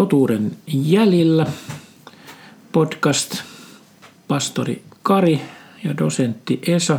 Totuuden 0.00 0.56
jäljillä 0.66 1.46
podcast 2.72 3.34
pastori 4.28 4.82
Kari 5.02 5.40
ja 5.84 5.96
dosentti 5.98 6.60
Esa. 6.66 6.98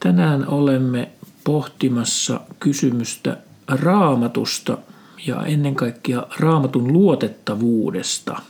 Tänään 0.00 0.48
olemme 0.48 1.10
pohtimassa 1.44 2.40
kysymystä 2.58 3.36
raamatusta 3.68 4.78
ja 5.26 5.46
ennen 5.46 5.74
kaikkea 5.74 6.26
raamatun 6.38 6.92
luotettavuudesta. 6.92 8.42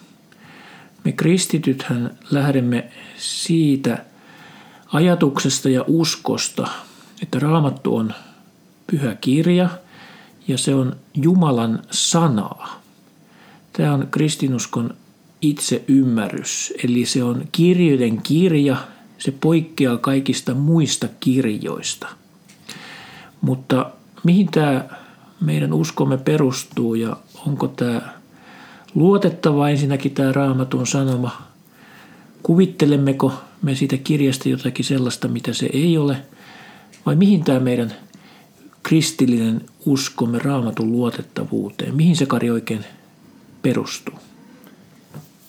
Me 1.04 1.12
kristitythän 1.12 2.18
lähdemme 2.30 2.90
siitä 3.16 4.04
ajatuksesta 4.92 5.68
ja 5.68 5.84
uskosta, 5.86 6.68
että 7.22 7.38
raamattu 7.38 7.96
on 7.96 8.14
pyhä 8.86 9.14
kirja 9.14 9.70
ja 10.48 10.58
se 10.58 10.74
on 10.74 10.96
Jumalan 11.14 11.82
sanaa. 11.90 12.79
Tämä 13.80 13.94
on 13.94 14.08
kristinuskon 14.10 14.94
itse 15.42 15.84
ymmärrys, 15.88 16.74
eli 16.84 17.06
se 17.06 17.24
on 17.24 17.48
kirjojen 17.52 18.22
kirja, 18.22 18.76
se 19.18 19.30
poikkeaa 19.40 19.98
kaikista 19.98 20.54
muista 20.54 21.08
kirjoista. 21.20 22.06
Mutta 23.40 23.90
mihin 24.24 24.48
tämä 24.50 24.84
meidän 25.40 25.72
uskomme 25.72 26.18
perustuu 26.18 26.94
ja 26.94 27.16
onko 27.46 27.68
tämä 27.68 28.00
luotettava 28.94 29.68
ensinnäkin 29.68 30.12
tämä 30.12 30.32
raamatun 30.32 30.86
sanoma? 30.86 31.42
Kuvittelemmeko 32.42 33.32
me 33.62 33.74
siitä 33.74 33.96
kirjasta 33.96 34.48
jotakin 34.48 34.84
sellaista, 34.84 35.28
mitä 35.28 35.52
se 35.52 35.70
ei 35.72 35.98
ole? 35.98 36.16
Vai 37.06 37.16
mihin 37.16 37.44
tämä 37.44 37.60
meidän 37.60 37.94
kristillinen 38.82 39.64
uskomme 39.86 40.38
raamatun 40.38 40.92
luotettavuuteen, 40.92 41.94
mihin 41.94 42.16
se 42.16 42.26
Kari 42.26 42.50
oikein 42.50 42.84
perustuu? 43.62 44.18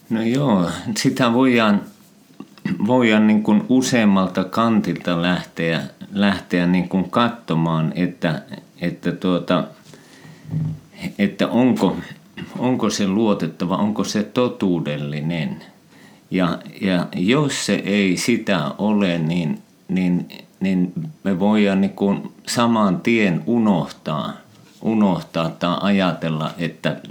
No 0.10 0.22
joo, 0.22 0.70
sitä 0.98 1.34
voidaan, 1.34 1.82
voidaan 2.88 3.28
niin 3.28 3.44
kuin 3.44 3.64
useammalta 3.70 4.44
kantilta 4.44 5.22
lähteä, 5.22 5.82
lähteä 6.12 6.68
niin 6.68 6.90
kuin 6.90 7.10
katsomaan, 7.10 7.94
että, 7.96 8.42
että, 8.82 9.12
tuota, 9.12 9.64
että 11.20 11.48
onko, 11.48 11.98
onko 12.60 12.90
se 12.90 13.08
luotettava, 13.08 13.78
onko 13.78 14.04
se 14.04 14.24
totuudellinen. 14.24 15.64
Ja, 16.32 16.60
ja 16.82 17.08
jos 17.16 17.66
se 17.66 17.76
ei 17.76 18.18
sitä 18.18 18.72
ole, 18.78 19.18
niin, 19.18 19.62
niin, 19.88 20.28
niin 20.60 20.94
me 21.24 21.40
voidaan 21.40 21.82
niin 21.82 21.94
kuin 21.94 22.32
saman 22.48 23.02
tien 23.02 23.44
unohtaa, 23.46 24.34
unohtaa 24.82 25.50
tai 25.50 25.78
ajatella, 25.82 26.52
että 26.58 27.02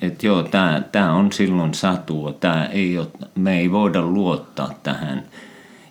että 0.00 0.26
joo, 0.26 0.42
tämä, 0.92 1.12
on 1.12 1.32
silloin 1.32 1.74
satua, 1.74 2.32
tämä 2.32 2.66
ei 2.66 2.98
ole, 2.98 3.08
me 3.34 3.58
ei 3.58 3.72
voida 3.72 4.02
luottaa 4.02 4.74
tähän. 4.82 5.22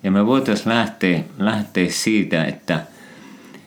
Ja 0.03 0.11
me 0.11 0.25
voitaisiin 0.25 0.70
lähteä, 0.70 1.23
lähteä 1.38 1.88
siitä, 1.89 2.45
että 2.45 2.81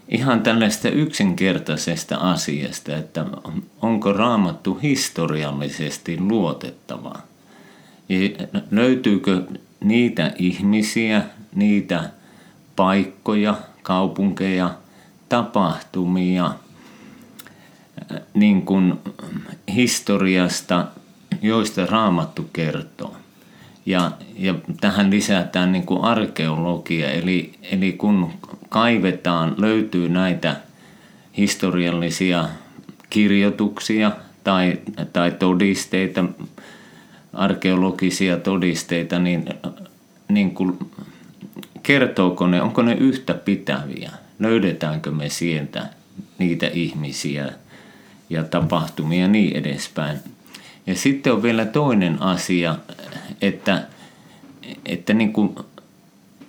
ihan 0.08 0.42
tällaista 0.42 0.88
yksinkertaisesta 0.88 2.16
asiasta, 2.16 2.96
että 2.96 3.26
onko 3.82 4.12
raamattu 4.12 4.78
historiallisesti 4.82 6.20
luotettava. 6.20 7.14
Ja 8.08 8.46
löytyykö 8.70 9.42
niitä 9.80 10.32
ihmisiä, 10.38 11.22
niitä 11.54 12.10
paikkoja, 12.76 13.54
kaupunkeja, 13.82 14.70
tapahtumia– 15.28 16.50
niin 18.34 18.62
kuin 18.62 18.94
historiasta, 19.74 20.86
joista 21.42 21.86
raamattu 21.86 22.50
kertoo. 22.52 23.16
Ja, 23.86 24.10
ja 24.36 24.54
tähän 24.80 25.10
lisätään 25.10 25.72
niin 25.72 25.86
kuin 25.86 26.04
arkeologia, 26.04 27.10
eli, 27.10 27.52
eli 27.62 27.92
kun 27.92 28.32
kaivetaan, 28.68 29.54
löytyy 29.58 30.08
näitä 30.08 30.56
historiallisia 31.36 32.48
kirjoituksia 33.10 34.12
tai, 34.44 34.78
tai 35.12 35.30
todisteita, 35.30 36.24
arkeologisia 37.32 38.36
todisteita, 38.36 39.18
niin, 39.18 39.44
niin 40.28 40.50
kuin, 40.50 40.78
kertooko 41.82 42.46
ne, 42.46 42.62
onko 42.62 42.82
ne 42.82 42.94
yhtä 42.94 43.34
pitäviä? 43.34 44.10
Löydetäänkö 44.38 45.10
me 45.10 45.28
sieltä 45.28 45.86
niitä 46.38 46.66
ihmisiä, 46.66 47.52
ja 48.30 48.44
tapahtumia 48.44 49.20
ja 49.20 49.28
niin 49.28 49.56
edespäin. 49.56 50.18
Ja 50.86 50.94
sitten 50.94 51.32
on 51.32 51.42
vielä 51.42 51.66
toinen 51.66 52.22
asia, 52.22 52.76
että, 53.42 53.82
että 54.86 55.14
niin 55.14 55.32
kuin 55.32 55.54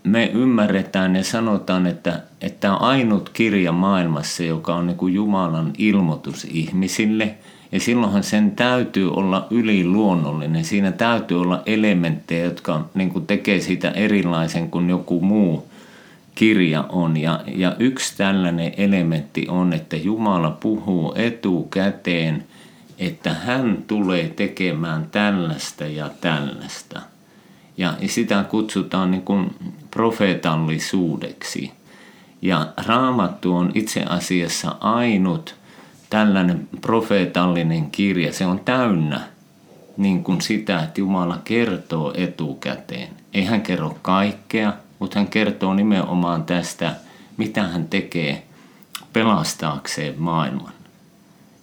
me 0.03 0.25
ymmärretään 0.34 1.16
ja 1.16 1.23
sanotaan, 1.23 1.88
että, 1.88 2.23
että 2.41 2.73
on 2.73 2.81
ainut 2.81 3.29
kirja 3.29 3.72
maailmassa, 3.72 4.44
joka 4.44 4.75
on 4.75 4.88
niin 4.88 4.97
kuin 4.97 5.13
Jumalan 5.13 5.73
ilmoitus 5.78 6.44
ihmisille. 6.44 7.35
Ja 7.72 7.79
silloinhan 7.79 8.23
sen 8.23 8.51
täytyy 8.51 9.12
olla 9.12 9.47
yliluonnollinen. 9.51 10.66
Siinä 10.66 10.91
täytyy 10.91 11.41
olla 11.41 11.63
elementtejä, 11.66 12.45
jotka 12.45 12.85
niin 12.94 13.09
kuin 13.09 13.28
tekee 13.28 13.59
siitä 13.59 13.91
erilaisen 13.91 14.72
kuin 14.72 14.89
joku 14.89 15.22
muu 15.22 15.69
kirja 16.39 16.85
on. 16.89 17.17
Ja, 17.17 17.44
ja 17.47 17.75
yksi 17.79 18.17
tällainen 18.17 18.73
elementti 18.77 19.45
on, 19.50 19.73
että 19.73 19.95
Jumala 19.95 20.51
puhuu 20.51 21.13
etukäteen, 21.16 22.44
että 23.00 23.33
hän 23.33 23.83
tulee 23.88 24.27
tekemään 24.27 25.07
tällaista 25.11 25.85
ja 25.85 26.09
tällaista. 26.22 27.01
Ja 27.77 27.94
sitä 28.05 28.44
kutsutaan 28.50 29.11
niin 29.11 29.22
kuin 29.22 29.55
profeetallisuudeksi. 29.91 31.72
Ja 32.41 32.67
raamattu 32.88 33.56
on 33.56 33.71
itse 33.73 34.03
asiassa 34.03 34.75
ainut 34.79 35.56
tällainen 36.09 36.69
profeetallinen 36.81 37.91
kirja. 37.91 38.33
Se 38.33 38.45
on 38.45 38.59
täynnä 38.59 39.21
niin 39.97 40.23
kuin 40.23 40.41
sitä, 40.41 40.83
että 40.83 41.01
Jumala 41.01 41.39
kertoo 41.44 42.13
etukäteen. 42.17 43.09
Ei 43.33 43.45
hän 43.45 43.61
kerro 43.61 43.97
kaikkea, 44.01 44.73
mutta 44.99 45.19
hän 45.19 45.27
kertoo 45.27 45.73
nimenomaan 45.73 46.43
tästä, 46.43 46.95
mitä 47.37 47.63
hän 47.63 47.87
tekee 47.87 48.43
pelastaakseen 49.13 50.15
maailman, 50.17 50.73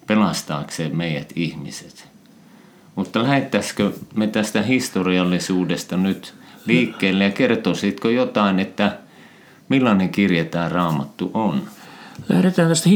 pelastaakseen 0.06 0.96
meidät 0.96 1.32
ihmiset. 1.36 2.08
Mutta 2.94 3.22
lähettäisikö 3.22 3.92
me 4.14 4.26
tästä 4.26 4.62
historiallisuudesta 4.62 5.96
nyt 5.96 6.34
liikkeelle 6.66 7.24
ja 7.24 7.30
kertoisitko 7.30 8.08
jotain, 8.08 8.60
että 8.60 8.98
millainen 9.68 10.08
kirja 10.08 10.44
tämä 10.44 10.68
raamattu 10.68 11.30
on? 11.34 11.62
Lähdetään 12.28 12.68
tästä 12.68 12.90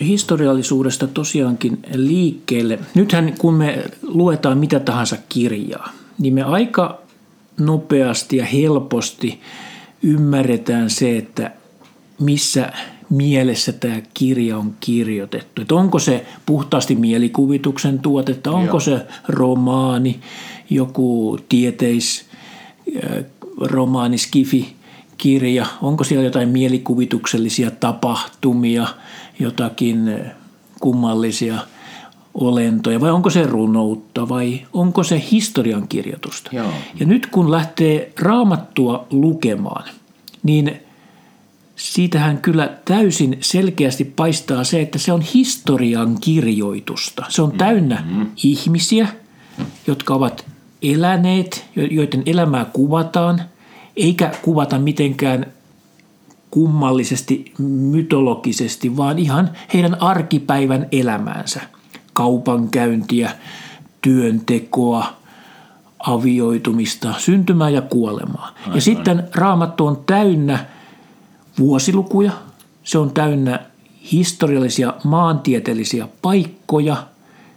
historiallisuudesta 0.00 1.06
tosiaankin 1.06 1.78
liikkeelle. 1.94 2.78
Nythän 2.94 3.34
kun 3.38 3.54
me 3.54 3.84
luetaan 4.02 4.58
mitä 4.58 4.80
tahansa 4.80 5.16
kirjaa, 5.28 5.92
niin 6.18 6.34
me 6.34 6.42
aika 6.42 7.00
nopeasti 7.60 8.36
ja 8.36 8.44
helposti 8.44 9.40
ymmärretään 10.02 10.90
se, 10.90 11.16
että 11.16 11.50
missä 12.20 12.72
mielessä 13.10 13.72
tämä 13.72 14.02
kirja 14.14 14.58
on 14.58 14.74
kirjoitettu. 14.80 15.62
Että 15.62 15.74
onko 15.74 15.98
se 15.98 16.26
puhtaasti 16.46 16.94
mielikuvituksen 16.94 17.98
tuotetta, 17.98 18.50
onko 18.50 18.72
Joo. 18.72 18.80
se 18.80 19.06
romaani, 19.28 20.20
joku 20.70 21.38
tieteis, 21.48 22.26
romaani, 23.60 24.18
skifi, 24.18 24.72
kirja, 25.18 25.66
onko 25.82 26.04
siellä 26.04 26.24
jotain 26.24 26.48
mielikuvituksellisia 26.48 27.70
tapahtumia, 27.70 28.86
jotakin 29.38 30.20
kummallisia– 30.80 31.58
olentoja 32.34 33.00
vai 33.00 33.10
onko 33.10 33.30
se 33.30 33.42
runoutta 33.42 34.28
vai 34.28 34.66
onko 34.72 35.02
se 35.02 35.22
historiankirjoitusta. 35.30 36.50
Joo. 36.52 36.72
Ja 37.00 37.06
nyt 37.06 37.26
kun 37.26 37.50
lähtee 37.50 38.12
raamattua 38.18 39.06
lukemaan, 39.10 39.84
niin 40.42 40.80
siitähän 41.76 42.38
kyllä 42.38 42.70
täysin 42.84 43.38
selkeästi 43.40 44.04
paistaa 44.04 44.64
se, 44.64 44.80
että 44.80 44.98
se 44.98 45.12
on 45.12 45.20
historian 45.20 46.20
kirjoitusta. 46.20 47.24
Se 47.28 47.42
on 47.42 47.52
täynnä 47.52 48.04
mm-hmm. 48.06 48.26
ihmisiä, 48.44 49.08
jotka 49.86 50.14
ovat 50.14 50.44
eläneet, 50.82 51.66
joiden 51.90 52.22
elämää 52.26 52.64
kuvataan, 52.64 53.42
eikä 53.96 54.32
kuvata 54.42 54.78
mitenkään 54.78 55.46
kummallisesti, 56.50 57.52
mytologisesti, 57.58 58.96
vaan 58.96 59.18
ihan 59.18 59.50
heidän 59.74 60.02
arkipäivän 60.02 60.86
elämäänsä– 60.92 61.60
kaupankäyntiä, 62.20 63.30
työntekoa, 64.02 65.06
avioitumista, 65.98 67.14
syntymää 67.18 67.70
ja 67.70 67.82
kuolemaa. 67.82 68.54
Aivan. 68.60 68.74
Ja 68.74 68.80
sitten 68.80 69.28
raamattu 69.34 69.86
on 69.86 70.02
täynnä 70.06 70.66
vuosilukuja, 71.58 72.32
se 72.84 72.98
on 72.98 73.10
täynnä 73.10 73.60
historiallisia 74.12 74.94
maantieteellisiä 75.04 76.08
paikkoja, 76.22 77.06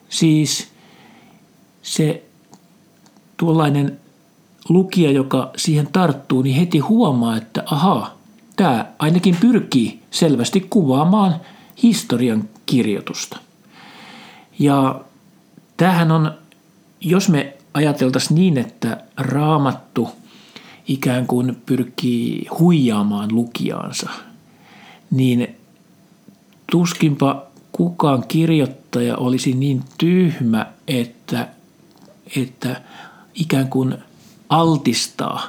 siis 0.10 0.68
se 1.82 2.24
tuollainen 3.38 4.00
lukija, 4.70 5.12
joka 5.12 5.52
siihen 5.58 5.88
tarttuu, 5.94 6.42
niin 6.42 6.56
heti 6.56 6.80
huomaa, 6.80 7.38
että 7.38 7.64
aha, 7.66 8.12
tämä 8.56 8.86
ainakin 9.00 9.36
pyrkii 9.42 10.00
selvästi 10.12 10.68
kuvaamaan 10.70 11.36
historian 11.84 12.50
kirjoitusta. 12.66 13.38
Ja 14.60 15.02
tämähän 15.78 16.12
on, 16.12 16.32
jos 17.02 17.30
me 17.30 17.58
ajateltaisiin 17.74 18.36
niin, 18.36 18.58
että 18.58 19.04
raamattu 19.18 20.10
ikään 20.88 21.28
kuin 21.28 21.62
pyrkii 21.66 22.48
huijaamaan 22.60 23.36
lukijaansa, 23.36 24.10
niin 25.12 25.56
tuskinpa 26.72 27.44
kukaan 27.72 28.24
kirjoittaja 28.28 29.18
olisi 29.18 29.54
niin 29.54 29.84
tyhmä, 29.98 30.66
että, 30.88 31.48
että 32.38 32.82
ikään 33.34 33.68
kuin 33.68 33.96
altistaa 34.50 35.42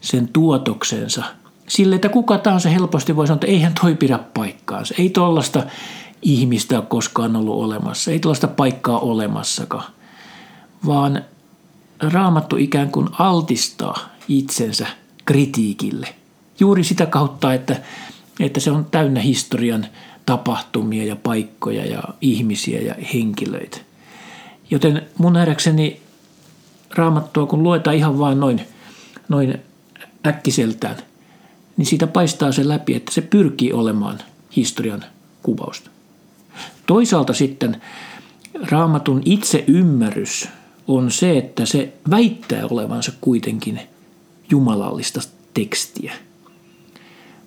sen 0.00 0.28
tuotoksensa 0.28 1.24
sille, 1.68 1.94
että 1.94 2.08
kuka 2.08 2.38
tahansa 2.38 2.68
helposti 2.68 3.16
voi 3.16 3.26
sanoa, 3.26 3.36
että 3.36 3.46
eihän 3.46 3.72
toi 3.80 3.94
pidä 3.94 4.18
paikkaansa. 4.34 4.94
Ei 4.98 5.10
tuollaista 5.10 5.66
ihmistä 6.22 6.78
ole 6.78 6.86
koskaan 6.88 7.36
ollut 7.36 7.64
olemassa, 7.64 8.10
ei 8.10 8.18
tuollaista 8.18 8.48
paikkaa 8.48 8.98
olemassakaan, 8.98 9.92
vaan 10.86 11.24
raamattu 12.00 12.56
ikään 12.56 12.90
kuin 12.90 13.08
altistaa 13.18 14.08
itsensä 14.28 14.86
kritiikille. 15.24 16.14
Juuri 16.60 16.84
sitä 16.84 17.06
kautta, 17.06 17.54
että, 17.54 17.82
että 18.40 18.60
se 18.60 18.70
on 18.70 18.86
täynnä 18.90 19.20
historian 19.20 19.86
tapahtumia 20.26 21.04
ja 21.04 21.16
paikkoja 21.16 21.86
ja 21.86 22.02
ihmisiä 22.20 22.80
ja 22.80 22.94
henkilöitä. 23.14 23.78
Joten 24.70 25.06
mun 25.18 25.32
nähdäkseni 25.32 26.00
raamattua, 26.94 27.46
kun 27.46 27.62
luetaan 27.62 27.96
ihan 27.96 28.18
vaan 28.18 28.40
noin, 28.40 28.60
noin 29.28 29.58
äkkiseltään, 30.26 30.96
niin 31.76 31.86
siitä 31.86 32.06
paistaa 32.06 32.52
se 32.52 32.68
läpi, 32.68 32.94
että 32.94 33.12
se 33.12 33.20
pyrkii 33.20 33.72
olemaan 33.72 34.18
historian 34.56 35.04
kuvausta. 35.42 35.89
Toisaalta 36.86 37.32
sitten 37.32 37.82
raamatun 38.70 39.22
itse 39.24 39.64
ymmärrys 39.66 40.48
on 40.88 41.10
se, 41.10 41.38
että 41.38 41.66
se 41.66 41.92
väittää 42.10 42.62
olevansa 42.70 43.12
kuitenkin 43.20 43.80
jumalallista 44.50 45.20
tekstiä. 45.54 46.12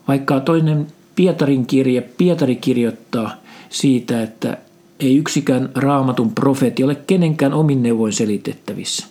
Vaikka 0.07 0.39
toinen 0.39 0.87
Pietarin 1.15 1.65
kirje, 1.65 2.01
Pietari 2.01 2.55
kirjoittaa 2.55 3.31
siitä, 3.69 4.23
että 4.23 4.57
ei 4.99 5.17
yksikään 5.17 5.69
raamatun 5.75 6.35
profeetti 6.35 6.83
ole 6.83 6.95
kenenkään 6.95 7.53
omin 7.53 7.83
neuvoin 7.83 8.13
selitettävissä. 8.13 9.07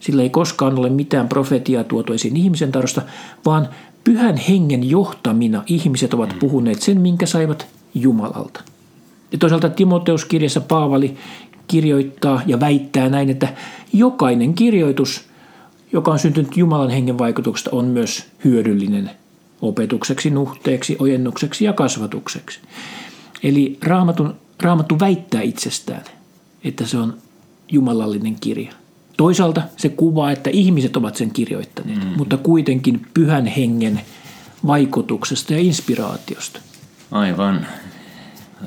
Sillä 0.00 0.22
ei 0.22 0.30
koskaan 0.30 0.78
ole 0.78 0.90
mitään 0.90 1.28
profetiaa 1.28 1.84
tuotu 1.84 2.12
esiin 2.12 2.36
ihmisen 2.36 2.72
tarosta, 2.72 3.02
vaan 3.46 3.68
pyhän 4.04 4.36
hengen 4.36 4.90
johtamina 4.90 5.62
ihmiset 5.66 6.14
ovat 6.14 6.36
puhuneet 6.40 6.82
sen, 6.82 7.00
minkä 7.00 7.26
saivat 7.26 7.66
Jumalalta. 7.94 8.60
Ja 9.32 9.38
toisaalta 9.38 9.68
Timoteuskirjassa 9.68 10.60
Paavali 10.60 11.16
kirjoittaa 11.68 12.42
ja 12.46 12.60
väittää 12.60 13.08
näin, 13.08 13.30
että 13.30 13.48
jokainen 13.92 14.54
kirjoitus, 14.54 15.24
joka 15.92 16.10
on 16.10 16.18
syntynyt 16.18 16.56
Jumalan 16.56 16.90
hengen 16.90 17.18
vaikutuksesta, 17.18 17.70
on 17.72 17.84
myös 17.84 18.26
hyödyllinen 18.44 19.10
opetukseksi, 19.62 20.30
nuhteeksi, 20.30 20.96
ojennukseksi 20.98 21.64
ja 21.64 21.72
kasvatukseksi. 21.72 22.60
Eli 23.42 23.78
raamatun, 23.82 24.34
raamattu 24.62 25.00
väittää 25.00 25.42
itsestään, 25.42 26.04
että 26.64 26.86
se 26.86 26.98
on 26.98 27.14
jumalallinen 27.68 28.36
kirja. 28.40 28.72
Toisaalta 29.16 29.62
se 29.76 29.88
kuvaa, 29.88 30.32
että 30.32 30.50
ihmiset 30.50 30.96
ovat 30.96 31.16
sen 31.16 31.30
kirjoittaneet, 31.30 32.04
mm. 32.04 32.16
mutta 32.16 32.36
kuitenkin 32.36 33.06
pyhän 33.14 33.46
hengen 33.46 34.00
vaikutuksesta 34.66 35.52
ja 35.52 35.58
inspiraatiosta. 35.58 36.60
Aivan. 37.10 37.66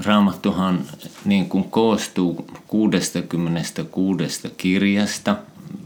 Raamattuhan 0.05 0.79
niin 1.25 1.49
kuin 1.49 1.63
koostuu 1.63 2.45
66 2.67 4.53
kirjasta, 4.57 5.35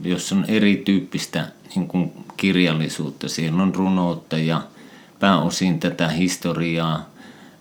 jossa 0.04 0.34
on 0.34 0.44
erityyppistä 0.48 1.48
niin 1.74 1.88
kuin 1.88 2.12
kirjallisuutta. 2.36 3.28
Siellä 3.28 3.62
on 3.62 3.74
runoutta 3.74 4.38
ja 4.38 4.62
pääosin 5.20 5.80
tätä 5.80 6.08
historiaa, 6.08 7.06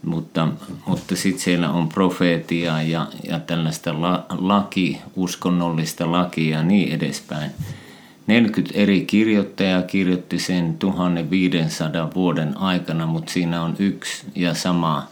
mutta, 0.06 0.48
mutta 0.86 1.16
sitten 1.16 1.44
siellä 1.44 1.70
on 1.70 1.90
profeetia 1.90 2.82
ja, 2.82 3.08
ja 3.28 3.40
tällaista 3.40 4.02
la, 4.02 4.26
laki, 4.30 5.02
uskonnollista 5.16 6.12
lakia 6.12 6.58
ja 6.58 6.64
niin 6.64 6.92
edespäin. 6.94 7.52
40 8.28 8.80
eri 8.80 9.06
kirjoittajaa 9.06 9.82
kirjoitti 9.82 10.40
sen 10.40 10.78
1500 10.78 12.10
vuoden 12.16 12.58
aikana, 12.58 13.06
mutta 13.06 13.32
siinä 13.32 13.64
on 13.64 13.76
yksi 13.80 14.26
ja 14.36 14.54
sama 14.54 15.08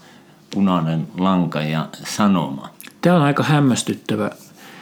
punainen 0.53 1.07
lanka 1.17 1.61
ja 1.61 1.87
sanoma. 2.05 2.69
Tämä 3.01 3.15
on 3.15 3.21
aika 3.21 3.43
hämmästyttävä, 3.43 4.31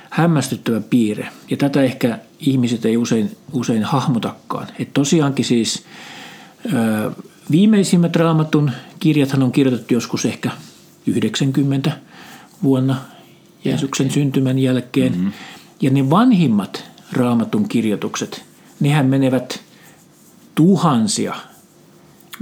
hämmästyttävä 0.10 0.82
piirre 0.82 1.30
ja 1.50 1.58
tätä 1.58 1.82
ehkä 1.82 2.20
ihmiset 2.40 2.86
ei 2.86 2.98
usein, 2.98 3.38
usein 3.52 3.84
hahmotakaan. 3.84 4.68
Et 4.80 4.94
tosiaankin 4.94 5.46
siis 5.46 5.84
ö, 6.74 7.12
viimeisimmät 7.52 8.16
raamatun 8.16 8.72
kirjathan 9.00 9.44
on 9.44 9.52
kirjoitettu 9.52 9.94
joskus 9.94 10.26
ehkä 10.26 10.52
90 11.08 11.92
vuonna 12.64 12.96
Jeesuksen 13.66 14.12
syntymän 14.12 14.60
jälkeen. 14.60 15.12
Mm-hmm. 15.12 15.32
Ja 15.82 15.92
ne 15.92 16.10
vanhimmat 16.10 16.84
raamatun 17.14 17.70
kirjoitukset, 17.70 18.46
nehän 18.80 19.06
menevät 19.06 19.60
tuhansia, 20.56 21.36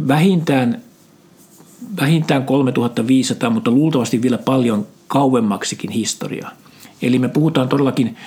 vähintään, 0.07 0.81
vähintään 2.01 2.45
3500, 2.45 3.49
mutta 3.49 3.71
luultavasti 3.71 4.21
vielä 4.21 4.37
paljon 4.37 4.87
kauemmaksikin 5.07 5.91
historiaa. 5.91 6.51
Eli 7.01 7.19
me 7.19 7.29
puhutaan 7.29 7.69
todellakin, 7.69 8.17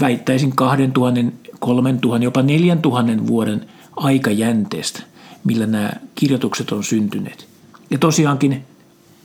väittäisin 0.00 0.56
2000, 0.56 1.20
3000, 1.58 2.24
jopa 2.24 2.42
4000 2.42 3.26
vuoden 3.26 3.66
aikajänteestä, 3.96 5.02
millä 5.44 5.66
nämä 5.66 5.92
kirjoitukset 6.14 6.72
on 6.72 6.84
syntyneet. 6.84 7.48
Ja 7.90 7.98
tosiaankin 7.98 8.64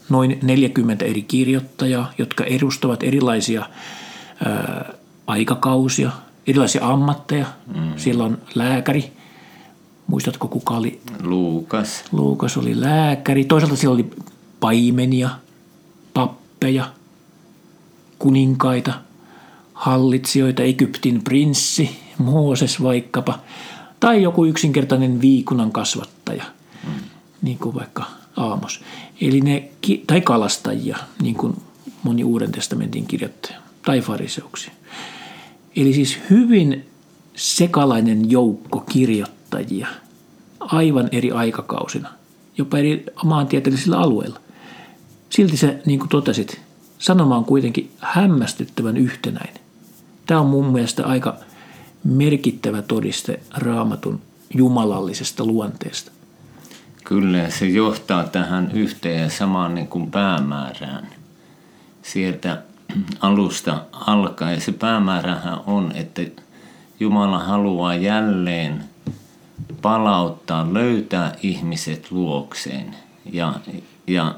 noin 0.08 0.38
40 0.42 1.04
eri 1.04 1.22
kirjoittajaa, 1.22 2.12
jotka 2.18 2.44
edustavat 2.44 3.02
erilaisia 3.02 3.66
ää, 4.44 4.94
aikakausia, 5.26 6.10
erilaisia 6.46 6.86
ammatteja. 6.86 7.46
Mm. 7.74 7.92
Siellä 7.96 8.24
on 8.24 8.38
lääkäri. 8.54 9.12
Muistatko 10.06 10.48
kuka 10.48 10.76
oli? 10.76 11.00
Luukas. 11.22 12.04
Luukas 12.12 12.56
oli 12.56 12.80
lääkäri. 12.80 13.44
Toisaalta 13.44 13.76
siellä 13.76 13.94
oli 13.94 14.10
paimenia, 14.60 15.30
pappeja, 16.14 16.92
kuninkaita, 18.18 18.92
hallitsijoita, 19.74 20.62
Egyptin 20.62 21.24
prinssi, 21.24 21.90
Mooses 22.18 22.82
vaikkapa, 22.82 23.38
tai 24.00 24.22
joku 24.22 24.44
yksinkertainen 24.44 25.20
viikunan 25.20 25.72
kasvattaja, 25.72 26.44
mm. 26.84 26.92
niin 27.42 27.58
kuin 27.58 27.74
vaikka 27.74 28.04
Aamos. 28.36 28.80
Eli 29.20 29.40
ne, 29.40 29.68
tai 30.06 30.20
kalastajia, 30.20 30.96
niin 31.22 31.34
kuin 31.34 31.56
moni 32.02 32.24
Uuden 32.24 32.52
testamentin 32.52 33.06
kirjoittaja, 33.06 33.58
tai 33.84 34.00
fariseuksia. 34.00 34.72
Eli 35.76 35.92
siis 35.92 36.18
hyvin 36.30 36.86
sekalainen 37.36 38.30
joukko 38.30 38.84
kirjoittajia 39.62 39.88
aivan 40.60 41.08
eri 41.12 41.32
aikakausina, 41.32 42.08
jopa 42.58 42.78
eri 42.78 43.06
maantieteellisillä 43.24 43.98
alueilla. 43.98 44.40
Silti 45.30 45.56
se, 45.56 45.82
niin 45.86 45.98
kuin 45.98 46.08
totesit, 46.08 46.60
sanoma 46.98 47.36
on 47.36 47.44
kuitenkin 47.44 47.90
hämmästyttävän 47.98 48.96
yhtenäinen. 48.96 49.60
Tämä 50.26 50.40
on 50.40 50.46
mun 50.46 50.72
mielestä 50.72 51.06
aika 51.06 51.36
merkittävä 52.04 52.82
todiste 52.82 53.40
raamatun 53.56 54.20
jumalallisesta 54.54 55.44
luonteesta. 55.44 56.10
Kyllä, 57.04 57.50
se 57.50 57.66
johtaa 57.66 58.24
tähän 58.24 58.70
yhteen 58.72 59.22
ja 59.22 59.30
samaan 59.30 59.74
niin 59.74 59.88
kuin 59.88 60.10
päämäärään. 60.10 61.08
Sieltä 62.02 62.62
alusta 63.20 63.82
alkaa. 63.92 64.50
Ja 64.50 64.60
se 64.60 64.72
päämäärähän 64.72 65.60
on, 65.66 65.92
että 65.94 66.22
Jumala 67.00 67.38
haluaa 67.38 67.94
jälleen 67.94 68.84
palauttaa, 69.82 70.74
löytää 70.74 71.36
ihmiset 71.42 72.10
luokseen 72.10 72.96
ja, 73.32 73.54
ja 74.06 74.34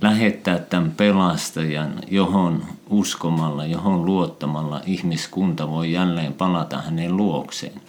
lähettää 0.00 0.58
tämän 0.58 0.92
pelastajan, 0.96 1.94
johon 2.10 2.64
uskomalla, 2.90 3.66
johon 3.66 4.06
luottamalla 4.06 4.80
ihmiskunta 4.86 5.70
voi 5.70 5.92
jälleen 5.92 6.32
palata 6.32 6.78
hänen 6.78 7.16
luokseen. 7.16 7.80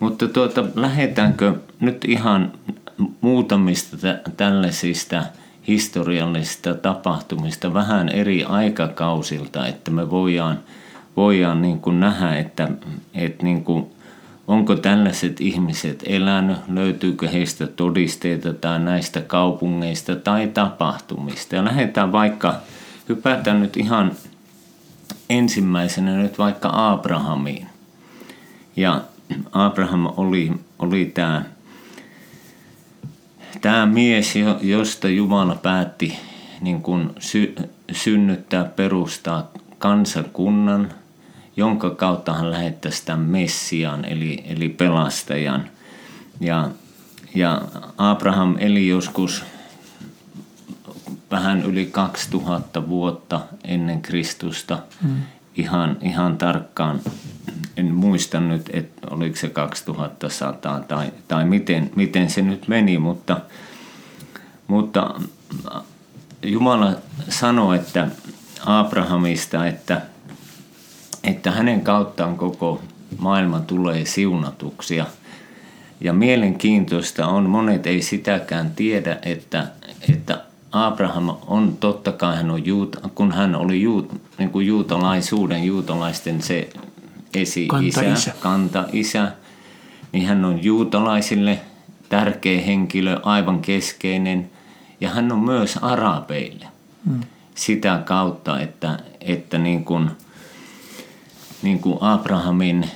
Mutta 0.00 0.28
tuota, 0.28 0.64
lähdetäänkö 0.74 1.54
nyt 1.80 2.04
ihan 2.04 2.52
muutamista 3.20 3.96
tällaisista 4.36 5.22
historiallisista 5.68 6.74
tapahtumista 6.74 7.74
vähän 7.74 8.08
eri 8.08 8.44
aikakausilta, 8.44 9.66
että 9.66 9.90
me 9.90 10.10
voidaan, 10.10 10.58
voidaan 11.16 11.62
niin 11.62 11.80
kuin 11.80 12.00
nähdä, 12.00 12.36
että, 12.36 12.68
että 13.14 13.44
niin 13.44 13.64
kuin, 13.64 13.86
onko 14.50 14.76
tällaiset 14.76 15.40
ihmiset 15.40 16.04
elänyt, 16.06 16.58
löytyykö 16.68 17.28
heistä 17.28 17.66
todisteita 17.66 18.54
tai 18.54 18.80
näistä 18.80 19.20
kaupungeista 19.20 20.16
tai 20.16 20.48
tapahtumista. 20.48 21.56
Ja 21.56 21.64
lähdetään 21.64 22.12
vaikka, 22.12 22.54
hypätään 23.08 23.60
nyt 23.60 23.76
ihan 23.76 24.12
ensimmäisenä 25.30 26.16
nyt 26.16 26.38
vaikka 26.38 26.70
Abrahamiin. 26.72 27.66
Ja 28.76 29.00
Abraham 29.52 30.06
oli, 30.16 30.52
oli 30.78 31.04
tämä 31.04 31.42
tämä 33.60 33.86
mies, 33.86 34.34
josta 34.60 35.08
Jumala 35.08 35.54
päätti 35.54 36.18
niin 36.60 36.82
kuin 36.82 37.10
sy, 37.18 37.54
synnyttää, 37.92 38.64
perustaa 38.64 39.50
kansakunnan, 39.78 40.92
jonka 41.60 41.90
kautta 41.90 42.32
hän 42.32 42.50
lähettäisi 42.50 43.06
tämän 43.06 43.20
Messian, 43.20 44.04
eli, 44.04 44.44
eli 44.46 44.68
pelastajan. 44.68 45.70
Ja, 46.40 46.70
ja 47.34 47.62
Abraham 47.98 48.56
eli 48.58 48.88
joskus 48.88 49.44
vähän 51.30 51.62
yli 51.62 51.86
2000 51.86 52.88
vuotta 52.88 53.40
ennen 53.64 54.02
Kristusta. 54.02 54.78
Mm. 55.02 55.16
Ihan, 55.56 55.96
ihan 56.00 56.38
tarkkaan 56.38 57.00
en 57.76 57.94
muista 57.94 58.40
nyt, 58.40 58.70
että 58.72 59.06
oliko 59.10 59.36
se 59.36 59.48
2100 59.48 60.80
tai, 60.88 61.12
tai 61.28 61.44
miten, 61.44 61.90
miten 61.96 62.30
se 62.30 62.42
nyt 62.42 62.68
meni, 62.68 62.98
mutta, 62.98 63.40
mutta 64.66 65.14
Jumala 66.42 66.92
sanoi, 67.28 67.76
että 67.76 68.08
Abrahamista, 68.66 69.66
että, 69.66 70.02
että 71.24 71.50
hänen 71.50 71.80
kauttaan 71.80 72.36
koko 72.36 72.80
maailma 73.18 73.60
tulee 73.60 74.04
siunatuksia. 74.04 75.06
Ja 76.00 76.12
mielenkiintoista 76.12 77.26
on, 77.26 77.50
monet 77.50 77.86
ei 77.86 78.02
sitäkään 78.02 78.70
tiedä, 78.70 79.18
että, 79.22 79.66
että 80.08 80.44
Abraham 80.72 81.28
on 81.46 81.76
totta 81.80 82.12
kai, 82.12 82.36
hän 82.36 82.50
on 82.50 82.66
juut, 82.66 82.96
kun 83.14 83.32
hän 83.32 83.54
oli 83.54 83.82
juut, 83.82 84.20
niin 84.38 84.50
kuin 84.50 84.66
juutalaisuuden, 84.66 85.64
juutalaisten 85.64 86.42
se 86.42 86.68
esi-isä, 87.34 88.00
kanta-isä. 88.00 88.32
kanta-isä, 88.40 89.32
niin 90.12 90.26
hän 90.26 90.44
on 90.44 90.64
juutalaisille 90.64 91.60
tärkeä 92.08 92.60
henkilö, 92.60 93.20
aivan 93.22 93.60
keskeinen, 93.60 94.50
ja 95.00 95.10
hän 95.10 95.32
on 95.32 95.38
myös 95.38 95.76
arabeille 95.76 96.66
hmm. 97.06 97.20
sitä 97.54 98.02
kautta, 98.04 98.60
että, 98.60 98.98
että 99.20 99.58
niin 99.58 99.84
kuin, 99.84 100.10
niin 101.62 101.78
kuin 101.78 101.98
Abrahamin 102.00 102.90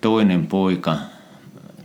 toinen 0.00 0.46
poika 0.46 0.96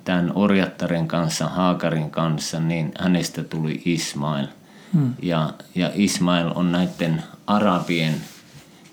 tämän 0.04 0.32
orjattaren 0.36 1.08
kanssa, 1.08 1.48
Haakarin 1.48 2.12
kanssa, 2.12 2.60
niin 2.60 2.92
hänestä 3.00 3.44
tuli 3.44 3.82
Ismail. 3.86 4.48
Hmm. 4.94 5.14
Ja, 5.22 5.54
ja 5.76 5.92
Ismail 5.94 6.52
on 6.56 6.72
näiden 6.72 7.24
arabien 7.48 8.16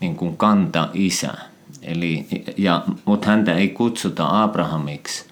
niin 0.01 0.17
kuin 0.17 0.37
kanta-isä. 0.37 1.35
Eli, 1.83 2.27
ja, 2.57 2.85
mutta 3.05 3.27
häntä 3.27 3.55
ei 3.55 3.69
kutsuta 3.69 4.43
Abrahamiksi 4.43 5.25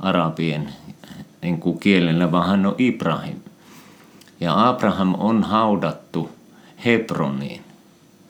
arabien 0.00 0.68
niin 1.42 1.58
kuin 1.58 1.78
kielellä, 1.78 2.32
vaan 2.32 2.48
hän 2.48 2.66
on 2.66 2.74
Ibrahim. 2.78 3.36
Ja 4.40 4.68
Abraham 4.68 5.14
on 5.18 5.42
haudattu 5.42 6.30
Hebroniin. 6.84 7.63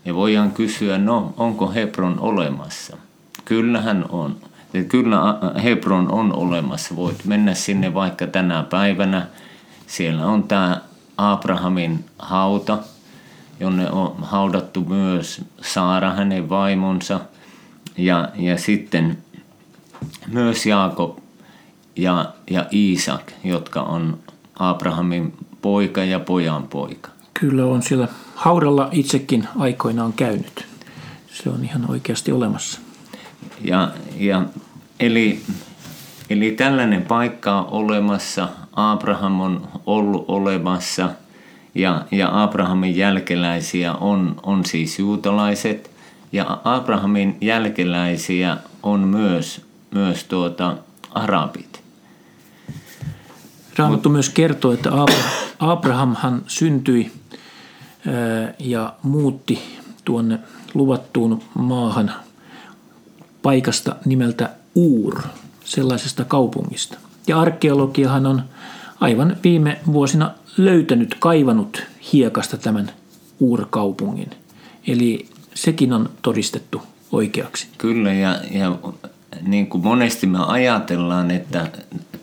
Ja 0.05 0.15
voidaan 0.15 0.53
kysyä, 0.53 0.99
no 0.99 1.35
onko 1.37 1.71
Hebron 1.71 2.21
olemassa? 2.21 2.97
Kyllähän 3.45 4.05
on. 4.09 4.37
Ja 4.73 4.85
kyllä 4.85 5.19
Hebron 5.63 6.13
on 6.13 6.33
olemassa. 6.33 6.97
Voit 6.97 7.25
mennä 7.25 7.55
sinne 7.55 7.95
vaikka 7.95 8.27
tänä 8.27 8.63
päivänä. 8.63 9.27
Siellä 9.87 10.27
on 10.27 10.43
tämä 10.43 10.81
Abrahamin 11.17 12.05
hauta, 12.19 12.79
jonne 13.61 13.91
on 13.91 14.15
haudattu 14.23 14.85
myös 14.85 15.45
Saara, 15.63 16.13
hänen 16.13 16.49
vaimonsa– 16.49 17.21
ja, 17.99 18.29
ja 18.35 18.59
sitten 18.59 19.19
myös 20.27 20.67
Jaakob 20.67 21.19
ja, 21.97 22.33
ja 22.51 22.67
Iisak, 22.73 23.33
jotka 23.45 23.83
on 23.83 24.19
Abrahamin 24.59 25.35
poika 25.63 26.05
ja 26.05 26.21
pojan 26.21 26.69
poika. 26.69 27.11
Kyllä 27.41 27.67
on 27.67 27.83
siellä 27.83 28.09
haudalla 28.35 28.89
itsekin 28.93 29.49
aikoinaan 29.59 30.13
käynyt. 30.13 30.67
Se 31.33 31.51
on 31.51 31.65
ihan 31.65 31.91
oikeasti 31.91 32.33
olemassa. 32.33 32.81
Ja, 33.61 33.93
ja 34.17 34.43
eli, 35.01 35.43
eli 36.31 36.51
tällainen 36.51 37.03
paikka 37.03 37.59
on 37.59 37.67
olemassa, 37.71 38.49
Abraham 38.73 39.41
on 39.41 39.69
ollut 39.87 40.25
olemassa 40.29 41.11
ja, 41.75 42.05
ja 42.11 42.43
Abrahamin 42.43 42.97
jälkeläisiä 42.97 43.95
on, 43.95 44.37
on 44.43 44.65
siis 44.65 44.99
juutalaiset– 44.99 45.91
ja 46.35 46.61
Abrahamin 46.65 47.37
jälkeläisiä 47.41 48.57
on 48.83 49.01
myös, 49.01 49.67
myös 49.91 50.25
tuota 50.25 50.77
arabit. 51.11 51.83
Raamattu 53.77 54.09
myös 54.09 54.29
kertoo, 54.29 54.73
että 54.73 54.91
Abrahamhan 55.59 56.43
syntyi 56.47 57.13
ja 58.59 58.95
muutti 59.03 59.63
tuonne 60.05 60.39
luvattuun 60.75 61.43
maahan 61.55 62.13
paikasta 63.43 63.97
nimeltä 64.05 64.51
Uur, 64.75 65.23
sellaisesta 65.65 66.25
kaupungista. 66.25 66.99
Ja 67.27 67.41
arkeologiahan 67.41 68.27
on 68.27 68.43
aivan 69.01 69.37
viime 69.45 69.81
vuosina 69.93 70.31
löytänyt, 70.57 71.17
kaivanut 71.19 71.83
hiekasta 72.13 72.57
tämän 72.57 72.91
Uur-kaupungin. 73.41 74.31
Eli 74.87 75.29
sekin 75.55 75.93
on 75.93 76.11
todistettu 76.23 76.83
oikeaksi. 77.13 77.67
Kyllä 77.79 78.13
ja, 78.13 78.41
ja 78.51 78.79
niin 79.43 79.67
kuin 79.67 79.85
monesti 79.85 80.27
me 80.27 80.39
ajatellaan, 80.47 81.31
että 81.31 81.69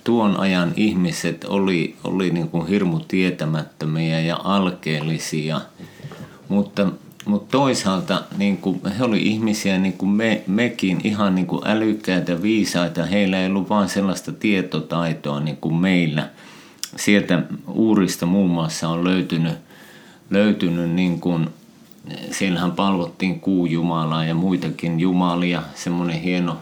tuon 0.04 0.40
ajan 0.40 0.74
ihmiset 0.76 1.44
oli, 1.44 1.96
oli 2.04 2.30
niin 2.30 2.48
kuin 2.48 2.68
hirmu 2.68 3.00
tietämättömiä 3.00 4.20
ja 4.20 4.40
alkeellisia, 4.44 5.62
mutta, 6.48 6.88
mutta 7.26 7.52
toisaalta 7.52 8.24
niin 8.38 8.58
kuin 8.58 8.82
he 8.98 9.04
oli 9.04 9.22
ihmisiä 9.22 9.78
niin 9.78 9.94
kuin 9.94 10.10
me, 10.10 10.44
mekin 10.48 11.02
ihan 11.04 11.36
niin 11.36 11.48
kuin 11.48 11.68
älykkäitä, 11.68 12.42
viisaita. 12.42 13.06
Heillä 13.06 13.42
ei 13.42 13.48
ollut 13.48 13.70
vain 13.70 13.90
sellaista 13.90 14.32
tietotaitoa 14.32 15.40
niin 15.40 15.58
kuin 15.58 15.76
meillä. 15.76 16.30
Sieltä 16.96 17.44
uurista 17.68 18.26
muun 18.26 18.50
muassa 18.50 18.90
on 18.90 19.04
löytynyt, 19.04 19.58
löytynyt 20.30 20.90
niin 20.90 21.20
kuin 21.20 21.50
siellähän 22.32 22.72
palvottiin 22.72 23.40
kuujumalaa 23.40 24.26
ja 24.26 24.36
muitakin 24.36 25.00
jumalia, 25.00 25.64
semmoinen 25.76 26.22
hieno 26.22 26.58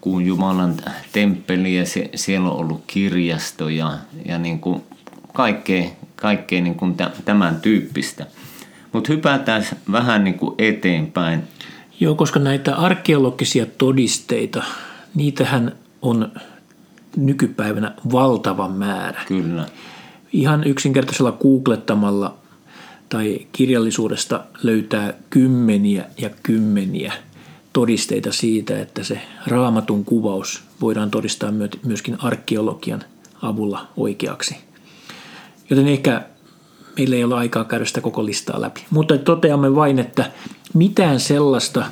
kuun 0.00 0.26
Jumalan 0.26 0.76
temppeli 1.12 1.76
ja 1.76 1.86
se, 1.86 2.10
siellä 2.14 2.50
on 2.50 2.56
ollut 2.56 2.82
kirjasto 2.86 3.68
ja, 3.68 3.98
ja 4.26 4.38
niin 4.38 4.58
kuin 4.58 4.82
kaikkea, 5.32 5.84
kaikkea 6.16 6.62
niin 6.62 6.74
kuin 6.74 6.96
tämän 7.24 7.60
tyyppistä. 7.60 8.26
Mutta 8.92 9.12
hypätään 9.12 9.66
vähän 9.92 10.24
niin 10.24 10.38
kuin 10.38 10.54
eteenpäin. 10.58 11.42
Joo, 12.00 12.14
koska 12.14 12.40
näitä 12.40 12.76
arkeologisia 12.76 13.66
todisteita, 13.66 14.62
niitähän 15.14 15.72
on 16.02 16.32
nykypäivänä 17.16 17.94
valtava 18.12 18.68
määrä. 18.68 19.22
Kyllä. 19.28 19.66
Ihan 20.32 20.64
yksinkertaisella 20.64 21.32
googlettamalla 21.32 22.34
tai 23.08 23.46
kirjallisuudesta 23.52 24.44
löytää 24.62 25.14
kymmeniä 25.30 26.04
ja 26.18 26.30
kymmeniä 26.42 27.12
todisteita 27.72 28.32
siitä, 28.32 28.80
että 28.80 29.04
se 29.04 29.20
raamatun 29.46 30.04
kuvaus 30.04 30.62
voidaan 30.80 31.10
todistaa 31.10 31.50
myöskin 31.82 32.16
arkeologian 32.18 33.04
avulla 33.42 33.88
oikeaksi. 33.96 34.56
Joten 35.70 35.88
ehkä 35.88 36.22
meillä 36.96 37.16
ei 37.16 37.24
ole 37.24 37.34
aikaa 37.34 37.64
käydä 37.64 37.84
sitä 37.84 38.00
koko 38.00 38.24
listaa 38.24 38.60
läpi. 38.60 38.84
Mutta 38.90 39.18
toteamme 39.18 39.74
vain, 39.74 39.98
että 39.98 40.30
mitään 40.74 41.20
sellaista 41.20 41.84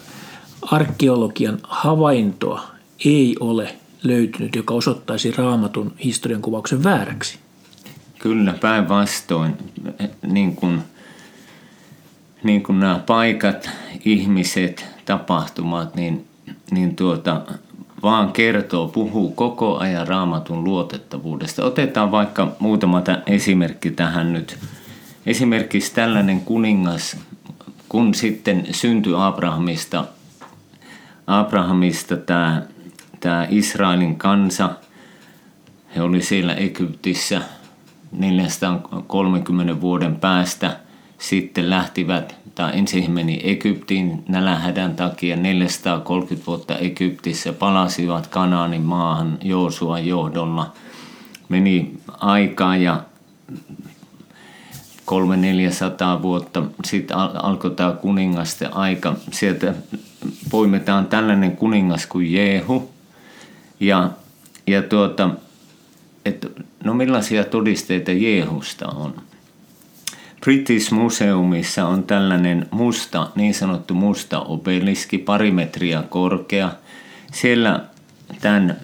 arkeologian 0.62 1.58
havaintoa 1.62 2.62
ei 3.04 3.36
ole 3.40 3.76
löytynyt, 4.02 4.56
joka 4.56 4.74
osoittaisi 4.74 5.30
raamatun 5.30 5.92
historian 6.04 6.42
kuvauksen 6.42 6.84
vääräksi. 6.84 7.38
Kyllä, 8.18 8.54
päinvastoin. 8.60 9.54
Niin 10.22 10.56
kuin– 10.56 10.82
niin 12.42 12.62
kuin 12.62 12.80
nämä 12.80 13.00
paikat, 13.06 13.70
ihmiset, 14.04 14.86
tapahtumat, 15.08 15.94
niin, 15.94 16.26
niin 16.70 16.96
tuota, 16.96 17.42
vaan 18.02 18.32
kertoo, 18.32 18.88
puhuu 18.88 19.32
koko 19.32 19.78
ajan 19.78 20.08
raamatun 20.08 20.64
luotettavuudesta. 20.64 21.64
Otetaan 21.64 22.10
vaikka 22.10 22.56
muutama 22.58 23.02
esimerkki 23.26 23.90
tähän 23.90 24.32
nyt. 24.32 24.58
Esimerkiksi 25.26 25.94
tällainen 25.94 26.40
kuningas, 26.40 27.16
kun 27.88 28.14
sitten 28.14 28.66
syntyi 28.70 29.12
Abrahamista, 29.16 30.04
Abrahamista 31.26 32.16
tämä, 32.16 32.62
tämä 33.20 33.46
Israelin 33.50 34.16
kansa, 34.16 34.70
he 35.96 36.02
oli 36.02 36.22
siellä 36.22 36.54
Egyptissä 36.54 37.42
430 38.12 39.80
vuoden 39.80 40.16
päästä, 40.16 40.76
sitten 41.18 41.70
lähtivät 41.70 42.37
tai 42.58 42.78
ensin 42.78 43.10
meni 43.10 43.40
Egyptiin 43.44 44.24
nälähädän 44.28 44.96
takia 44.96 45.36
430 45.36 46.46
vuotta 46.46 46.78
Egyptissä, 46.78 47.52
palasivat 47.52 48.26
Kanaanin 48.26 48.82
maahan 48.82 49.38
Joosuan 49.42 50.06
johdolla. 50.06 50.72
Meni 51.48 51.94
aikaa 52.20 52.76
ja 52.76 53.02
300-400 55.06 56.22
vuotta 56.22 56.62
sitten 56.84 57.16
alkoi 57.16 57.70
tämä 57.70 57.92
kuningasten 57.92 58.76
aika. 58.76 59.16
Sieltä 59.30 59.74
poimitaan 60.50 61.06
tällainen 61.06 61.56
kuningas 61.56 62.06
kuin 62.06 62.32
Jehu. 62.32 62.90
Ja, 63.80 64.10
ja 64.66 64.82
tuota, 64.82 65.30
että 66.24 66.48
no 66.84 66.94
millaisia 66.94 67.44
todisteita 67.44 68.12
Jehusta 68.12 68.88
on? 68.88 69.27
British 70.40 70.92
Museumissa 70.92 71.86
on 71.86 72.02
tällainen 72.02 72.66
musta, 72.70 73.28
niin 73.34 73.54
sanottu 73.54 73.94
musta 73.94 74.40
obeliski, 74.40 75.18
pari 75.18 75.50
metriä 75.50 76.02
korkea. 76.08 76.72
Siellä 77.32 77.84
tämän 78.40 78.76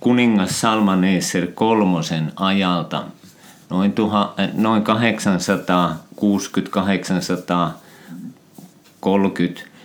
kuningas 0.00 0.60
Salmaneser 0.60 1.46
kolmosen 1.54 2.32
ajalta 2.36 3.04
noin, 3.70 3.92
tuha, 3.92 4.34
noin 4.54 4.82
860-830 4.82 4.86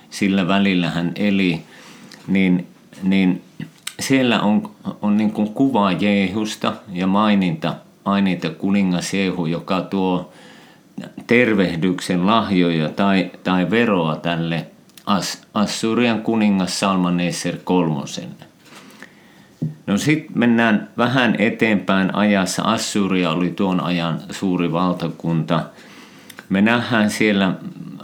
sillä 0.09 0.47
välillä 0.47 0.89
hän 0.89 1.11
eli, 1.15 1.61
niin, 2.27 2.67
niin 3.03 3.41
siellä 3.99 4.41
on, 4.41 4.71
on 5.01 5.17
niin 5.17 5.31
kuin 5.31 5.53
kuva 5.53 5.91
Jeehusta 5.91 6.73
ja 6.91 7.07
maininta, 7.07 7.75
maininta 8.05 8.49
kuningas 8.49 9.13
Jeehu, 9.13 9.45
joka 9.45 9.81
tuo 9.81 10.33
tervehdyksen 11.27 12.27
lahjoja 12.27 12.89
tai, 12.89 13.31
tai 13.43 13.69
veroa 13.69 14.15
tälle 14.15 14.65
As, 15.05 15.41
Assurian 15.53 16.21
kuningas 16.21 16.79
Salmaneser 16.79 17.57
kolmoselle. 17.63 18.45
No 19.87 19.97
sitten 19.97 20.39
mennään 20.39 20.89
vähän 20.97 21.35
eteenpäin 21.39 22.15
ajassa. 22.15 22.63
Assyria 22.63 23.31
oli 23.31 23.49
tuon 23.49 23.79
ajan 23.79 24.21
suuri 24.31 24.71
valtakunta. 24.71 25.63
Me 26.49 26.61
nähdään 26.61 27.09
siellä 27.09 27.53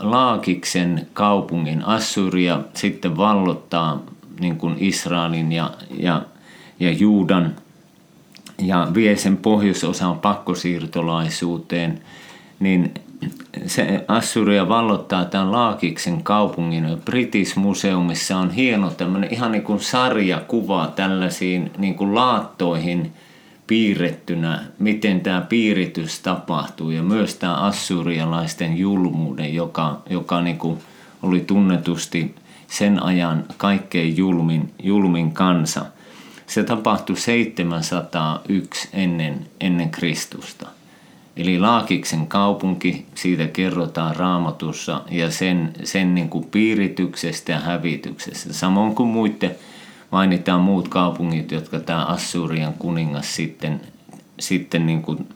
Laakiksen 0.00 1.06
kaupungin. 1.12 1.84
Assyria 1.84 2.60
sitten 2.74 3.16
vallottaa 3.16 4.02
niin 4.40 4.56
kuin 4.56 4.76
Israelin 4.78 5.52
ja, 5.52 5.70
ja, 5.98 6.22
ja 6.80 6.92
Juudan 6.92 7.54
ja 8.62 8.88
vie 8.94 9.16
sen 9.16 9.36
pohjoisosan 9.36 10.18
pakkosiirtolaisuuteen– 10.18 12.00
niin 12.62 12.94
se 13.66 14.04
Assyria 14.08 14.68
vallottaa 14.68 15.24
tämän 15.24 15.52
Laakiksen 15.52 16.22
kaupungin. 16.22 16.86
British 17.04 17.56
Museumissa 17.56 18.36
on 18.36 18.50
hieno 18.50 18.90
tämmöinen 18.90 19.34
ihan 19.34 19.52
niin 19.52 19.62
kuin 19.62 19.80
sarjakuva 19.80 20.92
tällaisiin 20.96 21.70
niin 21.78 21.94
kuin 21.94 22.14
laattoihin 22.14 23.12
piirrettynä, 23.66 24.64
miten 24.78 25.20
tämä 25.20 25.40
piiritys 25.40 26.20
tapahtuu 26.20 26.90
ja 26.90 27.02
myös 27.02 27.34
tämä 27.34 27.54
assyrialaisten 27.54 28.78
julmuuden, 28.78 29.54
joka, 29.54 30.02
joka 30.10 30.40
niin 30.40 30.58
kuin 30.58 30.78
oli 31.22 31.40
tunnetusti 31.40 32.34
sen 32.66 33.02
ajan 33.02 33.44
kaikkein 33.56 34.16
julmin, 34.16 34.74
julmin 34.82 35.32
kansa. 35.32 35.84
Se 36.46 36.64
tapahtui 36.64 37.16
701 37.16 38.88
ennen, 38.92 39.46
ennen 39.60 39.90
Kristusta. 39.90 40.68
Eli 41.36 41.58
Laakiksen 41.58 42.26
kaupunki, 42.26 43.06
siitä 43.14 43.46
kerrotaan 43.46 44.16
raamatussa 44.16 45.02
ja 45.10 45.30
sen, 45.30 45.72
sen 45.84 46.14
niin 46.14 46.28
kuin 46.28 46.44
piirityksestä 46.44 47.52
ja 47.52 47.60
hävityksestä. 47.60 48.52
Samoin 48.52 48.94
kuin 48.94 49.08
muiden 49.08 49.54
mainitaan 50.10 50.60
muut 50.60 50.88
kaupungit, 50.88 51.52
jotka 51.52 51.80
tämä 51.80 52.04
Assurian 52.04 52.74
kuningas 52.74 53.36
sitten, 53.36 53.80
sitten 54.40 54.86
niin 54.86 55.02
kuin 55.02 55.28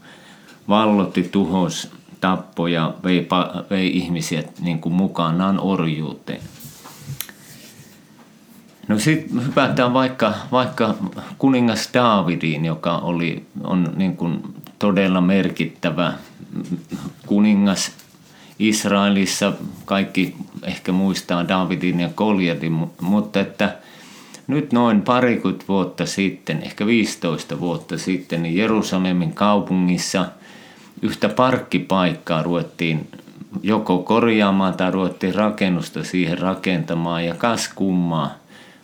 vallotti, 0.68 1.22
tuhos, 1.22 1.90
tappoi 2.20 2.72
ja 2.72 2.94
vei, 3.04 3.28
vei 3.70 3.96
ihmisiä 3.96 4.42
niin 4.60 4.78
kuin 4.78 4.92
mukanaan 4.92 5.60
orjuuteen. 5.60 6.40
No 8.88 8.98
sitten 8.98 9.46
hypätään 9.46 9.94
vaikka, 9.94 10.34
vaikka 10.52 10.94
kuningas 11.38 11.90
Daavidiin, 11.94 12.64
joka 12.64 12.98
oli, 12.98 13.46
on 13.64 13.92
niin 13.96 14.16
kuin 14.16 14.42
todella 14.78 15.20
merkittävä 15.20 16.12
kuningas 17.26 17.92
Israelissa. 18.58 19.52
Kaikki 19.84 20.34
ehkä 20.62 20.92
muistaa 20.92 21.48
Davidin 21.48 22.00
ja 22.00 22.08
Koljatin, 22.14 22.72
mutta 23.00 23.40
että 23.40 23.76
nyt 24.46 24.72
noin 24.72 25.02
parikymmentä 25.02 25.64
vuotta 25.68 26.06
sitten, 26.06 26.62
ehkä 26.62 26.86
15 26.86 27.60
vuotta 27.60 27.98
sitten, 27.98 28.42
niin 28.42 28.56
Jerusalemin 28.56 29.32
kaupungissa 29.32 30.26
yhtä 31.02 31.28
parkkipaikkaa 31.28 32.42
ruvettiin 32.42 33.08
joko 33.62 33.98
korjaamaan 33.98 34.74
tai 34.74 34.90
ruvettiin 34.90 35.34
rakennusta 35.34 36.04
siihen 36.04 36.38
rakentamaan 36.38 37.24
ja 37.24 37.34
kas 37.34 37.70
kummaa, 37.74 38.34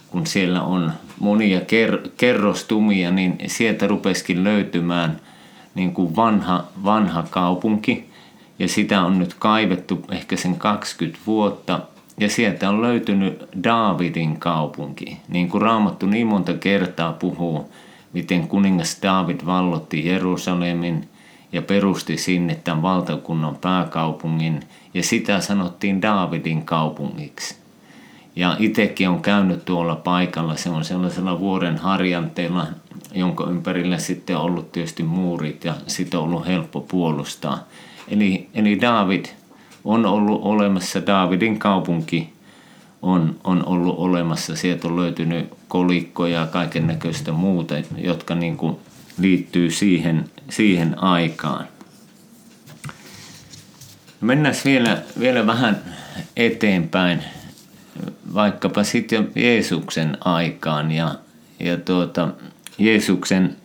kun 0.08 0.26
siellä 0.26 0.62
on 0.62 0.92
monia 1.20 1.60
ker- 1.60 2.08
kerrostumia, 2.16 3.10
niin 3.10 3.38
sieltä 3.46 3.86
rupeskin 3.86 4.44
löytymään– 4.44 5.20
niin 5.74 5.92
kuin 5.92 6.16
vanha, 6.16 6.64
vanha 6.84 7.24
kaupunki 7.30 8.10
ja 8.58 8.68
sitä 8.68 9.02
on 9.02 9.18
nyt 9.18 9.34
kaivettu 9.34 10.04
ehkä 10.10 10.36
sen 10.36 10.56
20 10.56 11.18
vuotta 11.26 11.80
ja 12.20 12.28
sieltä 12.28 12.68
on 12.68 12.82
löytynyt 12.82 13.42
Daavidin 13.64 14.38
kaupunki. 14.38 15.18
Niin 15.28 15.48
kuin 15.48 15.62
Raamattu 15.62 16.06
niin 16.06 16.26
monta 16.26 16.54
kertaa 16.54 17.12
puhuu, 17.12 17.70
miten 18.12 18.48
kuningas 18.48 18.98
Daavid 19.02 19.40
vallotti 19.46 20.06
Jerusalemin 20.06 21.08
ja 21.52 21.62
perusti 21.62 22.16
sinne 22.16 22.54
tämän 22.54 22.82
valtakunnan 22.82 23.56
pääkaupungin 23.56 24.60
ja 24.94 25.02
sitä 25.02 25.40
sanottiin 25.40 26.02
Daavidin 26.02 26.64
kaupungiksi. 26.64 27.56
Ja 28.36 28.56
itsekin 28.58 29.08
on 29.08 29.22
käynyt 29.22 29.64
tuolla 29.64 29.96
paikalla, 29.96 30.56
se 30.56 30.70
on 30.70 30.84
sellaisella 30.84 31.40
vuoren 31.40 31.78
harjanteella 31.78 32.66
jonka 33.14 33.50
ympärillä 33.50 33.98
sitten 33.98 34.36
on 34.36 34.42
ollut 34.42 34.72
tietysti 34.72 35.02
muurit 35.02 35.64
ja 35.64 35.74
sitä 35.86 36.18
on 36.18 36.24
ollut 36.24 36.46
helppo 36.46 36.80
puolustaa. 36.80 37.68
Eli, 38.08 38.48
eli 38.54 38.80
David 38.80 39.24
on 39.84 40.06
ollut 40.06 40.40
olemassa, 40.42 41.06
Davidin 41.06 41.58
kaupunki 41.58 42.32
on, 43.02 43.40
on 43.44 43.66
ollut 43.66 43.98
olemassa. 43.98 44.56
Sieltä 44.56 44.88
on 44.88 44.96
löytynyt 44.96 45.48
kolikkoja 45.68 46.40
ja 46.40 46.46
kaiken 46.46 46.86
näköistä 46.86 47.32
muuta, 47.32 47.74
jotka 47.96 48.34
niin 48.34 48.56
kuin 48.56 48.76
liittyy 49.18 49.70
siihen, 49.70 50.24
siihen 50.50 51.02
aikaan. 51.02 51.66
Mennään 54.20 54.54
vielä, 54.64 55.02
vielä 55.20 55.46
vähän 55.46 55.82
eteenpäin, 56.36 57.24
vaikkapa 58.34 58.84
sitten 58.84 59.30
Jeesuksen 59.34 60.18
aikaan 60.24 60.92
ja, 60.92 61.14
ja 61.60 61.76
tuota, 61.76 62.28
Jeesuksen 62.84 63.56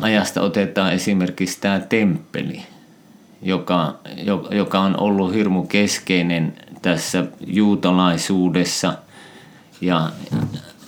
ajasta 0.00 0.42
otetaan 0.42 0.92
esimerkiksi 0.92 1.60
tämä 1.60 1.80
temppeli, 1.80 2.62
joka, 3.42 3.94
joka 4.50 4.80
on 4.80 5.00
ollut 5.00 5.34
hirmu 5.34 5.62
keskeinen 5.62 6.54
tässä 6.82 7.24
juutalaisuudessa 7.46 8.94
ja 9.80 10.10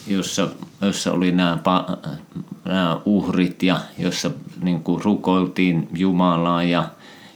jossa, 0.07 0.49
jossa 0.81 1.13
oli 1.13 1.33
nämä, 1.33 1.59
nämä 2.65 3.01
uhrit 3.05 3.63
ja 3.63 3.81
jossa 3.99 4.31
niin 4.63 4.83
kuin 4.83 5.05
rukoiltiin 5.05 5.89
Jumalaa 5.97 6.63
ja 6.63 6.89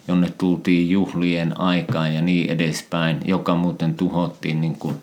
jonne 0.09 0.33
tultiin 0.39 0.91
juhlien 0.91 1.61
aikaan 1.61 2.15
ja 2.15 2.23
niin 2.23 2.51
edespäin, 2.51 3.21
joka 3.25 3.55
muuten 3.55 3.95
tuhottiin 3.95 4.61
niin 4.61 4.77
kuin, 4.77 4.97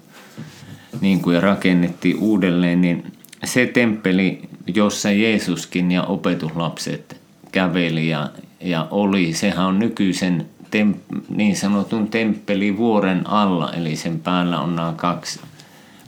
niin 1.02 1.22
kuin 1.22 1.36
ja 1.36 1.42
rakennettiin 1.42 2.18
uudelleen, 2.20 2.82
niin 2.82 3.14
se 3.44 3.66
temppeli, 3.66 4.42
jossa 4.68 5.12
Jeesuskin 5.12 5.92
ja 5.92 6.04
opetuslapset 6.04 7.22
käveli 7.52 8.10
ja, 8.10 8.30
ja 8.60 8.88
oli, 8.92 9.34
sehän 9.34 9.66
on 9.66 9.80
nykyisen 9.80 10.46
tem, 10.72 10.94
niin 11.30 11.56
sanotun 11.56 12.08
temppelivuoren 12.08 13.30
alla, 13.30 13.74
eli 13.74 13.96
sen 13.96 14.20
päällä 14.20 14.60
on 14.60 14.76
nämä 14.76 14.94
kaksi, 14.96 15.40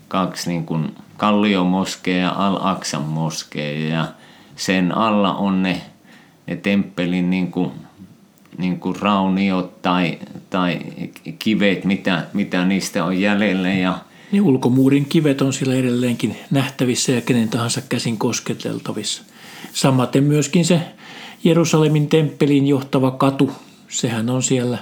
kaksi 0.07 0.49
niin 0.49 0.65
kuin 0.65 0.95
Kalliomoskea 1.17 2.17
ja 2.17 2.33
Al-Aksan 2.37 3.01
moskea 3.01 3.89
ja 3.89 4.07
sen 4.55 4.97
alla 4.97 5.35
on 5.35 5.63
ne, 5.63 5.81
ne 6.47 6.55
temppelin 6.55 7.29
niin 7.29 7.51
kuin, 7.51 7.71
niin 8.57 8.79
kuin 8.79 8.95
rauniot 8.95 9.81
tai, 9.81 10.19
tai 10.49 10.79
kivet, 11.39 11.85
mitä, 11.85 12.23
mitä 12.33 12.65
niistä 12.65 13.03
on 13.03 13.21
jäljellä 13.21 13.69
ja– 13.69 13.97
ne 14.33 14.41
ulkomuurin 14.41 15.05
kivet 15.05 15.41
on 15.41 15.53
siellä 15.53 15.75
edelleenkin 15.75 16.35
nähtävissä 16.51 17.11
ja 17.11 17.21
kenen 17.21 17.49
tahansa 17.49 17.81
käsin 17.81 18.17
kosketeltavissa. 18.17 19.23
Samaten 19.73 20.23
myöskin 20.23 20.65
se 20.65 20.81
Jerusalemin 21.43 22.09
temppeliin 22.09 22.67
johtava 22.67 23.11
katu, 23.11 23.51
sehän 23.87 24.29
on 24.29 24.43
siellä 24.43 24.77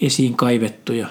esiin 0.00 0.36
kaivettu 0.36 0.92
ja 0.92 1.06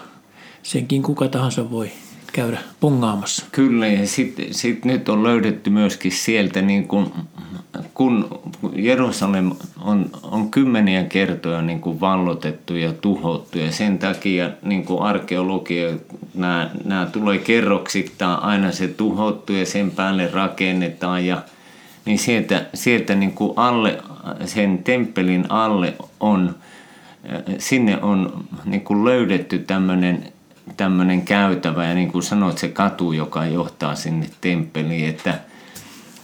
senkin 0.63 1.03
kuka 1.03 1.27
tahansa 1.27 1.71
voi 1.71 1.91
käydä 2.31 2.57
pongaamassa. 2.79 3.45
Kyllä 3.51 3.87
ja 3.87 4.07
sitten 4.07 4.53
sit 4.53 4.85
nyt 4.85 5.09
on 5.09 5.23
löydetty 5.23 5.69
myöskin 5.69 6.11
sieltä, 6.11 6.61
niin 6.61 6.87
kun, 6.87 7.11
kun 7.93 8.39
Jerusalem 8.75 9.51
on, 9.81 10.09
on 10.23 10.51
kymmeniä 10.51 11.03
kertoja 11.03 11.61
niin 11.61 11.81
kuin 11.81 12.01
vallotettu 12.01 12.75
ja 12.75 12.93
tuhottu 12.93 13.57
ja 13.57 13.71
sen 13.71 13.99
takia 13.99 14.49
niin 14.61 14.85
kuin 14.85 15.01
arkeologia, 15.01 15.89
nämä, 16.33 16.69
nämä 16.85 17.05
tulee 17.05 17.37
kerroksittain 17.37 18.39
aina 18.39 18.71
se 18.71 18.87
tuhottu 18.87 19.53
ja 19.53 19.65
sen 19.65 19.91
päälle 19.91 20.29
rakennetaan 20.33 21.25
ja 21.25 21.41
niin 22.05 22.19
sieltä, 22.19 22.65
sieltä 22.73 23.15
niin 23.15 23.33
kuin 23.33 23.53
alle, 23.55 23.97
sen 24.45 24.83
temppelin 24.83 25.45
alle 25.49 25.93
on, 26.19 26.55
sinne 27.57 28.01
on 28.01 28.45
niin 28.65 28.81
kuin 28.81 29.05
löydetty 29.05 29.59
tämmöinen 29.59 30.33
tämmöinen 30.79 31.21
käytävä 31.21 31.85
ja 31.85 31.93
niin 31.93 32.11
kuin 32.11 32.23
sanoit, 32.23 32.57
se 32.57 32.67
katu, 32.67 33.11
joka 33.11 33.45
johtaa 33.45 33.95
sinne 33.95 34.29
temppeliin, 34.41 35.09
että, 35.09 35.39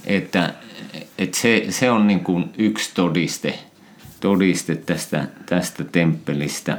että, 0.06 0.54
että 1.18 1.38
se, 1.38 1.65
se 1.70 1.91
on 1.91 2.08
niin 2.08 2.20
kuin 2.20 2.54
yksi 2.58 2.91
todiste, 2.94 3.60
todiste 4.20 4.76
tästä, 4.76 5.28
tästä 5.46 5.84
temppelistä. 5.84 6.78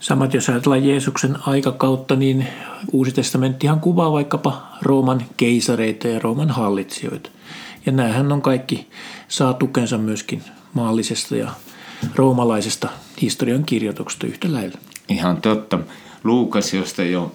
Samat 0.00 0.34
jos 0.34 0.48
ajatellaan 0.48 0.84
Jeesuksen 0.84 1.36
aikakautta, 1.46 2.16
niin 2.16 2.46
Uusi 2.92 3.12
testamenttihan 3.12 3.80
kuvaa 3.80 4.12
vaikkapa 4.12 4.66
Rooman 4.82 5.22
keisareita 5.36 6.08
ja 6.08 6.18
Rooman 6.18 6.50
hallitsijoita. 6.50 7.30
Ja 7.86 7.92
näähän 7.92 8.32
on 8.32 8.42
kaikki 8.42 8.88
saa 9.28 9.54
tukensa 9.54 9.98
myöskin 9.98 10.42
maallisesta 10.74 11.36
ja 11.36 11.50
roomalaisesta 12.14 12.88
historian 13.22 13.64
kirjoituksesta 13.64 14.26
yhtä 14.26 14.52
lailla. 14.52 14.78
Ihan 15.08 15.42
totta. 15.42 15.78
Luukas, 16.26 16.74
josta 16.74 17.02
jo, 17.02 17.32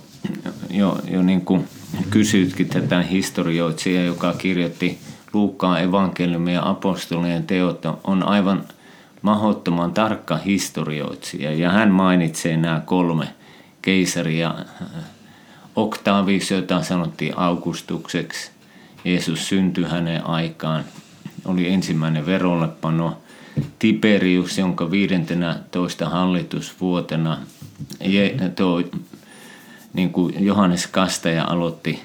jo, 0.69 0.99
jo 1.11 1.21
niin 1.21 1.41
kuin 1.41 1.67
kysytkin 2.09 2.69
tätä 2.69 3.01
historioitsijaa, 3.01 4.03
joka 4.03 4.33
kirjoitti 4.33 4.99
Luukkaan 5.33 5.81
evankeliumia 5.81 6.53
ja 6.53 6.69
apostolien 6.69 7.43
teot, 7.43 7.85
on 8.03 8.23
aivan 8.23 8.63
mahdottoman 9.21 9.93
tarkka 9.93 10.37
historioitsija. 10.37 11.53
Ja 11.53 11.69
hän 11.69 11.91
mainitsee 11.91 12.57
nämä 12.57 12.81
kolme 12.85 13.27
keisaria. 13.81 14.55
Octavius, 15.75 16.51
jota 16.51 16.83
sanottiin 16.83 17.37
Augustukseksi. 17.37 18.51
Jeesus 19.05 19.49
syntyi 19.49 19.83
hänen 19.83 20.25
aikaan. 20.25 20.83
Oli 21.45 21.69
ensimmäinen 21.69 22.25
verollepano. 22.25 23.17
Tiberius, 23.79 24.57
jonka 24.57 24.91
15 24.91 26.09
hallitusvuotena 26.09 27.37
tuo, 28.55 28.83
niin 29.93 30.09
kuin 30.09 30.45
Johannes 30.45 30.87
Kastaja 30.87 31.43
aloitti 31.43 31.99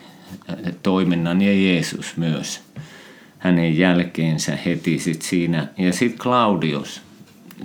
toiminnan 0.83 1.43
ja 1.43 1.53
Jeesus 1.53 2.17
myös 2.17 2.61
hänen 3.39 3.79
jälkeensä 3.79 4.59
heti 4.67 4.99
sit 4.99 5.23
siinä. 5.23 5.69
Ja 5.79 5.93
sitten 5.93 6.19
Claudius, 6.19 7.03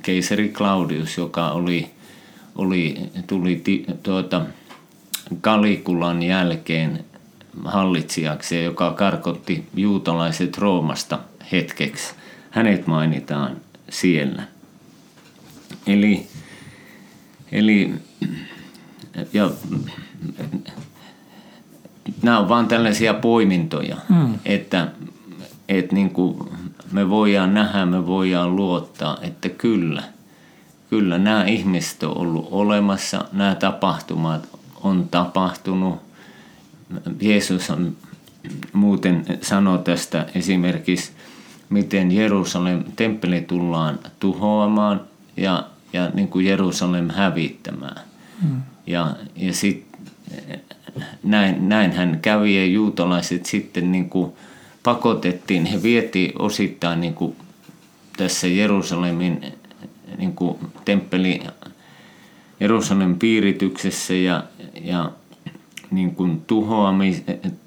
keisari 0.02 0.50
Claudius, 0.50 1.18
joka 1.18 1.52
oli, 1.52 1.90
oli, 2.56 2.98
tuli 3.28 3.64
tuota, 4.04 4.46
Kalikulan 5.42 6.24
jälkeen 6.24 7.06
hallitsijaksi, 7.66 8.64
joka 8.64 8.92
karkotti 8.92 9.68
juutalaiset 9.76 10.58
Roomasta 10.58 11.20
hetkeksi. 11.52 12.14
Hänet 12.50 12.88
mainitaan 12.88 13.58
siellä. 13.92 14.44
Eli 15.88 16.28
Eli 17.52 17.94
ja, 19.34 19.52
nämä 22.22 22.40
on 22.40 22.50
vain 22.50 22.68
tällaisia 22.68 23.14
poimintoja, 23.14 23.98
mm. 24.10 24.34
että, 24.46 24.88
että 25.70 25.96
niin 25.96 26.10
kuin 26.10 26.50
me 26.92 27.10
voidaan 27.10 27.54
nähdä, 27.54 27.86
me 27.86 28.08
voidaan 28.08 28.56
luottaa, 28.56 29.18
että 29.22 29.50
kyllä, 29.50 30.04
kyllä 30.90 31.18
nämä 31.18 31.44
ihmiset 31.44 32.04
on 32.04 32.18
ollut 32.18 32.48
olemassa, 32.52 33.26
nämä 33.32 33.56
tapahtumat 33.56 34.50
on 34.84 35.08
tapahtunut. 35.12 36.00
Jeesus 37.22 37.70
on 37.70 37.96
muuten 38.74 39.26
sanoo 39.42 39.78
tästä 39.78 40.26
esimerkiksi, 40.36 41.12
miten 41.72 42.12
Jerusalem 42.12 42.84
temppeli 42.96 43.42
tullaan 43.42 44.00
tuhoamaan 44.20 45.02
ja 45.38 45.64
ja 45.94 46.12
niin 46.14 46.28
kuin 46.28 46.46
Jerusalem 46.46 47.10
hävittämään. 47.10 48.02
Mm. 48.44 48.62
Ja, 48.88 49.16
ja 49.36 49.54
sit, 49.54 49.86
näin, 51.24 51.70
näin 51.70 51.92
hän 51.92 52.20
kävi 52.22 52.56
ja 52.56 52.66
juutalaiset 52.66 53.46
sitten 53.46 53.92
niin 53.92 54.10
kuin 54.10 54.32
pakotettiin, 54.84 55.66
he 55.66 55.84
vietiin 55.84 56.42
osittain 56.42 57.02
niin 57.02 57.14
kuin 57.14 57.36
tässä 58.18 58.48
Jerusalemin 58.48 59.46
niin 60.18 60.34
kuin 60.34 60.58
temppeli 60.86 61.42
Jerusalemin 62.60 63.20
piirityksessä 63.20 64.14
ja, 64.14 64.44
ja 64.82 65.12
niin 65.92 66.16
kuin 66.16 66.42
tuhoamis, 66.48 67.24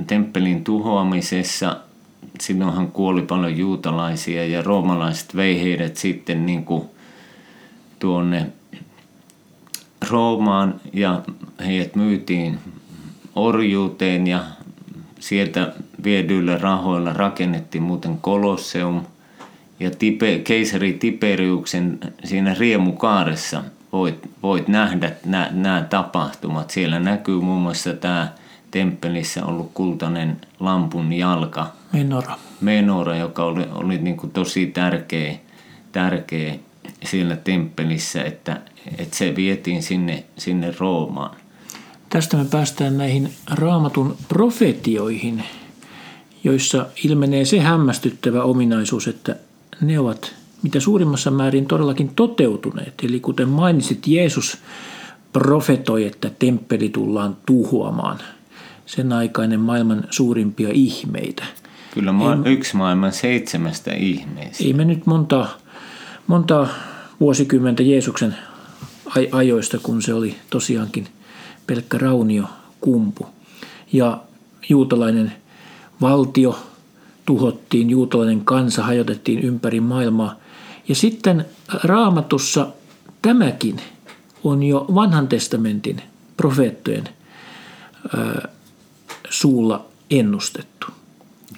temppelin 0.06 0.64
tuhoamisessa 0.64 1.76
silloinhan 2.46 2.88
kuoli 2.88 3.22
paljon 3.22 3.57
juutalaisia 3.57 4.46
ja 4.46 4.62
roomalaiset 4.62 5.37
vei 5.37 5.62
heidät 5.62 5.96
sitten 5.96 6.46
niin 6.46 6.64
kuin 6.64 6.85
tuonne 7.98 8.46
Roomaan 10.11 10.80
ja 10.92 11.22
heidät 11.66 11.96
myytiin 11.96 12.59
orjuuteen 13.35 14.26
ja 14.26 14.44
sieltä 15.20 15.72
viedyillä 16.04 16.59
rahoilla 16.59 17.12
rakennettiin 17.12 17.83
muuten 17.83 18.18
Kolosseum 18.18 19.02
ja 19.80 19.90
tipe, 19.90 20.38
keisari 20.38 20.92
Tiberiuksen 20.92 21.98
siinä 22.24 22.54
riemukaaressa 22.59 23.64
voit, 23.92 24.30
voit 24.42 24.68
nähdä 24.68 25.12
nämä 25.24 25.87
tapahtumat. 25.90 26.70
Siellä 26.70 27.00
näkyy 27.00 27.40
muun 27.40 27.62
muassa 27.62 27.94
tämä 27.94 28.33
temppelissä 28.74 29.46
ollut 29.46 29.70
kultainen 29.74 30.40
lampun 30.60 31.12
jalka. 31.12 31.66
Menora. 31.92 32.38
Menora, 32.60 33.16
joka 33.16 33.44
oli, 33.44 33.66
oli 33.72 33.98
niin 33.98 34.16
kuin 34.16 34.32
tosi 34.32 34.66
tärkeä, 34.66 35.34
tärkeä 35.92 36.54
siellä 37.04 37.37
temppelissä, 37.37 38.22
että, 38.22 38.60
että 38.98 39.16
se 39.16 39.37
vietiin 39.37 39.82
sinne, 39.82 40.24
sinne 40.38 40.74
Roomaan. 40.78 41.37
Tästä 42.10 42.37
me 42.37 42.44
päästään 42.44 42.98
näihin 42.98 43.32
raamatun 43.50 44.16
profetioihin, 44.28 45.44
joissa 46.44 46.87
ilmenee 47.04 47.44
se 47.44 47.60
hämmästyttävä 47.60 48.42
ominaisuus, 48.42 49.08
että 49.08 49.37
ne 49.80 49.98
ovat 49.98 50.34
mitä 50.62 50.80
suurimmassa 50.80 51.30
määrin 51.30 51.66
todellakin 51.66 52.08
toteutuneet. 52.16 52.94
Eli 53.02 53.20
kuten 53.20 53.48
mainitsit, 53.48 54.06
Jeesus 54.06 54.58
profetoi, 55.32 56.06
että 56.06 56.30
temppeli 56.38 56.88
tullaan 56.88 57.37
tuhoamaan. 57.46 58.18
Sen 58.86 59.12
aikainen 59.12 59.60
maailman 59.60 60.04
suurimpia 60.10 60.68
ihmeitä. 60.72 61.44
Kyllä 61.94 62.12
ma- 62.12 62.38
ei, 62.44 62.52
yksi 62.52 62.76
maailman 62.76 63.12
seitsemästä 63.12 63.92
ihmeestä. 63.92 64.64
Ei 64.64 64.72
me 64.72 64.84
nyt 64.84 65.06
monta 65.06 65.48
monta 66.26 66.68
vuosikymmentä 67.20 67.82
Jeesuksen 67.82 68.36
ajoista, 69.32 69.78
kun 69.82 70.02
se 70.02 70.14
oli 70.14 70.36
tosiaankin 70.50 71.08
pelkkä 71.66 71.98
raunio 71.98 72.44
kumpu. 72.80 73.26
Ja 73.92 74.18
juutalainen 74.68 75.32
valtio 76.00 76.58
tuhottiin, 77.26 77.90
juutalainen 77.90 78.44
kansa 78.44 78.82
hajotettiin 78.82 79.38
ympäri 79.38 79.80
maailmaa. 79.80 80.34
Ja 80.88 80.94
sitten 80.94 81.46
raamatussa 81.84 82.66
tämäkin 83.22 83.80
on 84.44 84.62
jo 84.62 84.86
vanhan 84.94 85.28
testamentin 85.28 86.02
profeettojen 86.36 87.08
suulla 89.40 89.84
ennustettu. 90.10 90.86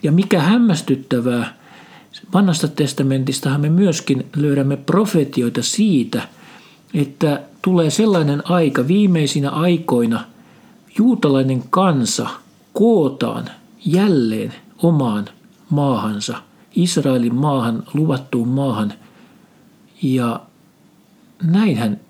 Ja 0.02 0.12
mikä 0.12 0.40
hämmästyttävää, 0.40 1.56
Vanhasta 2.34 2.68
testamentistahan 2.68 3.60
me 3.60 3.68
myöskin 3.68 4.26
löydämme 4.36 4.76
profetioita 4.76 5.62
siitä, 5.62 6.28
että 6.94 7.42
tulee 7.62 7.90
sellainen 7.90 8.50
aika 8.50 8.88
viimeisinä 8.88 9.50
aikoina 9.50 10.24
juutalainen 10.98 11.62
kansa 11.70 12.28
kootaan 12.72 13.50
jälleen 13.84 14.54
omaan 14.82 15.28
maahansa, 15.70 16.42
Israelin 16.76 17.34
maahan, 17.34 17.82
luvattuun 17.94 18.48
maahan. 18.48 18.92
Ja 20.02 20.40
näinhän 21.42 22.00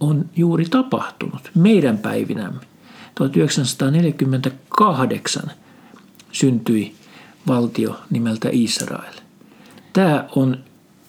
on 0.00 0.24
juuri 0.36 0.64
tapahtunut 0.64 1.50
meidän 1.54 1.98
päivinämme. 1.98 2.71
1948 3.14 5.50
syntyi 6.32 6.94
valtio 7.46 8.00
nimeltä 8.10 8.48
Israel. 8.52 9.12
Tämä 9.92 10.28
on 10.36 10.58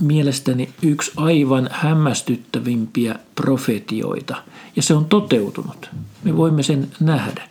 mielestäni 0.02 0.70
yksi 0.82 1.12
aivan 1.16 1.70
hämmästyttävimpiä 1.72 3.16
profetioita, 3.36 4.36
ja 4.76 4.82
se 4.82 4.94
on 4.94 5.06
toteutunut. 5.06 5.90
Me 6.24 6.38
voimme 6.38 6.64
sen 6.64 6.92
nähdä. 7.00 7.50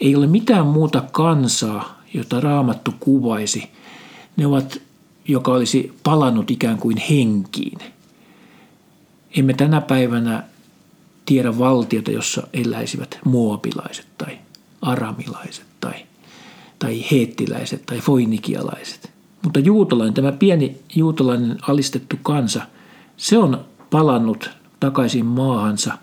Ei 0.00 0.16
ole 0.16 0.26
mitään 0.26 0.66
muuta 0.66 1.02
kansaa, 1.12 2.02
jota 2.14 2.40
raamattu 2.40 2.94
kuvaisi. 3.00 3.70
Ne 4.36 4.46
ovat, 4.46 4.78
joka 5.28 5.52
olisi 5.52 5.92
palannut 6.02 6.50
ikään 6.50 6.78
kuin 6.78 6.96
henkiin. 6.96 7.78
Emme 9.36 9.54
tänä 9.54 9.80
päivänä 9.80 10.42
tiedä 11.30 11.58
valtiota, 11.58 12.10
jossa 12.10 12.46
eläisivät 12.52 13.18
muopilaiset 13.24 14.06
tai 14.18 14.38
aramilaiset 14.82 15.64
tai, 15.80 15.94
tai 16.78 17.04
heettiläiset 17.10 17.86
tai 17.86 17.98
foinikialaiset. 17.98 19.10
Mutta 19.42 19.60
juutalainen, 19.60 20.14
tämä 20.14 20.32
pieni 20.32 20.76
juutalainen 20.94 21.58
alistettu 21.68 22.16
kansa, 22.22 22.62
se 23.16 23.38
on 23.38 23.64
palannut 23.90 24.50
takaisin 24.80 25.26
maahansa 25.26 25.98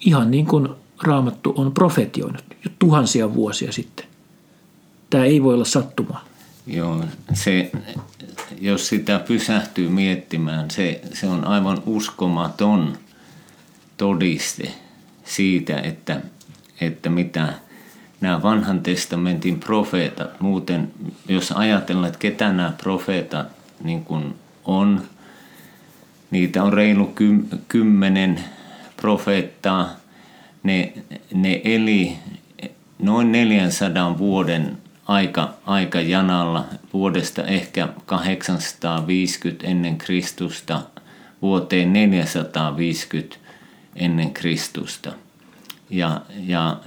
ihan 0.00 0.30
niin 0.30 0.46
kuin 0.46 0.68
Raamattu 1.02 1.54
on 1.56 1.72
profetioinut 1.72 2.44
jo 2.64 2.70
tuhansia 2.78 3.34
vuosia 3.34 3.72
sitten. 3.72 4.06
Tämä 5.10 5.24
ei 5.24 5.42
voi 5.42 5.54
olla 5.54 5.64
sattumaa. 5.64 6.24
Joo, 6.66 7.04
se, 7.32 7.70
jos 8.60 8.88
sitä 8.88 9.18
pysähtyy 9.18 9.88
miettimään, 9.88 10.70
se, 10.70 11.00
se 11.12 11.26
on 11.26 11.44
aivan 11.46 11.82
uskomaton 11.86 12.98
todiste 14.00 14.70
siitä, 15.24 15.80
että, 15.80 16.20
että 16.80 17.10
mitä 17.10 17.52
nämä 18.20 18.42
vanhan 18.42 18.80
testamentin 18.80 19.60
profeetat, 19.60 20.40
muuten 20.40 20.92
jos 21.28 21.52
ajatellaan, 21.52 22.06
että 22.06 22.18
ketä 22.18 22.52
nämä 22.52 22.72
profeetat 22.82 23.46
niin 23.84 24.04
kuin 24.04 24.34
on, 24.64 25.02
niitä 26.30 26.64
on 26.64 26.72
reilu 26.72 27.14
kymmenen 27.68 28.44
profeettaa, 28.96 29.90
ne, 30.62 30.92
ne 31.34 31.60
eli 31.64 32.16
noin 32.98 33.32
400 33.32 34.18
vuoden 34.18 34.78
aika, 35.06 35.54
aikajanalla 35.66 36.64
vuodesta 36.92 37.44
ehkä 37.44 37.88
850 38.06 39.66
ennen 39.66 39.98
Kristusta 39.98 40.82
vuoteen 41.42 41.92
450 41.92 43.49
ennen 43.96 44.30
Kristusta. 44.30 45.12
Ja, 45.90 46.20
ja 46.46 46.80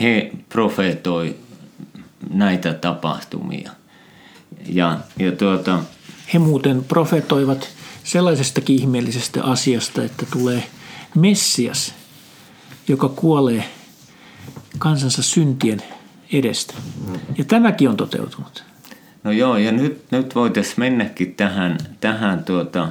he 0.00 0.32
profeetoi 0.48 1.36
näitä 2.30 2.74
tapahtumia. 2.74 3.70
Ja, 4.66 4.98
ja 5.18 5.32
tuota, 5.32 5.78
he 6.34 6.38
muuten 6.38 6.84
profetoivat 6.84 7.68
sellaisestakin 8.04 8.80
ihmeellisestä 8.80 9.44
asiasta, 9.44 10.04
että 10.04 10.26
tulee 10.32 10.62
Messias, 11.14 11.94
joka 12.88 13.08
kuolee 13.08 13.64
kansansa 14.78 15.22
syntien 15.22 15.82
edestä. 16.32 16.74
Ja 17.38 17.44
tämäkin 17.44 17.88
on 17.88 17.96
toteutunut. 17.96 18.64
No 19.24 19.30
joo, 19.32 19.56
ja 19.56 19.72
nyt, 19.72 20.04
nyt 20.10 20.34
voitaisiin 20.34 20.74
mennäkin 20.78 21.34
tähän, 21.34 21.78
tähän 22.00 22.44
tuota, 22.44 22.88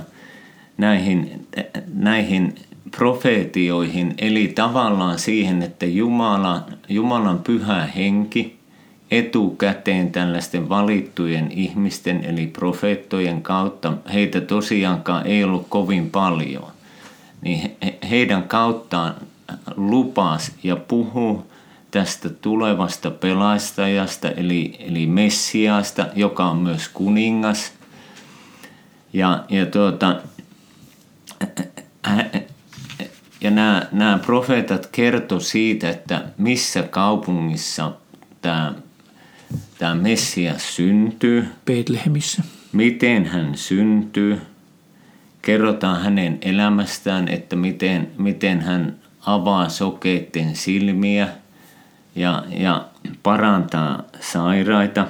näihin, 0.78 1.48
näihin 1.94 2.56
profeetioihin, 2.92 4.14
eli 4.18 4.48
tavallaan 4.48 5.20
siihen, 5.20 5.62
että 5.62 5.86
Jumala, 5.86 6.64
Jumalan 6.90 7.40
pyhä 7.40 7.86
henki 7.86 8.58
etukäteen 9.12 10.12
tällaisten 10.12 10.70
valittujen 10.70 11.52
ihmisten, 11.52 12.26
eli 12.26 12.48
profeettojen 12.48 13.42
kautta, 13.42 13.94
heitä 14.14 14.42
tosiaankaan 14.42 15.28
ei 15.28 15.44
ollut 15.44 15.66
kovin 15.70 16.10
paljon, 16.10 16.72
niin 17.42 17.76
heidän 18.10 18.44
kauttaan 18.44 19.16
lupas 19.76 20.52
ja 20.64 20.76
puhu 20.76 21.46
tästä 21.92 22.30
tulevasta 22.30 23.12
pelastajasta, 23.12 24.30
eli, 24.30 24.76
eli 24.80 25.06
Messiasta, 25.06 26.08
joka 26.16 26.46
on 26.46 26.58
myös 26.58 26.90
kuningas. 26.90 27.72
Ja, 29.14 29.44
ja, 29.50 29.66
tuota, 29.66 30.16
ja 33.42 33.52
nämä, 33.52 33.88
nämä 33.92 34.20
profeetat 34.26 34.88
kertoi 34.92 35.42
siitä, 35.42 35.90
että 35.90 36.24
missä 36.38 36.84
kaupungissa 36.84 37.92
tämä, 38.42 38.74
tämä 39.78 39.96
Messias 39.96 40.76
syntyy. 40.76 41.48
Betlehemissä. 41.66 42.44
Miten 42.72 43.26
hän 43.26 43.58
syntyy. 43.58 44.42
Kerrotaan 45.42 46.02
hänen 46.02 46.38
elämästään, 46.42 47.28
että 47.28 47.56
miten, 47.56 48.12
miten 48.18 48.62
hän 48.62 48.96
avaa 49.26 49.70
sokeiden 49.70 50.56
silmiä 50.56 51.28
ja, 52.16 52.44
ja 52.50 52.86
parantaa 53.24 54.04
sairaita. 54.20 55.08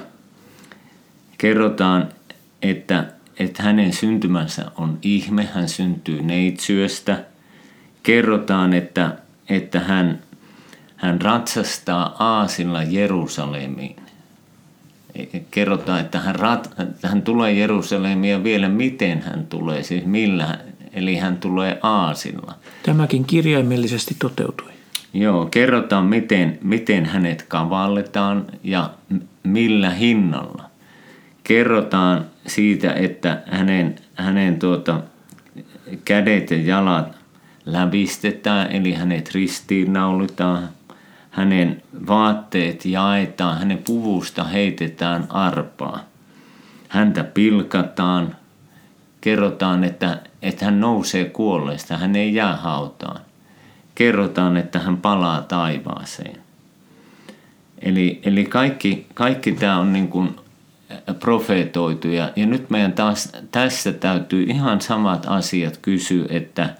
Kerrotaan, 1.38 2.08
että, 2.62 3.04
että 3.38 3.62
hänen 3.62 3.92
syntymänsä 3.92 4.70
on 4.76 4.98
ihme, 5.02 5.48
hän 5.54 5.68
syntyy 5.68 6.22
neitsyöstä. 6.22 7.24
Kerrotaan, 8.06 8.72
että, 8.72 9.16
että 9.48 9.80
hän, 9.80 10.18
hän 10.96 11.20
ratsastaa 11.20 12.16
aasilla 12.18 12.82
Jerusalemiin. 12.82 13.96
Kerrotaan, 15.50 16.00
että 16.00 16.18
hän, 16.18 16.34
rat, 16.34 16.74
että 16.78 17.08
hän 17.08 17.22
tulee 17.22 17.52
Jerusalemiin 17.52 18.30
ja 18.30 18.44
vielä 18.44 18.68
miten 18.68 19.22
hän 19.22 19.46
tulee, 19.46 19.82
siis 19.82 20.04
millä 20.04 20.58
eli 20.92 21.16
hän 21.16 21.36
tulee 21.36 21.78
aasilla. 21.82 22.54
Tämäkin 22.82 23.24
kirjaimellisesti 23.24 24.16
toteutui. 24.18 24.70
Joo, 25.14 25.46
kerrotaan 25.46 26.04
miten, 26.04 26.58
miten 26.62 27.06
hänet 27.06 27.42
kavalletaan 27.42 28.46
ja 28.64 28.90
millä 29.42 29.90
hinnalla. 29.90 30.70
Kerrotaan 31.44 32.24
siitä, 32.46 32.92
että 32.92 33.42
hänen, 33.46 33.96
hänen 34.14 34.58
tuota, 34.58 35.00
kädet 36.04 36.50
ja 36.50 36.56
jalat 36.56 37.25
lävistetään, 37.66 38.72
eli 38.72 38.92
hänet 38.92 39.34
ristiinnaulitaan, 39.34 40.68
hänen 41.30 41.82
vaatteet 42.06 42.84
jaetaan, 42.84 43.58
hänen 43.58 43.78
puvusta 43.86 44.44
heitetään 44.44 45.26
arpaa. 45.28 46.04
Häntä 46.88 47.24
pilkataan, 47.24 48.36
kerrotaan, 49.20 49.84
että, 49.84 50.20
että 50.42 50.64
hän 50.64 50.80
nousee 50.80 51.24
kuolleesta, 51.24 51.96
hän 51.96 52.16
ei 52.16 52.34
jää 52.34 52.56
hautaan. 52.56 53.20
Kerrotaan, 53.94 54.56
että 54.56 54.78
hän 54.78 54.96
palaa 54.96 55.42
taivaaseen. 55.42 56.40
Eli, 57.78 58.20
eli 58.22 58.44
kaikki, 58.44 59.06
kaikki 59.14 59.52
tämä 59.52 59.78
on 59.78 59.92
niin 59.92 60.08
kuin 60.08 60.36
profeetoitu. 61.20 62.08
Ja, 62.08 62.30
ja 62.36 62.46
nyt 62.46 62.70
meidän 62.70 62.92
taas 62.92 63.32
tässä 63.52 63.92
täytyy 63.92 64.42
ihan 64.42 64.80
samat 64.80 65.26
asiat 65.28 65.76
kysyä, 65.76 66.26
että 66.28 66.74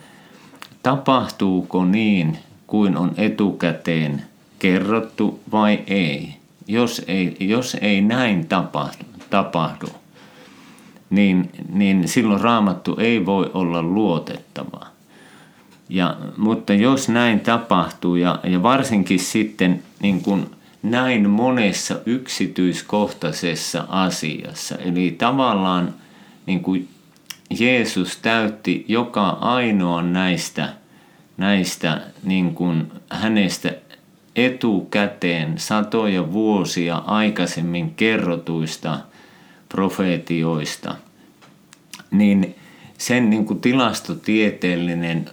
tapahtuuko 0.86 1.84
niin 1.84 2.38
kuin 2.66 2.96
on 2.96 3.12
etukäteen 3.16 4.22
kerrottu 4.58 5.40
vai 5.52 5.84
ei. 5.86 6.36
Jos 6.66 7.02
ei, 7.06 7.36
jos 7.40 7.76
ei 7.80 8.00
näin 8.00 8.46
tapahdu, 8.46 9.04
tapahdu 9.30 9.86
niin, 11.10 11.50
niin 11.72 12.08
silloin 12.08 12.40
raamattu 12.40 12.96
ei 12.98 13.26
voi 13.26 13.50
olla 13.54 13.82
luotettava. 13.82 14.86
Ja, 15.88 16.16
mutta 16.36 16.74
jos 16.74 17.08
näin 17.08 17.40
tapahtuu 17.40 18.16
ja, 18.16 18.38
ja 18.44 18.62
varsinkin 18.62 19.20
sitten 19.20 19.82
niin 20.02 20.22
kuin 20.22 20.46
näin 20.82 21.30
monessa 21.30 21.96
yksityiskohtaisessa 22.06 23.84
asiassa, 23.88 24.76
eli 24.76 25.14
tavallaan 25.18 25.94
niin 26.46 26.60
kuin 26.60 26.88
Jeesus 27.50 28.16
täytti 28.16 28.84
joka 28.88 29.28
ainoa 29.28 30.02
näistä, 30.02 30.72
näistä 31.36 32.00
niin 32.22 32.54
kuin 32.54 32.92
hänestä 33.10 33.72
etukäteen 34.36 35.58
satoja 35.58 36.32
vuosia 36.32 36.96
aikaisemmin 36.96 37.94
kerrotuista– 37.94 38.98
profeetioista, 39.68 40.96
niin 42.10 42.54
sen 42.98 43.30
niin 43.30 43.44
kuin 43.44 43.60
tilastotieteellinen 43.60 45.30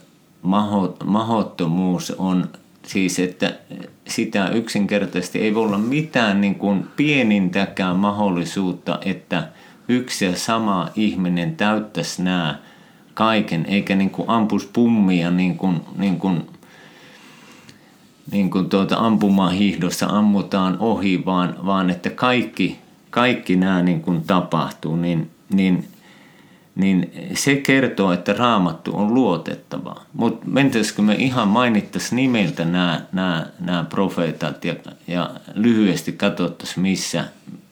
mahottomuus 1.04 2.12
on 2.12 2.50
Siis, 2.88 3.20
että 3.20 3.60
sitä 4.08 4.50
yksinkertaisesti 4.50 5.40
ei 5.40 5.56
voi 5.56 5.64
olla 5.64 5.78
mitään 5.78 6.42
niin 6.42 6.56
kuin 6.56 6.88
pienintäkään 6.96 7.96
mahdollisuutta, 7.96 9.00
että 9.06 9.48
yksi 9.88 10.26
ja 10.26 10.38
sama 10.38 10.90
ihminen 10.96 11.56
täyttäisi 11.56 12.24
nämä 12.24 12.60
kaiken, 13.14 13.66
eikä 13.66 13.96
niin 13.96 14.10
kuin 14.10 14.30
ampus 14.30 14.66
pummia 14.74 15.32
niin 15.32 15.58
kuin, 15.58 15.82
niin 15.96 16.20
kuin, 16.20 16.50
niin 18.32 18.50
kuin 18.50 18.70
tuota 18.70 18.98
ampumahihdossa 18.98 20.06
ammutaan 20.06 20.78
ohi, 20.80 21.26
vaan, 21.26 21.56
vaan 21.66 21.90
että 21.90 22.10
kaikki, 22.10 22.80
kaikki 23.10 23.56
nämä 23.56 23.82
niin 23.82 24.02
kuin 24.02 24.22
tapahtuu, 24.22 24.96
niin, 24.96 25.32
niin 25.54 25.88
niin 26.76 27.12
se 27.34 27.56
kertoo, 27.56 28.12
että 28.12 28.34
raamattu 28.34 28.98
on 28.98 29.14
luotettava. 29.14 30.02
Mutta 30.14 30.46
mentäisikö 30.48 31.02
me 31.02 31.16
ihan 31.16 31.48
mainittaisiin 31.48 32.16
nimeltä 32.16 32.66
nämä, 32.66 33.02
nämä, 33.12 33.46
nämä 33.60 33.84
profeetat 33.90 34.66
ja, 34.66 34.76
ja 35.08 35.32
lyhyesti 35.54 36.12
katsottaisiin, 36.12 36.82
missä, 36.82 37.26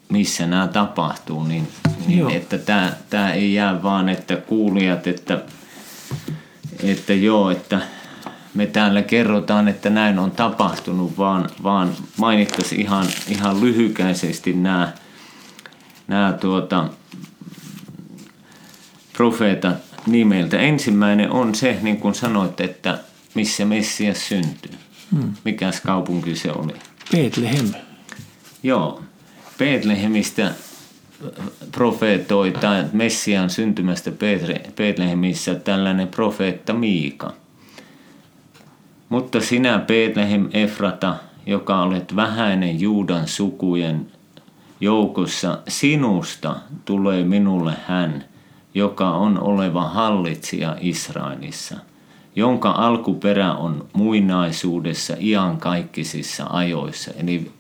missä 0.10 0.48
nämä 0.48 0.68
tapahtuu, 0.68 1.44
niin, 1.44 1.68
niin 2.08 2.30
että 2.30 2.58
tämä, 2.58 2.94
tämä 3.10 3.34
ei 3.34 3.54
jää 3.54 3.84
vaan, 3.84 4.10
että 4.10 4.36
kuulijat, 4.36 5.08
että, 5.08 5.42
että 6.84 7.14
joo, 7.14 7.52
että 7.52 7.82
me 8.54 8.66
täällä 8.66 9.02
kerrotaan, 9.02 9.68
että 9.68 9.90
näin 9.90 10.20
on 10.20 10.32
tapahtunut, 10.32 11.18
vaan, 11.18 11.50
vaan 11.64 11.94
mainittaisiin 12.18 12.82
ihan, 12.82 13.06
ihan 13.30 13.62
lyhykäisesti 13.62 14.54
nämä, 14.54 14.92
nämä 16.08 16.34
tuota, 16.34 16.90
profeetat 19.14 19.78
nimeltä. 20.08 20.60
Ensimmäinen 20.60 21.32
on 21.32 21.56
se, 21.56 21.78
niin 21.82 21.98
kuin 21.98 22.16
sanoit, 22.16 22.62
että 22.62 23.00
missä 23.34 23.66
Messias 23.66 24.28
syntyy. 24.28 24.76
Hmm. 25.12 25.34
Mikäs 25.46 25.82
kaupunki 25.82 26.36
se 26.36 26.52
oli? 26.52 26.74
Bethlehem. 27.12 27.74
Joo. 28.64 29.04
Bethlehemistä 29.58 30.52
profeetoi 31.72 32.52
tai 32.52 32.86
Messian 32.94 33.50
syntymästä 33.50 34.12
Bethlehemissä 34.76 35.56
tällainen 35.56 36.08
profeetta 36.08 36.74
Miika. 36.74 37.34
Mutta 39.10 39.42
sinä 39.42 39.80
Bethlehem 39.80 40.50
Efrata, 40.54 41.16
joka 41.46 41.82
olet 41.82 42.16
vähäinen 42.16 42.80
Juudan 42.80 43.28
sukujen 43.28 44.08
joukossa, 44.82 45.58
sinusta 45.68 46.56
tulee 46.86 47.24
minulle 47.24 47.74
hän– 47.88 48.24
joka 48.74 49.12
on 49.12 49.40
oleva 49.40 49.84
hallitsija 49.84 50.76
Israelissa, 50.80 51.76
jonka 52.36 52.72
alkuperä 52.72 53.54
on 53.54 53.88
muinaisuudessa 53.94 55.16
iankaikkisissa 55.20 56.48
ajoissa. 56.50 57.12
Eli 57.18 57.52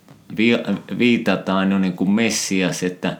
viitataan 0.97 1.71
jo 1.71 1.79
niin 1.79 1.93
kuin 1.93 2.11
Messias, 2.11 2.83
että, 2.83 3.17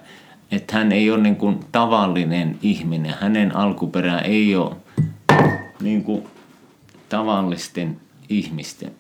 että 0.52 0.78
hän 0.78 0.92
ei 0.92 1.12
ole 1.12 1.22
niin 1.22 1.36
kuin 1.36 1.60
tavallinen 1.72 2.60
ihminen. 2.62 3.16
Hänen 3.22 3.56
alkuperä 3.56 4.20
ei 4.20 4.56
ole 4.56 4.76
niin 5.82 6.04
kuin 6.04 6.24
tavallisten 7.10 8.02
ihmisten. 8.30 8.92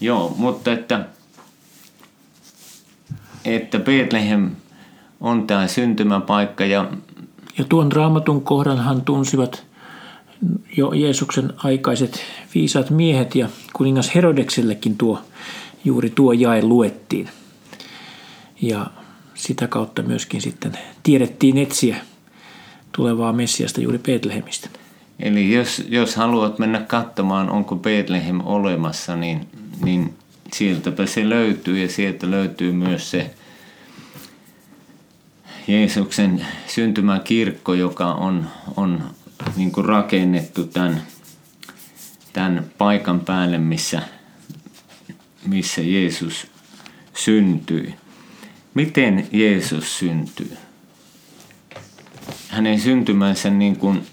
Joo, 0.00 0.34
mutta 0.38 0.72
että, 0.72 1.06
että 3.44 3.78
Bethlehem 3.78 4.50
on 5.20 5.46
tämä 5.46 5.66
syntymäpaikka 5.66 6.64
ja 6.64 6.90
ja 7.58 7.64
tuon 7.68 7.92
raamatun 7.92 8.42
kohdanhan 8.42 9.02
tunsivat 9.02 9.66
jo 10.76 10.92
Jeesuksen 10.92 11.52
aikaiset 11.56 12.20
viisaat 12.54 12.90
miehet 12.90 13.34
ja 13.34 13.48
kuningas 13.72 14.14
Herodeksellekin 14.14 14.98
tuo, 14.98 15.22
juuri 15.84 16.10
tuo 16.10 16.32
jae 16.32 16.62
luettiin. 16.62 17.28
Ja 18.62 18.86
sitä 19.38 19.66
kautta 19.66 20.02
myöskin 20.02 20.40
sitten 20.40 20.72
tiedettiin 21.02 21.58
etsiä 21.58 21.96
tulevaa 22.92 23.32
Messiasta 23.32 23.80
juuri 23.80 23.98
Betlehemistä. 23.98 24.68
Eli 25.20 25.52
jos, 25.52 25.82
jos 25.88 26.16
haluat 26.16 26.58
mennä 26.58 26.80
katsomaan, 26.80 27.50
onko 27.50 27.76
Bethlehem 27.76 28.40
olemassa, 28.44 29.16
niin, 29.16 29.46
niin 29.84 30.14
sieltäpä 30.52 31.06
se 31.06 31.28
löytyy 31.28 31.82
ja 31.82 31.88
sieltä 31.88 32.30
löytyy 32.30 32.72
myös 32.72 33.10
se 33.10 33.30
Jeesuksen 35.68 36.46
syntymäkirkko, 36.66 37.74
joka 37.74 38.12
on, 38.12 38.46
on 38.76 39.10
niin 39.56 39.72
kuin 39.72 39.84
rakennettu 39.84 40.64
tämän, 40.64 41.02
tämän 42.32 42.64
paikan 42.78 43.20
päälle, 43.20 43.58
missä, 43.58 44.02
missä 45.46 45.80
Jeesus 45.80 46.46
syntyi. 47.14 47.94
Miten 48.78 49.28
Jeesus 49.32 49.98
syntyy? 49.98 50.56
Hänen 52.48 52.80
syntymänsä 52.80 53.50
niin 53.50 53.76
kuin 53.76 54.06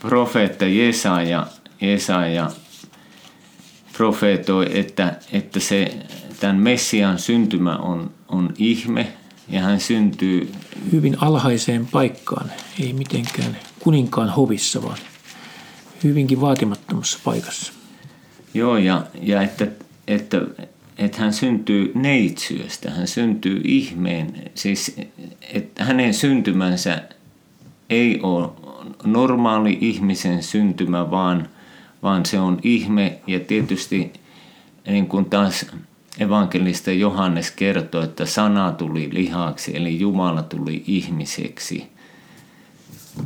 profeetta 0.00 0.64
Jesaja, 0.64 1.46
Jesaja 1.80 2.50
profeetoi, 3.92 4.78
että, 4.78 5.16
että 5.32 5.60
se, 5.60 5.96
tämän 6.40 6.56
Messian 6.56 7.18
syntymä 7.18 7.76
on, 7.76 8.10
on 8.28 8.54
ihme, 8.58 9.12
ja 9.48 9.60
hän 9.60 9.80
syntyy 9.80 10.52
hyvin 10.92 11.16
alhaiseen 11.20 11.86
paikkaan, 11.86 12.52
ei 12.80 12.92
mitenkään 12.92 13.56
kuninkaan 13.78 14.28
hovissa, 14.28 14.82
vaan 14.82 14.98
hyvinkin 16.04 16.40
vaatimattomassa 16.40 17.18
paikassa. 17.24 17.72
Joo, 18.54 18.76
ja, 18.76 19.06
ja 19.22 19.42
että, 19.42 19.66
että, 20.06 20.40
että 21.00 21.18
hän 21.20 21.32
syntyy 21.32 21.92
neitsyöstä, 21.94 22.90
hän 22.90 23.08
syntyy 23.08 23.60
ihmeen, 23.64 24.50
siis 24.54 24.96
että 25.52 25.84
hänen 25.84 26.14
syntymänsä 26.14 27.02
ei 27.90 28.20
ole 28.22 28.48
normaali 29.04 29.78
ihmisen 29.80 30.42
syntymä, 30.42 31.10
vaan, 31.10 31.48
vaan 32.02 32.26
se 32.26 32.40
on 32.40 32.58
ihme 32.62 33.18
ja 33.26 33.40
tietysti 33.40 34.12
niin 34.86 35.06
kuin 35.06 35.24
taas 35.24 35.66
evankelista 36.18 36.90
Johannes 36.90 37.50
kertoo, 37.50 38.02
että 38.02 38.26
sana 38.26 38.72
tuli 38.72 39.08
lihaksi, 39.12 39.76
eli 39.76 40.00
Jumala 40.00 40.42
tuli 40.42 40.84
ihmiseksi. 40.86 41.86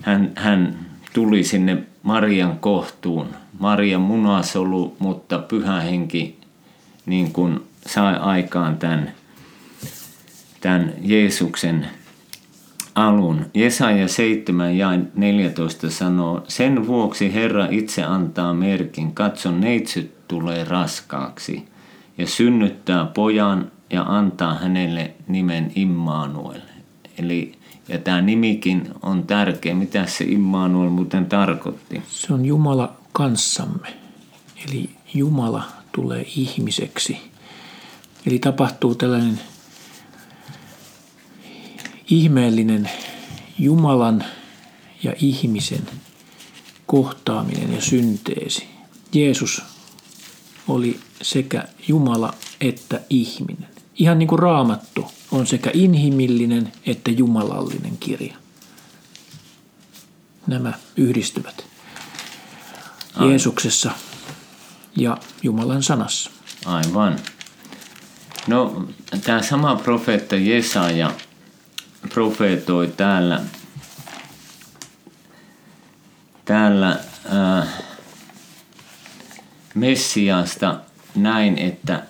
Hän, 0.03 0.33
hän 0.37 0.87
tuli 1.13 1.45
sinne 1.45 1.83
Marian 2.03 2.59
kohtuun. 2.59 3.29
Maria 3.59 3.99
munasolu, 3.99 4.97
mutta 4.99 5.39
pyhä 5.39 5.81
henki 5.81 6.44
niin 7.07 7.33
kuin 7.33 7.61
sai 7.87 8.17
aikaan 8.17 8.79
tämän, 8.79 9.13
tämän 10.61 10.93
Jeesuksen 11.03 11.87
alun. 12.95 13.47
Jesaja 13.55 14.09
7 14.09 14.77
ja 14.77 14.89
14 15.15 15.91
sanoo, 15.91 16.45
sen 16.49 16.87
vuoksi 16.87 17.35
Herra 17.35 17.67
itse 17.71 18.03
antaa 18.03 18.55
merkin, 18.55 19.15
katson 19.15 19.61
neitsyt 19.61 20.29
tulee 20.29 20.65
raskaaksi– 20.65 21.65
ja 22.19 22.27
synnyttää 22.27 23.05
pojan 23.05 23.73
ja 23.91 24.03
antaa 24.03 24.55
hänelle 24.55 25.15
nimen 25.29 25.73
Immanuel. 25.75 26.61
Eli, 27.19 27.53
ja 27.89 27.99
tämä 27.99 28.23
nimikin 28.23 28.89
on 29.03 29.27
tärkeä. 29.27 29.75
Mitä 29.75 30.07
se 30.07 30.25
Immanuel 30.25 30.91
muuten 30.91 31.27
tarkoitti? 31.27 32.03
Se 32.09 32.35
on 32.35 32.45
Jumala 32.45 32.93
kanssamme. 33.13 33.89
Eli 34.69 34.91
Jumala 35.15 35.63
tulee 35.95 36.27
ihmiseksi. 36.37 37.19
Eli 38.27 38.39
tapahtuu 38.39 38.95
tällainen 38.95 39.41
ihmeellinen 42.11 42.91
Jumalan 43.59 44.25
ja 45.03 45.13
ihmisen 45.21 45.87
kohtaaminen 46.87 47.73
ja 47.75 47.81
synteesi. 47.81 48.69
Jeesus 49.13 49.63
oli 50.69 51.01
sekä 51.23 51.69
Jumala 51.89 52.35
että 52.61 53.01
ihminen. 53.11 53.69
Ihan 53.95 54.19
niin 54.19 54.29
kuin 54.29 54.39
raamattu 54.39 55.07
on 55.31 55.47
sekä 55.47 55.71
inhimillinen 55.75 56.73
että 56.87 57.11
jumalallinen 57.11 57.97
kirja. 57.97 58.35
Nämä 60.47 60.73
yhdistyvät. 60.97 61.67
Jeesuksessa 63.29 63.91
ja 64.97 65.17
Jumalan 65.43 65.83
sanassa. 65.83 66.31
Aivan. 66.67 67.19
No, 68.47 68.87
tämä 69.25 69.43
sama 69.43 69.77
profeetta 69.77 70.37
Jesaja 70.37 71.11
profeetoi 72.09 72.93
täällä, 72.97 73.41
täällä 76.45 76.99
äh, 77.61 77.69
Messiasta 79.75 80.77
näin, 81.15 81.59
että 81.59 82.03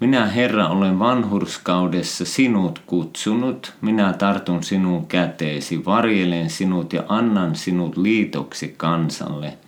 minä 0.00 0.26
Herra 0.26 0.68
olen 0.68 0.98
vanhurskaudessa 0.98 2.24
sinut 2.24 2.82
kutsunut, 2.86 3.74
minä 3.80 4.12
tartun 4.12 4.62
sinun 4.62 5.06
käteesi, 5.06 5.84
varjelen 5.84 6.50
sinut 6.50 6.92
ja 6.92 7.02
annan 7.08 7.56
sinut 7.56 7.96
liitoksi 7.96 8.74
kansalle, 8.76 9.58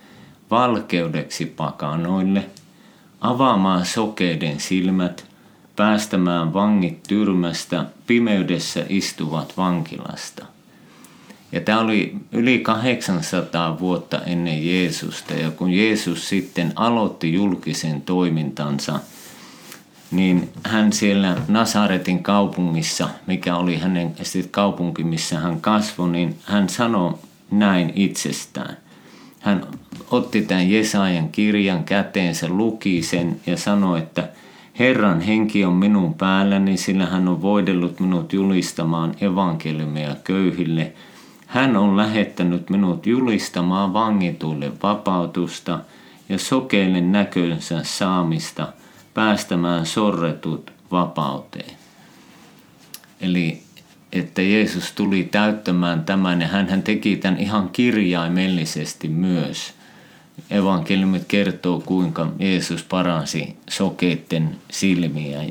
valkeudeksi 0.51 1.45
pakanoille, 1.45 2.45
avaamaan 3.21 3.85
sokeiden 3.85 4.59
silmät, 4.59 5.25
päästämään 5.75 6.53
vangit 6.53 7.03
tyrmästä, 7.03 7.85
pimeydessä 8.07 8.85
istuvat 8.89 9.57
vankilasta. 9.57 10.45
Ja 11.51 11.61
tämä 11.61 11.79
oli 11.79 12.15
yli 12.31 12.59
800 12.59 13.79
vuotta 13.79 14.21
ennen 14.25 14.67
Jeesusta 14.67 15.33
ja 15.33 15.51
kun 15.51 15.71
Jeesus 15.71 16.29
sitten 16.29 16.73
aloitti 16.75 17.33
julkisen 17.33 18.01
toimintansa, 18.01 18.99
niin 20.11 20.49
hän 20.63 20.93
siellä 20.93 21.37
Nasaretin 21.47 22.23
kaupungissa, 22.23 23.09
mikä 23.27 23.55
oli 23.55 23.77
hänen 23.77 24.15
kaupunki, 24.51 25.03
missä 25.03 25.39
hän 25.39 25.61
kasvoi, 25.61 26.09
niin 26.09 26.39
hän 26.43 26.69
sanoi 26.69 27.13
näin 27.51 27.91
itsestään. 27.95 28.77
Hän 29.39 29.67
otti 30.11 30.41
tämän 30.41 30.71
Jesajan 30.71 31.29
kirjan 31.29 31.83
käteensä, 31.83 32.47
luki 32.49 33.01
sen 33.01 33.39
ja 33.45 33.57
sanoi, 33.57 33.99
että 33.99 34.29
Herran 34.79 35.21
henki 35.21 35.65
on 35.65 35.73
minun 35.73 36.13
päälläni, 36.13 36.77
sillä 36.77 37.05
hän 37.05 37.27
on 37.27 37.41
voidellut 37.41 37.99
minut 37.99 38.33
julistamaan 38.33 39.15
evankeliumia 39.21 40.15
köyhille– 40.23 40.93
hän 41.51 41.77
on 41.77 41.97
lähettänyt 41.97 42.69
minut 42.69 43.05
julistamaan 43.05 43.93
vangituille 43.93 44.71
vapautusta 44.83 45.79
ja 46.29 46.37
sokeille 46.37 47.01
näkönsä 47.01 47.83
saamista, 47.83 48.73
päästämään 49.13 49.85
sorretut 49.85 50.71
vapauteen. 50.91 51.75
Eli 53.21 53.61
että 54.11 54.41
Jeesus 54.41 54.91
tuli 54.91 55.23
täyttämään 55.23 56.05
tämän 56.05 56.41
ja 56.41 56.47
hän 56.47 56.83
teki 56.83 57.15
tämän 57.15 57.39
ihan 57.39 57.69
kirjaimellisesti 57.69 59.07
myös. 59.07 59.73
Evankeliumit 60.51 61.23
kertoo, 61.27 61.79
kuinka 61.85 62.31
Jeesus 62.39 62.83
paransi 62.83 63.55
sokeitten 63.69 64.55
silmiä, 64.71 65.43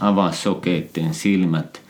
avasi 0.00 0.42
sokeitten 0.42 1.14
silmät– 1.14 1.80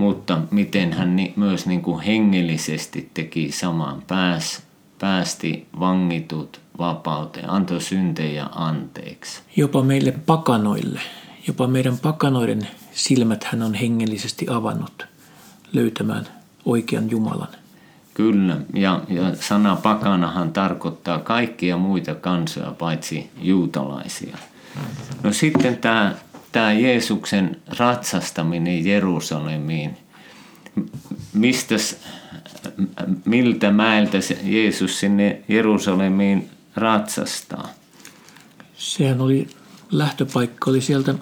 mutta 0.00 0.40
miten 0.50 0.92
hän 0.92 1.16
myös 1.36 1.66
niin 1.66 1.82
kuin 1.82 2.00
hengellisesti 2.00 3.10
teki 3.14 3.52
saman, 3.52 4.02
pääs, 4.06 4.62
päästi 4.98 5.66
vangitut 5.80 6.60
vapauteen, 6.78 7.50
antoi 7.50 7.80
syntejä 7.80 8.46
anteeksi. 8.54 9.42
Jopa 9.56 9.82
meille 9.82 10.12
pakanoille, 10.26 11.00
jopa 11.46 11.66
meidän 11.66 11.98
pakanoiden 11.98 12.68
silmät 12.92 13.44
hän 13.44 13.62
on 13.62 13.74
hengellisesti 13.74 14.46
avannut 14.50 15.06
löytämään 15.72 16.28
oikean 16.64 17.10
Jumalan. 17.10 17.59
Kyllä, 18.14 18.56
ja, 18.74 19.00
ja 19.08 19.34
sana 19.40 19.76
pakanahan 19.76 20.52
tarkoittaa 20.52 21.18
kaikkia 21.18 21.76
muita 21.76 22.14
kansoja 22.14 22.70
paitsi 22.70 23.30
juutalaisia. 23.38 24.38
No 25.22 25.32
sitten 25.32 25.76
tämä 25.78 26.14
tämä 26.52 26.72
Jeesuksen 26.72 27.60
ratsastaminen 27.78 28.86
Jerusalemiin, 28.86 29.96
mistä, 31.32 31.74
miltä 33.24 33.70
mäeltä 33.70 34.18
Jeesus 34.42 35.00
sinne 35.00 35.42
Jerusalemiin 35.48 36.50
ratsastaa? 36.76 37.68
Sehän 38.76 39.20
oli, 39.20 39.48
lähtöpaikka 39.90 40.70
oli 40.70 40.80
sieltä 40.80 41.14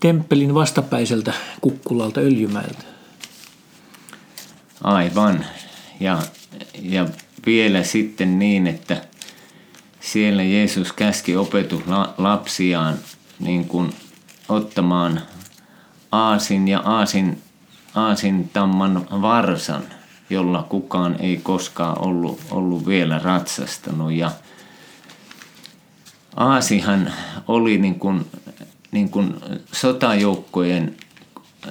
temppelin 0.00 0.54
vastapäiseltä 0.54 1.32
kukkulalta 1.60 2.20
Öljymäeltä. 2.20 2.84
Aivan. 4.84 5.44
Ja, 6.00 6.18
ja 6.82 7.06
vielä 7.46 7.82
sitten 7.82 8.38
niin, 8.38 8.66
että 8.66 9.02
siellä 10.00 10.42
Jeesus 10.42 10.92
käski 10.92 11.36
opetuslapsiaan 11.36 12.98
niin 13.38 13.64
kuin 13.68 13.94
ottamaan 14.48 15.22
aasin 16.12 16.68
ja 16.68 16.80
aasin, 16.84 17.42
aasin 17.94 18.48
tamman 18.48 19.06
varsan, 19.10 19.82
jolla 20.30 20.62
kukaan 20.62 21.16
ei 21.18 21.36
koskaan 21.36 22.06
ollut, 22.06 22.40
ollut 22.50 22.86
vielä 22.86 23.18
ratsastanut. 23.18 24.12
Ja 24.12 24.30
Aasihan 26.36 27.12
oli 27.48 27.78
niin 27.78 27.98
kuin, 27.98 28.26
niin 28.92 29.10
kuin 29.10 29.34
sotajoukkojen 29.72 30.96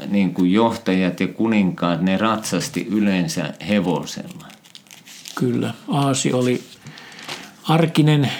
niin 0.07 0.33
kuin 0.33 0.51
johtajat 0.51 1.19
ja 1.19 1.27
kuninkaat, 1.27 2.01
ne 2.01 2.17
ratsasti 2.17 2.87
yleensä 2.91 3.53
hevosella. 3.69 4.45
Kyllä, 5.35 5.73
Aasi 5.87 6.33
oli 6.33 6.63
arkinen 7.63 8.31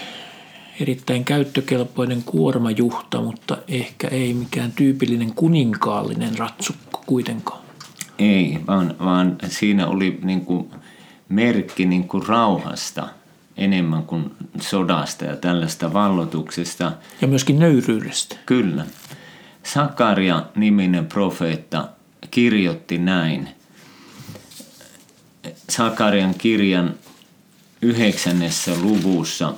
erittäin 0.80 1.26
käyttökelpoinen 1.26 2.24
kuormajuhta, 2.24 3.22
mutta 3.22 3.58
ehkä 3.68 4.08
ei 4.08 4.34
mikään 4.34 4.72
tyypillinen 4.72 5.34
kuninkaallinen 5.34 6.38
ratsukko 6.38 7.04
kuitenkaan. 7.06 7.62
Ei, 8.20 8.60
vaan, 8.68 8.96
vaan 9.00 9.38
siinä 9.48 9.88
oli 9.88 10.20
niin 10.24 10.46
kuin 10.46 10.72
merkki 11.30 11.86
niin 11.86 12.08
kuin 12.08 12.28
rauhasta 12.28 13.08
enemmän 13.58 14.04
kuin 14.04 14.32
sodasta 14.62 15.26
ja 15.26 15.36
tällaista 15.36 15.94
vallotuksesta. 15.94 16.92
Ja 17.22 17.28
myöskin 17.28 17.60
nöyryydestä. 17.60 18.36
Kyllä. 18.46 18.86
Sakaria 19.66 20.44
niminen 20.56 21.06
profeetta 21.06 21.90
kirjoitti 22.32 22.98
näin. 22.98 23.50
Sakarian 25.70 26.34
kirjan 26.34 26.96
yhdeksännessä 27.82 28.72
luvussa 28.82 29.54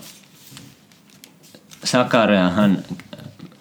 hän 2.56 2.84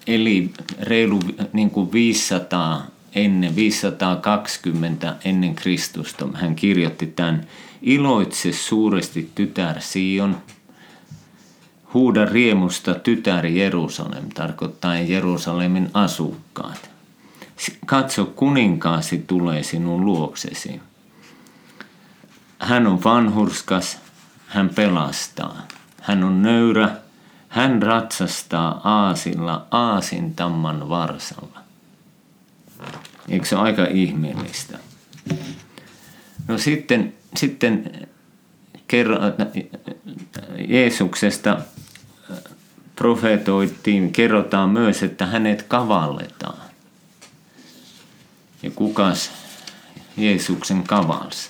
eli 0.07 0.51
reilu 0.81 1.21
niin 1.53 1.71
kuin 1.71 1.93
500 1.93 2.87
ennen, 3.15 3.57
520 3.57 5.17
ennen 5.25 5.55
Kristusta. 5.55 6.29
Hän 6.35 6.57
kirjoitti 6.57 7.07
tämän 7.07 7.47
Iloitse 7.83 8.53
suuresti 8.53 9.31
tytär 9.35 9.81
Sion, 9.81 10.37
huuda 11.95 12.25
riemusta 12.25 12.95
tytär 12.95 13.47
Jerusalem, 13.47 14.29
tarkoittaa 14.35 14.99
Jerusalemin 14.99 15.91
asukkaat. 15.95 16.91
Katso, 17.87 18.25
kuninkaasi 18.25 19.25
tulee 19.27 19.63
sinun 19.63 20.05
luoksesi. 20.05 20.81
Hän 22.59 22.87
on 22.87 23.05
vanhurskas, 23.05 23.99
hän 24.47 24.69
pelastaa. 24.69 25.67
Hän 26.01 26.25
on 26.25 26.43
nöyrä, 26.43 26.91
hän 27.49 27.83
ratsastaa 27.83 28.81
aasilla 28.85 29.67
aasintamman 29.71 30.89
varsalla. 30.89 31.61
Eikö 33.29 33.47
se 33.47 33.57
ole 33.57 33.65
aika 33.65 33.85
ihmeellistä? 33.85 34.79
No 36.49 36.59
sitten, 36.59 37.15
sitten 37.37 38.07
kerro, 38.89 39.19
Jeesuksesta 40.69 41.59
profetoittiin, 42.97 44.13
kerrotaan 44.13 44.71
myös, 44.71 45.03
että 45.03 45.27
hänet 45.27 45.63
kavalletaan. 45.63 46.59
Ja 48.63 48.71
kukas 48.71 49.31
Jeesuksen 50.17 50.83
kavalsi? 50.83 51.49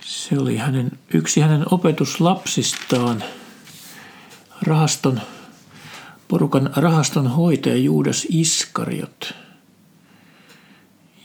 Se 0.00 0.38
oli 0.38 0.56
hänen, 0.56 0.90
yksi 1.14 1.40
hänen 1.40 1.64
opetuslapsistaan– 1.70 3.24
rahaston, 4.62 5.20
porukan 6.28 6.70
rahaston 6.76 7.26
hoitaja 7.26 7.76
Juudas 7.76 8.26
Iskariot, 8.30 9.34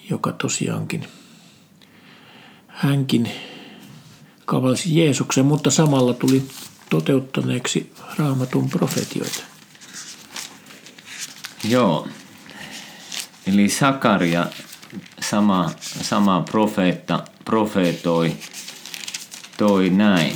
joka 0.09 0.31
tosiaankin 0.31 1.07
hänkin 2.67 3.31
kavalsi 4.45 4.99
Jeesuksen, 4.99 5.45
mutta 5.45 5.71
samalla 5.71 6.13
tuli 6.13 6.43
toteuttaneeksi 6.89 7.93
raamatun 8.17 8.69
profetioita. 8.69 9.43
Joo. 11.69 12.07
Eli 13.47 13.69
Sakaria, 13.69 14.45
sama, 15.19 15.69
sama 15.81 16.41
profeetta, 16.41 17.23
profeetoi 17.45 18.35
toi 19.57 19.89
näin. 19.89 20.35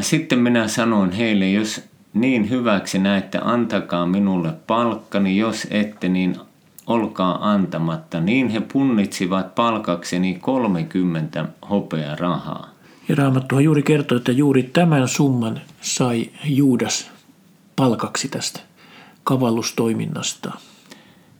Sitten 0.00 0.38
minä 0.38 0.68
sanoin 0.68 1.12
heille, 1.12 1.50
jos 1.50 1.80
niin 2.14 2.50
hyväksi 2.50 2.98
näette, 2.98 3.38
antakaa 3.42 4.06
minulle 4.06 4.52
palkkani, 4.66 5.36
jos 5.36 5.66
ette, 5.70 6.08
niin 6.08 6.36
olkaa 6.86 7.50
antamatta. 7.50 8.20
Niin 8.20 8.48
he 8.48 8.60
punnitsivat 8.60 9.54
palkakseni 9.54 10.34
30 10.40 11.44
hopea 11.70 12.16
rahaa. 12.16 12.70
Ja 13.10 13.16
Raamattuhan 13.16 13.64
juuri 13.64 13.82
kertoo, 13.82 14.18
että 14.18 14.32
juuri 14.32 14.62
tämän 14.62 15.08
summan 15.08 15.60
sai 15.80 16.30
Juudas 16.44 17.10
palkaksi 17.76 18.28
tästä 18.28 18.60
kavallustoiminnasta. 19.24 20.52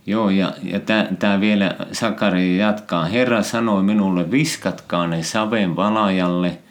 Joo, 0.06 0.30
ja, 0.30 0.52
ja 0.62 0.80
tämä 1.18 1.40
vielä 1.40 1.76
Sakari 1.92 2.58
jatkaa. 2.58 3.04
Herra 3.04 3.42
sanoi 3.42 3.82
minulle, 3.82 4.30
viskatkaa 4.30 5.06
ne 5.06 5.22
saven 5.22 5.76
valajalle– 5.76 6.58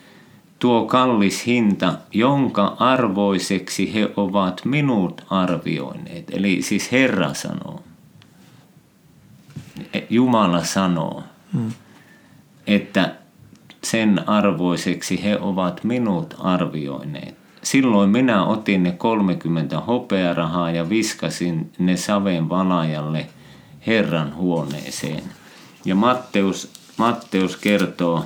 tuo 0.60 0.86
kallis 0.86 1.45
hinta, 1.45 1.93
jonka 2.12 2.76
arvoiseksi 2.80 3.93
he 3.93 4.10
ovat 4.18 4.62
minut 4.66 5.26
arvioineet. 5.30 6.26
Eli 6.32 6.62
siis 6.62 6.91
Herra 6.91 7.34
sanoo, 7.34 7.84
Jumala 10.10 10.64
sanoo, 10.64 11.24
hmm. 11.54 11.72
että 12.68 13.16
sen 13.84 14.30
arvoiseksi 14.30 15.23
he 15.23 15.38
ovat 15.39 15.84
minut 15.84 16.36
arvioineet. 16.39 17.39
Silloin 17.63 18.09
minä 18.09 18.45
otin 18.45 18.84
ne 18.84 18.91
30 18.91 19.80
hopearahaa 19.80 20.71
ja 20.71 20.89
viskasin 20.89 21.71
ne 21.80 21.97
saven 21.97 22.49
valajalle 22.49 23.27
Herran 23.88 24.36
huoneeseen. 24.36 25.23
Ja 25.86 25.95
Matteus, 25.95 26.71
Matteus 26.97 27.57
kertoo, 27.57 28.25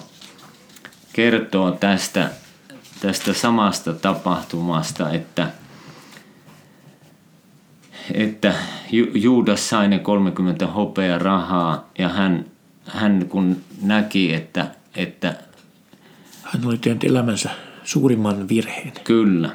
kertoo 1.13 1.71
tästä, 1.71 2.29
tästä 3.01 3.33
samasta 3.33 3.93
tapahtumasta, 3.93 5.09
että, 5.09 5.47
että 8.13 8.53
Juudas 9.13 9.69
sai 9.69 9.87
ne 9.87 9.99
30 9.99 10.67
hopearahaa 10.67 11.89
ja 11.99 12.09
hän, 12.09 12.45
hän 12.85 13.25
kun 13.29 13.57
näki, 13.81 14.33
että, 14.33 14.67
että 14.95 15.35
hän 16.43 16.65
oli 16.65 16.77
tehnyt 16.77 17.03
elämänsä 17.03 17.49
suurimman 17.83 18.49
virheen. 18.49 18.91
Kyllä. 19.03 19.49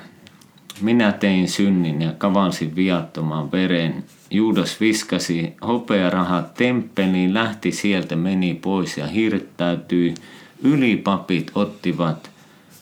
Minä 0.81 1.13
tein 1.13 1.49
synnin 1.49 2.03
ja 2.03 2.13
kavansin 2.13 2.77
viattoman 2.77 3.53
veren. 3.53 4.05
Juudas 4.31 4.81
viskasi 4.81 5.55
hopearahat 5.67 6.55
temppeliin, 6.55 7.35
lähti 7.35 7.73
sieltä, 7.73 8.17
meni 8.17 8.55
pois 8.55 8.99
ja 8.99 9.07
hirttäytyi. 9.07 10.15
Ylipapit 10.63 11.51
ottivat 11.55 12.31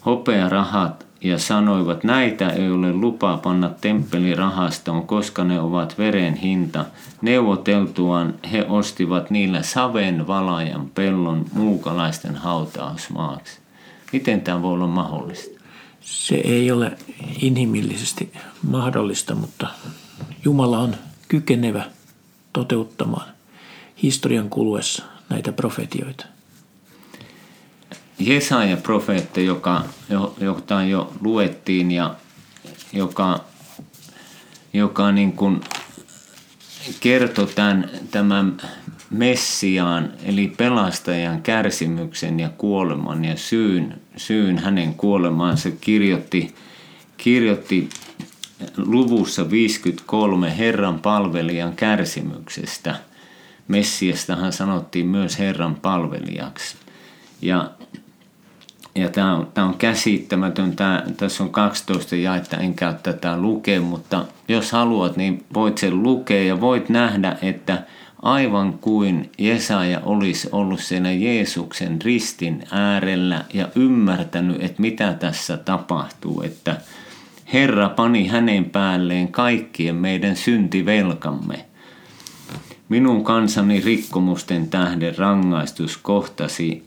hopearahat 0.07 1.05
ja 1.20 1.38
sanoivat, 1.38 2.04
näitä 2.04 2.50
ei 2.50 2.70
ole 2.70 2.92
lupa 2.92 3.36
panna 3.36 3.68
temppelirahastoon, 3.80 5.06
koska 5.06 5.44
ne 5.44 5.60
ovat 5.60 5.98
veren 5.98 6.34
hinta. 6.34 6.84
Neuvoteltuaan 7.22 8.34
he 8.52 8.66
ostivat 8.68 9.30
niillä 9.30 9.62
saven 9.62 10.26
valajan 10.26 10.90
pellon 10.94 11.44
muukalaisten 11.52 12.36
hautausmaaksi. 12.36 13.58
Miten 14.12 14.40
tämä 14.40 14.62
voi 14.62 14.72
olla 14.72 14.86
mahdollista? 14.86 15.60
Se 16.00 16.34
ei 16.34 16.70
ole 16.70 16.92
inhimillisesti 17.42 18.32
mahdollista, 18.62 19.34
mutta 19.34 19.68
Jumala 20.44 20.78
on 20.78 20.94
kykenevä 21.28 21.84
toteuttamaan 22.52 23.28
historian 24.02 24.50
kuluessa 24.50 25.04
näitä 25.28 25.52
profetioita. 25.52 26.26
Jesaja 28.18 28.76
profeetta, 28.76 29.40
joka, 29.40 29.84
jota 30.40 30.82
jo 30.82 31.12
luettiin 31.20 31.90
ja 31.90 32.14
joka, 32.92 33.44
joka 34.72 35.12
niin 35.12 35.32
kuin 35.32 35.60
kertoi 37.00 37.46
tämän, 37.46 37.90
tämän 38.10 38.56
Messiaan, 39.10 40.12
eli 40.24 40.52
pelastajan 40.56 41.42
kärsimyksen 41.42 42.40
ja 42.40 42.48
kuoleman 42.48 43.24
ja 43.24 43.36
syyn, 43.36 44.00
syyn 44.16 44.58
hänen 44.58 44.94
kuolemaansa 44.94 45.70
kirjoitti, 45.80 46.54
kirjoitti 47.16 47.88
luvussa 48.76 49.50
53 49.50 50.58
Herran 50.58 50.98
palvelijan 50.98 51.76
kärsimyksestä. 51.76 52.96
Messiastahan 53.68 54.52
sanottiin 54.52 55.06
myös 55.06 55.38
Herran 55.38 55.74
palvelijaksi. 55.74 56.76
Ja, 57.42 57.70
ja 58.97 59.09
tämä 59.09 59.34
on, 59.34 59.49
tämä 59.55 59.66
on 59.66 59.74
käsittämätön. 59.74 60.76
Tämä, 60.76 61.03
tässä 61.16 61.42
on 61.42 61.51
12 61.51 62.16
jaetta, 62.16 62.57
en 62.57 62.74
käy 62.74 62.94
tätä 63.03 63.38
lukea, 63.38 63.80
mutta 63.80 64.24
jos 64.49 64.72
haluat, 64.72 65.16
niin 65.16 65.44
voit 65.55 65.78
sen 65.78 66.03
lukea 66.03 66.44
ja 66.44 66.61
voit 66.61 66.88
nähdä, 66.88 67.36
että– 67.42 67.82
aivan 68.22 68.78
kuin 68.78 69.30
Jesaja 69.38 70.01
olisi 70.05 70.49
ollut 70.53 70.80
siinä 70.80 71.12
Jeesuksen 71.12 72.03
ristin 72.03 72.64
äärellä 72.70 73.44
ja 73.55 73.68
ymmärtänyt, 73.74 74.62
että 74.62 74.82
mitä 74.82 75.12
tässä 75.12 75.57
tapahtuu, 75.57 76.42
että 76.42 76.80
Herra 77.53 77.88
pani 77.88 78.26
hänen 78.26 78.64
päälleen 78.64 79.32
kaikkien 79.32 79.97
meidän 79.97 80.36
syntivelkamme. 80.36 81.64
Minun 82.88 83.24
kansani 83.24 83.80
rikkomusten 83.80 84.68
tähden 84.68 85.18
rangaistus 85.18 85.97
kohtasi 85.97 86.86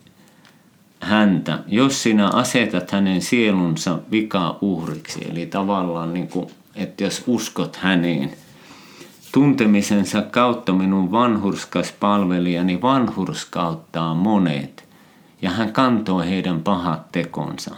häntä, 1.00 1.60
jos 1.68 2.04
sinä 2.04 2.28
asetat 2.28 2.92
hänen 2.92 3.22
sielunsa 3.22 4.00
vika 4.12 4.58
uhriksi, 4.62 5.28
eli 5.32 5.46
tavallaan 5.46 6.14
niin 6.14 6.28
kuin, 6.28 6.48
että 6.76 7.04
jos 7.04 7.24
uskot 7.28 7.76
häneen– 7.76 8.32
Tuntemisensa 9.32 10.22
kautta 10.22 10.74
minun 10.74 11.12
vanhurskas 11.12 11.94
palvelijani 12.00 12.82
vanhurskauttaa 12.82 14.14
monet, 14.14 14.86
ja 15.42 15.50
hän 15.50 15.74
kantoi 15.74 16.30
heidän 16.30 16.62
pahat 16.62 17.12
tekonsa. 17.12 17.76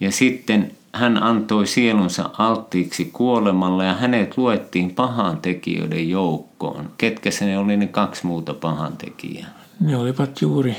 Ja 0.00 0.12
sitten 0.12 0.72
hän 0.92 1.22
antoi 1.22 1.66
sielunsa 1.66 2.30
alttiiksi 2.38 3.04
kuolemalle 3.12 3.84
ja 3.84 3.94
hänet 3.94 4.38
luettiin 4.38 4.94
pahan 4.94 5.38
tekijöiden 5.38 6.10
joukkoon. 6.10 6.90
Ketkä 6.98 7.30
se 7.30 7.44
ne 7.44 7.58
oli 7.58 7.76
ne 7.76 7.86
kaksi 7.86 8.26
muuta 8.26 8.54
pahan 8.54 8.96
tekijää? 8.96 9.48
Ne 9.80 9.96
olivat 9.96 10.42
juuri 10.42 10.76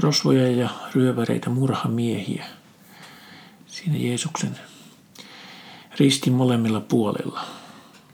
rosvoja 0.00 0.50
ja 0.50 0.68
ryöväreitä 0.94 1.50
murhamiehiä 1.50 2.44
siinä 3.66 3.96
Jeesuksen 3.98 4.56
ristin 5.98 6.32
molemmilla 6.32 6.80
puolilla. 6.80 7.40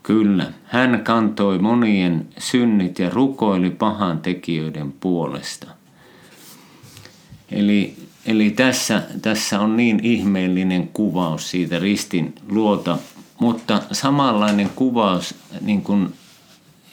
Kyllä, 0.03 0.53
hän 0.65 1.03
kantoi 1.03 1.59
monien 1.59 2.27
synnit 2.37 2.99
ja 2.99 3.09
rukoili 3.09 3.69
pahan 3.69 4.19
tekijöiden 4.19 4.91
puolesta. 4.91 5.67
Eli, 7.51 7.95
eli 8.25 8.49
tässä, 8.49 9.03
tässä 9.21 9.59
on 9.59 9.77
niin 9.77 9.99
ihmeellinen 10.03 10.87
kuvaus 10.87 11.51
siitä 11.51 11.79
ristin 11.79 12.35
luota, 12.49 12.97
mutta 13.39 13.81
samanlainen 13.91 14.69
kuvaus 14.75 15.35
niin 15.61 15.81
kuin 15.81 16.13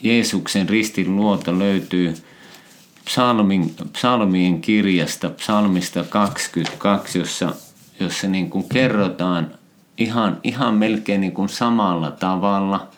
Jeesuksen 0.01 0.69
ristin 0.69 1.15
luota 1.15 1.59
löytyy 1.59 2.13
psalmin, 3.05 3.75
psalmien 3.93 4.61
kirjasta, 4.61 5.29
psalmista 5.29 6.03
22, 6.03 7.19
jossa, 7.19 7.53
jossa 7.99 8.27
niin 8.27 8.49
kuin 8.49 8.69
kerrotaan 8.69 9.51
ihan, 9.97 10.37
ihan 10.43 10.73
melkein 10.73 11.21
niin 11.21 11.33
kuin 11.33 11.49
samalla 11.49 12.11
tavalla– 12.11 12.87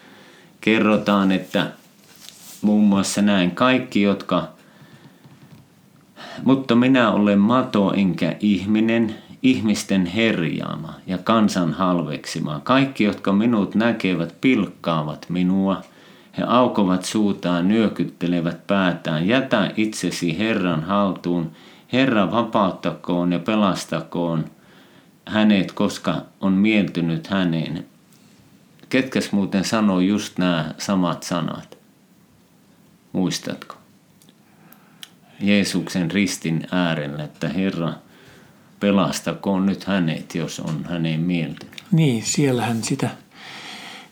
kerrotaan, 0.63 1.31
että 1.31 1.71
muun 2.61 2.83
muassa 2.83 3.21
näin 3.21 3.51
kaikki, 3.51 4.01
jotka, 4.01 4.47
mutta 6.43 6.75
minä 6.75 7.11
olen 7.11 7.39
mato 7.39 7.93
enkä 7.93 8.35
ihminen, 8.39 9.15
ihmisten 9.41 10.05
herjaama 10.05 10.93
ja 11.07 11.17
kansan 11.17 11.73
halveksima. 11.73 12.61
Kaikki, 12.63 13.03
jotka 13.03 13.33
minut 13.33 13.75
näkevät, 13.75 14.35
pilkkaavat 14.41 15.25
minua. 15.29 15.81
He 16.37 16.43
aukovat 16.47 17.05
suutaan, 17.05 17.67
nyökyttelevät 17.67 18.67
päätään. 18.67 19.27
Jätä 19.27 19.71
itsesi 19.77 20.37
Herran 20.37 20.83
haltuun. 20.83 21.51
Herra 21.93 22.31
vapauttakoon 22.31 23.31
ja 23.31 23.39
pelastakoon 23.39 24.45
hänet, 25.25 25.71
koska 25.71 26.21
on 26.41 26.53
mieltynyt 26.53 27.27
häneen. 27.27 27.85
Ketkäs 28.89 29.31
muuten 29.31 29.65
sanoo 29.65 29.99
just 29.99 30.37
nämä 30.37 30.73
samat 30.77 31.23
sanat? 31.23 31.77
Muistatko? 33.11 33.75
Jeesuksen 35.39 36.11
ristin 36.11 36.67
äärellä, 36.71 37.23
että 37.23 37.49
Herra, 37.49 37.93
pelastakoon 38.79 39.65
nyt 39.65 39.83
hänet, 39.83 40.35
jos 40.35 40.59
on 40.59 40.85
häneen 40.89 41.19
mieltä. 41.19 41.65
Niin, 41.91 42.23
siellähän 42.23 42.83
sitä 42.83 43.09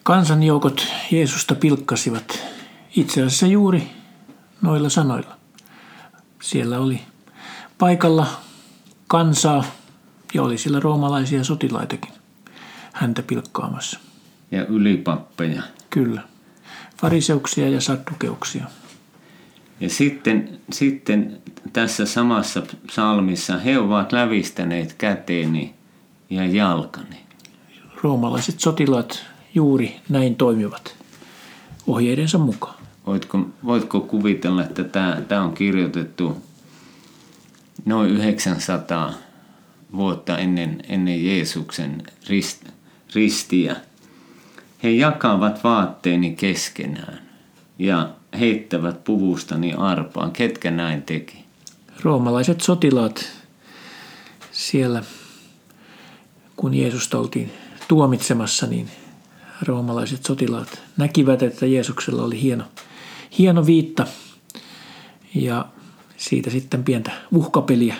kansanjoukot 0.03 0.87
Jeesusta 1.11 1.55
pilkkasivat 1.55 2.39
itse 2.95 3.21
asiassa 3.21 3.47
juuri 3.47 3.91
noilla 4.61 4.89
sanoilla. 4.89 5.37
Siellä 6.41 6.79
oli 6.79 7.01
paikalla 7.77 8.27
kansaa 9.07 9.63
ja 10.33 10.43
oli 10.43 10.57
siellä 10.57 10.79
roomalaisia 10.79 11.43
sotilaitakin 11.43 12.11
häntä 12.93 13.23
pilkkaamassa 13.23 13.99
ja 14.51 14.65
ylipappeja. 14.65 15.63
Kyllä. 15.89 16.21
Fariseuksia 16.97 17.69
ja 17.69 17.81
saddukeuksia. 17.81 18.65
Ja 19.79 19.89
sitten, 19.89 20.59
sitten 20.71 21.41
tässä 21.73 22.05
samassa 22.05 22.61
psalmissa 22.87 23.57
he 23.57 23.79
ovat 23.79 24.11
lävistäneet 24.11 24.93
käteeni 24.93 25.75
ja 26.29 26.45
jalkani. 26.45 27.17
Roomalaiset 28.03 28.59
sotilaat 28.59 29.25
juuri 29.55 29.95
näin 30.09 30.35
toimivat 30.35 30.95
ohjeidensa 31.87 32.37
mukaan. 32.37 32.75
Voitko, 33.05 33.45
voitko 33.65 34.01
kuvitella, 34.01 34.63
että 34.63 34.83
tämä, 34.83 35.21
tämä 35.27 35.43
on 35.43 35.53
kirjoitettu 35.53 36.37
noin 37.85 38.09
900 38.09 39.13
vuotta 39.95 40.37
ennen, 40.37 40.83
ennen 40.89 41.25
Jeesuksen 41.25 42.03
rist, 42.29 42.65
ristiä. 43.15 43.75
He 44.83 44.89
jakavat 44.89 45.63
vaatteeni 45.63 46.35
keskenään 46.35 47.21
ja 47.79 48.09
heittävät 48.39 49.03
puvustani 49.03 49.73
arpaan. 49.73 50.31
Ketkä 50.31 50.71
näin 50.71 51.01
teki? 51.01 51.45
Roomalaiset 52.03 52.61
sotilaat 52.61 53.31
siellä, 54.51 55.03
kun 56.55 56.73
Jeesusta 56.73 57.19
oltiin 57.19 57.51
tuomitsemassa, 57.87 58.67
niin 58.67 58.89
roomalaiset 59.61 60.25
sotilaat 60.25 60.81
näkivät, 60.97 61.43
että 61.43 61.65
Jeesuksella 61.65 62.23
oli 62.23 62.41
hieno, 62.41 62.63
hieno 63.37 63.65
viitta 63.65 64.07
ja 65.35 65.65
siitä 66.17 66.49
sitten 66.49 66.83
pientä 66.83 67.11
uhkapeliä 67.31 67.95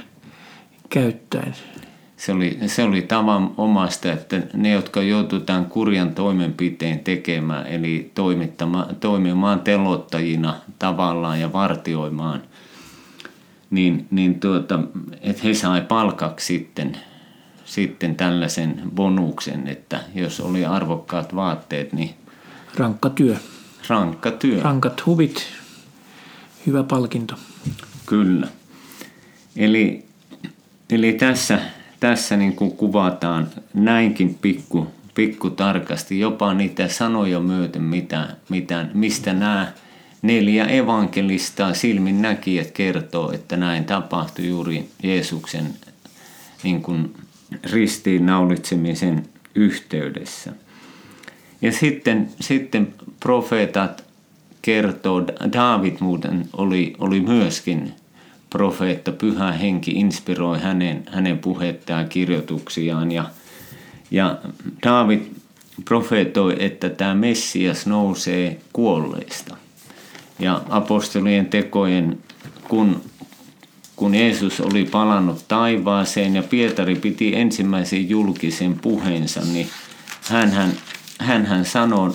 käyttäen. 0.89 1.55
Se 2.17 2.31
oli, 2.31 2.59
se 2.67 2.83
oli 2.83 3.01
tavan 3.01 3.51
omasta, 3.57 4.11
että 4.11 4.41
ne, 4.53 4.71
jotka 4.71 5.01
joutuivat 5.01 5.67
kurjan 5.69 6.15
toimenpiteen 6.15 6.99
tekemään, 6.99 7.67
eli 7.67 8.11
toimimaan 8.99 9.59
telottajina 9.59 10.55
tavallaan 10.79 11.39
ja 11.39 11.53
vartioimaan, 11.53 12.41
niin, 13.69 14.07
niin 14.11 14.39
tuota, 14.39 14.79
että 15.21 15.41
he 15.43 15.53
sai 15.53 15.81
palkaksi 15.81 16.45
sitten, 16.45 16.97
sitten 17.71 18.15
tällaisen 18.15 18.81
bonuksen, 18.95 19.67
että 19.67 19.99
jos 20.15 20.39
oli 20.39 20.65
arvokkaat 20.65 21.35
vaatteet, 21.35 21.93
niin... 21.93 22.15
Rankka 22.77 23.09
työ. 23.09 23.35
Rankka 23.87 24.31
työ. 24.31 24.61
Rankat 24.61 25.05
huvit, 25.05 25.43
hyvä 26.67 26.83
palkinto. 26.83 27.35
Kyllä. 28.05 28.47
Eli, 29.55 30.05
eli 30.89 31.13
tässä, 31.13 31.59
tässä 31.99 32.37
niin 32.37 32.55
kuin 32.55 32.71
kuvataan 32.71 33.47
näinkin 33.73 34.35
pikku, 34.41 34.87
pikku 35.13 35.49
tarkasti, 35.49 36.19
jopa 36.19 36.53
niitä 36.53 36.87
sanoja 36.87 37.39
myöten, 37.39 37.83
mitä, 37.83 38.35
mitä, 38.49 38.85
mistä 38.93 39.33
nämä 39.33 39.71
neljä 40.21 40.65
evankelistaa 40.65 41.73
silmin 41.73 42.21
näkijät 42.21 42.71
kertoo, 42.71 43.31
että 43.31 43.57
näin 43.57 43.85
tapahtui 43.85 44.47
juuri 44.47 44.89
Jeesuksen 45.03 45.73
niin 46.63 46.81
kuin 46.81 47.13
ristiinnaulitsemisen 47.63 49.23
yhteydessä. 49.55 50.53
Ja 51.61 51.71
sitten, 51.71 52.29
sitten 52.39 52.93
profeetat 53.19 54.03
kertoo, 54.61 55.27
David 55.53 55.95
muuten 55.99 56.49
oli, 56.53 56.95
oli 56.99 57.19
myöskin 57.19 57.93
profeetta, 58.49 59.11
pyhä 59.11 59.51
henki 59.51 59.91
inspiroi 59.91 60.59
hänen, 60.59 61.03
hänen 61.11 61.39
puhettaan 61.39 62.09
kirjoituksiaan 62.09 63.11
ja, 63.11 63.25
ja 64.11 64.37
David 64.83 65.19
profeetoi, 65.85 66.55
että 66.59 66.89
tämä 66.89 67.15
Messias 67.15 67.85
nousee 67.87 68.59
kuolleista. 68.73 69.57
Ja 70.39 70.61
apostolien 70.69 71.45
tekojen, 71.45 72.17
kun, 72.67 73.01
kun 74.01 74.15
Jeesus 74.15 74.61
oli 74.61 74.85
palannut 74.85 75.45
taivaaseen 75.47 76.35
ja 76.35 76.43
Pietari 76.43 76.95
piti 76.95 77.35
ensimmäisen 77.35 78.09
julkisen 78.09 78.79
puheensa, 78.79 79.41
niin 79.53 79.67
hän, 80.29 80.51
hän, 81.19 81.45
hän 81.45 81.65
sanoi 81.65 82.11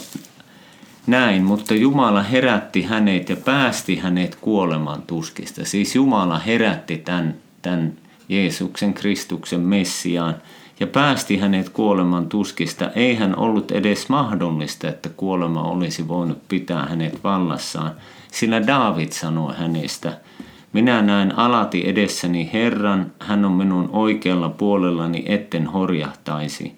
näin, 1.06 1.44
mutta 1.44 1.74
Jumala 1.74 2.22
herätti 2.22 2.82
hänet 2.82 3.28
ja 3.28 3.36
päästi 3.36 3.96
hänet 3.96 4.34
kuoleman 4.34 5.02
tuskista. 5.02 5.64
Siis 5.64 5.94
Jumala 5.94 6.38
herätti 6.38 6.96
tämän, 6.96 7.34
tämän 7.62 7.92
Jeesuksen 8.28 8.94
Kristuksen 8.94 9.60
Messiaan 9.60 10.34
ja 10.80 10.86
päästi 10.86 11.38
hänet 11.38 11.68
kuoleman 11.68 12.28
tuskista. 12.28 12.90
Ei 12.94 13.14
hän 13.14 13.38
ollut 13.38 13.70
edes 13.70 14.08
mahdollista, 14.08 14.88
että 14.88 15.08
kuolema 15.08 15.62
olisi 15.62 16.08
voinut 16.08 16.48
pitää 16.48 16.86
hänet 16.86 17.24
vallassaan, 17.24 17.92
sillä 18.32 18.66
David 18.66 19.12
sanoi 19.12 19.54
hänestä, 19.56 20.20
minä 20.76 21.02
näen 21.02 21.38
alati 21.38 21.88
edessäni 21.88 22.50
Herran, 22.52 23.12
hän 23.20 23.44
on 23.44 23.52
minun 23.52 23.90
oikealla 23.92 24.48
puolellani, 24.48 25.22
etten 25.26 25.66
horjahtaisi. 25.66 26.76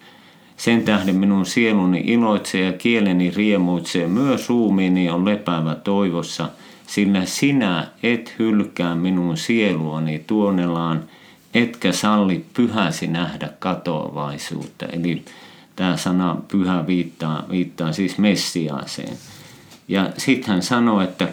Sen 0.57 0.83
tähden 0.83 1.17
minun 1.17 1.47
sieluni 1.47 2.03
iloitsee 2.07 2.65
ja 2.65 2.73
kieleni 2.73 3.31
riemuitsee, 3.31 4.07
myös 4.07 4.49
ruumiini 4.49 5.11
on 5.11 5.25
lepäävä 5.25 5.75
toivossa, 5.75 6.49
sillä 6.87 7.25
sinä 7.25 7.89
et 8.03 8.35
hylkää 8.39 8.95
minun 8.95 9.37
sieluani 9.37 10.25
tuonelaan, 10.27 11.03
etkä 11.55 11.93
salli 11.93 12.45
pyhäsi 12.55 13.07
nähdä 13.07 13.49
katoavaisuutta. 13.59 14.87
Eli 14.87 15.25
tämä 15.77 15.97
sana 15.97 16.37
pyhä 16.49 16.87
viittaa, 16.87 17.45
viittaa 17.51 17.93
siis 17.93 18.19
Messiaaseen. 18.19 19.17
Ja 19.89 20.11
sitten 20.19 20.51
hän 20.51 20.63
sanoi, 20.63 21.05
että 21.05 21.29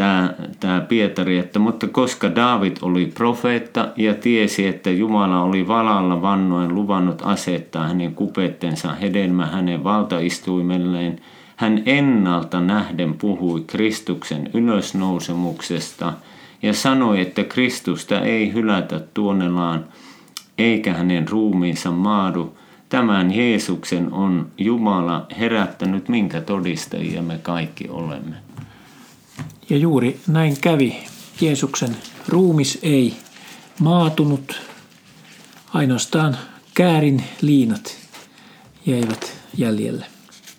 tämä, 0.00 0.34
tämä 0.60 0.80
Pietari, 0.80 1.38
että 1.38 1.58
mutta 1.58 1.88
koska 1.88 2.34
David 2.34 2.76
oli 2.82 3.06
profeetta 3.06 3.88
ja 3.96 4.14
tiesi, 4.14 4.66
että 4.66 4.90
Jumala 4.90 5.42
oli 5.42 5.68
valalla 5.68 6.22
vannoen 6.22 6.74
luvannut 6.74 7.22
asettaa 7.24 7.88
hänen 7.88 8.14
kupettensa 8.14 8.94
hedelmä 8.94 9.46
hänen 9.46 9.84
valtaistuimelleen, 9.84 11.20
hän 11.56 11.82
ennalta 11.86 12.60
nähden 12.60 13.14
puhui 13.14 13.60
Kristuksen 13.66 14.50
ylösnousemuksesta 14.54 16.12
ja 16.62 16.72
sanoi, 16.72 17.20
että 17.20 17.44
Kristusta 17.44 18.20
ei 18.20 18.52
hylätä 18.52 19.00
tuonelaan 19.14 19.84
eikä 20.58 20.94
hänen 20.94 21.28
ruumiinsa 21.28 21.90
maadu. 21.90 22.56
Tämän 22.88 23.34
Jeesuksen 23.34 24.12
on 24.12 24.46
Jumala 24.58 25.26
herättänyt, 25.38 26.08
minkä 26.08 26.40
todistajia 26.40 27.22
me 27.22 27.38
kaikki 27.42 27.88
olemme. 27.88 28.49
Ja 29.70 29.76
juuri 29.76 30.20
näin 30.26 30.56
kävi. 30.60 30.96
Jeesuksen 31.40 31.96
ruumis 32.28 32.78
ei 32.82 33.16
maatunut, 33.78 34.60
ainoastaan 35.74 36.36
käärin 36.74 37.24
liinat 37.40 37.96
jäivät 38.86 39.32
jäljelle. 39.56 40.06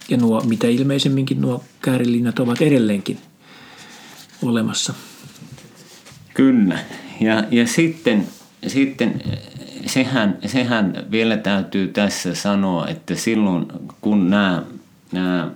Ja 0.10 0.18
nuo, 0.18 0.42
mitä 0.42 0.68
ilmeisemminkin 0.68 1.42
nuo 1.42 1.64
kääriliinat 1.82 2.40
ovat 2.40 2.62
edelleenkin 2.62 3.18
olemassa. 4.44 4.94
Kyllä. 6.34 6.80
Ja, 7.22 7.44
ja 7.52 7.68
sitten, 7.68 8.28
sitten 8.68 9.22
sehän, 9.86 10.38
sehän 10.46 11.06
vielä 11.12 11.38
täytyy 11.38 11.88
tässä 11.88 12.36
sanoa, 12.36 12.88
että 12.88 13.16
silloin 13.16 13.66
kun 14.02 14.30
nämä, 14.30 14.64
nämä 15.12 15.52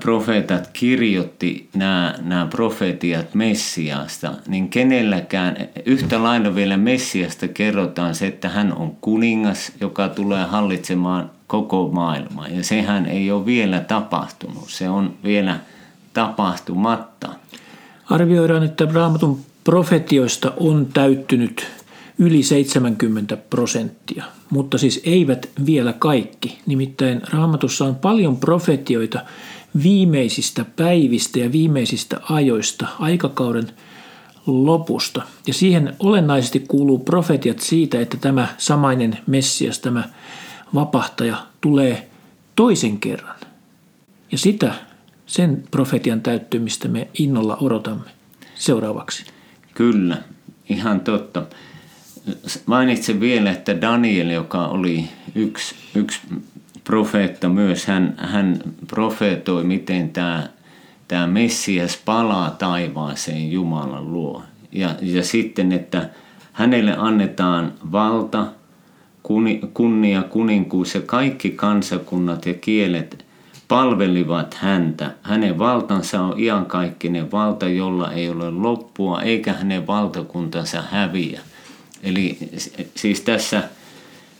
profeetat 0.00 0.70
kirjoitti 0.72 1.68
nämä, 1.74 2.14
nämä 2.22 2.46
profetiat 2.46 3.34
Messiasta, 3.34 4.34
niin 4.46 4.68
kenelläkään, 4.68 5.56
yhtä 5.86 6.22
lailla 6.22 6.54
vielä 6.54 6.76
Messiasta 6.76 7.48
kerrotaan 7.48 8.14
se, 8.14 8.26
että 8.26 8.48
hän 8.48 8.72
on 8.72 8.96
kuningas, 9.00 9.72
joka 9.80 10.08
tulee 10.08 10.44
hallitsemaan 10.44 11.30
koko 11.46 11.90
maailmaa. 11.92 12.48
Ja 12.48 12.64
sehän 12.64 13.06
ei 13.06 13.30
ole 13.30 13.46
vielä 13.46 13.80
tapahtunut, 13.80 14.70
se 14.70 14.88
on 14.88 15.14
vielä 15.24 15.58
tapahtumatta. 16.12 17.28
Arvioidaan, 18.10 18.62
että 18.62 18.88
Raamatun 18.92 19.40
profetioista 19.64 20.52
on 20.56 20.86
täyttynyt 20.86 21.66
yli 22.18 22.42
70 22.42 23.36
prosenttia, 23.36 24.24
mutta 24.50 24.78
siis 24.78 25.00
eivät 25.04 25.48
vielä 25.66 25.92
kaikki. 25.92 26.58
Nimittäin 26.66 27.22
raamatussa 27.30 27.84
on 27.84 27.94
paljon 27.94 28.36
profetioita 28.36 29.20
viimeisistä 29.82 30.64
päivistä 30.76 31.38
ja 31.38 31.52
viimeisistä 31.52 32.20
ajoista, 32.30 32.86
aikakauden 32.98 33.68
lopusta. 34.46 35.22
Ja 35.46 35.54
siihen 35.54 35.96
olennaisesti 35.98 36.64
kuuluu 36.68 36.98
profetiat 36.98 37.60
siitä, 37.60 38.00
että 38.00 38.16
tämä 38.16 38.48
samainen 38.58 39.18
Messias, 39.26 39.78
tämä 39.78 40.08
vapahtaja, 40.74 41.36
tulee 41.60 42.10
toisen 42.56 42.98
kerran. 42.98 43.36
Ja 44.32 44.38
sitä, 44.38 44.74
sen 45.26 45.64
profetian 45.70 46.20
täyttymistä 46.20 46.88
me 46.88 47.08
innolla 47.18 47.56
odotamme 47.56 48.10
seuraavaksi. 48.54 49.24
Kyllä, 49.74 50.16
ihan 50.68 51.00
totta. 51.00 51.42
Mainitsen 52.66 53.20
vielä, 53.20 53.50
että 53.50 53.80
Daniel, 53.80 54.30
joka 54.30 54.66
oli 54.66 55.08
yksi, 55.34 55.74
yksi 55.94 56.20
profeetta 56.84 57.48
myös, 57.48 57.86
hän, 57.86 58.14
hän 58.18 58.60
profeetoi, 58.88 59.64
miten 59.64 60.10
tämä, 60.10 60.48
tämä 61.08 61.26
Messias 61.26 62.00
palaa 62.04 62.50
taivaaseen 62.50 63.52
Jumalan 63.52 64.12
luo. 64.12 64.42
Ja, 64.72 64.94
ja 65.00 65.24
sitten, 65.24 65.72
että 65.72 66.08
hänelle 66.52 66.96
annetaan 66.98 67.72
valta, 67.92 68.46
kunnia, 69.74 70.22
kuninkuus 70.22 70.94
ja 70.94 71.00
kaikki 71.00 71.50
kansakunnat 71.50 72.46
ja 72.46 72.54
kielet 72.54 73.24
palvelivat 73.68 74.54
häntä. 74.54 75.10
Hänen 75.22 75.58
valtansa 75.58 76.20
on 76.20 76.40
iankaikkinen 76.40 77.32
valta, 77.32 77.68
jolla 77.68 78.12
ei 78.12 78.28
ole 78.28 78.50
loppua, 78.50 79.22
eikä 79.22 79.52
hänen 79.52 79.86
valtakuntansa 79.86 80.82
häviä. 80.90 81.40
Eli 82.02 82.38
siis 82.94 83.20
tässä, 83.20 83.62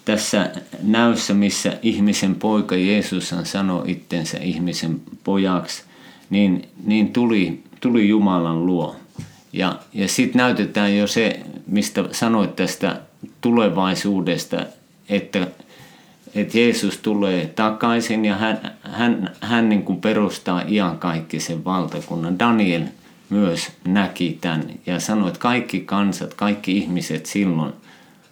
tässä 0.05 0.51
näyssä, 0.83 1.35
missä 1.35 1.79
ihmisen 1.83 2.35
poika 2.35 2.77
Jeesus 2.77 3.35
sanoi 3.45 3.91
itsensä 3.91 4.39
ihmisen 4.39 5.01
pojaksi, 5.25 5.83
niin, 6.31 6.69
niin 6.85 7.13
tuli, 7.13 7.63
tuli 7.81 8.09
Jumalan 8.09 8.67
luo. 8.67 8.97
Ja, 9.53 9.79
ja 9.95 10.09
sitten 10.09 10.39
näytetään 10.39 10.97
jo 10.97 11.07
se, 11.07 11.41
mistä 11.67 12.05
sanoit 12.13 12.57
tästä 12.57 13.01
tulevaisuudesta, 13.41 14.67
että, 15.09 15.47
että 16.35 16.59
Jeesus 16.59 16.99
tulee 16.99 17.47
takaisin 17.47 18.25
ja 18.25 18.37
hän, 18.37 18.73
hän, 18.83 19.31
hän 19.41 19.69
niin 19.69 19.83
kuin 19.83 20.01
perustaa 20.01 20.63
iankaikkisen 20.69 21.65
valtakunnan. 21.65 22.39
Daniel 22.39 22.83
myös 23.31 23.69
näki 23.85 24.39
tämän 24.41 24.65
ja 24.87 25.01
sanoi, 25.01 25.29
että 25.29 25.41
kaikki 25.41 25.81
kansat, 25.81 26.35
kaikki 26.35 26.79
ihmiset 26.79 27.27
silloin 27.27 27.73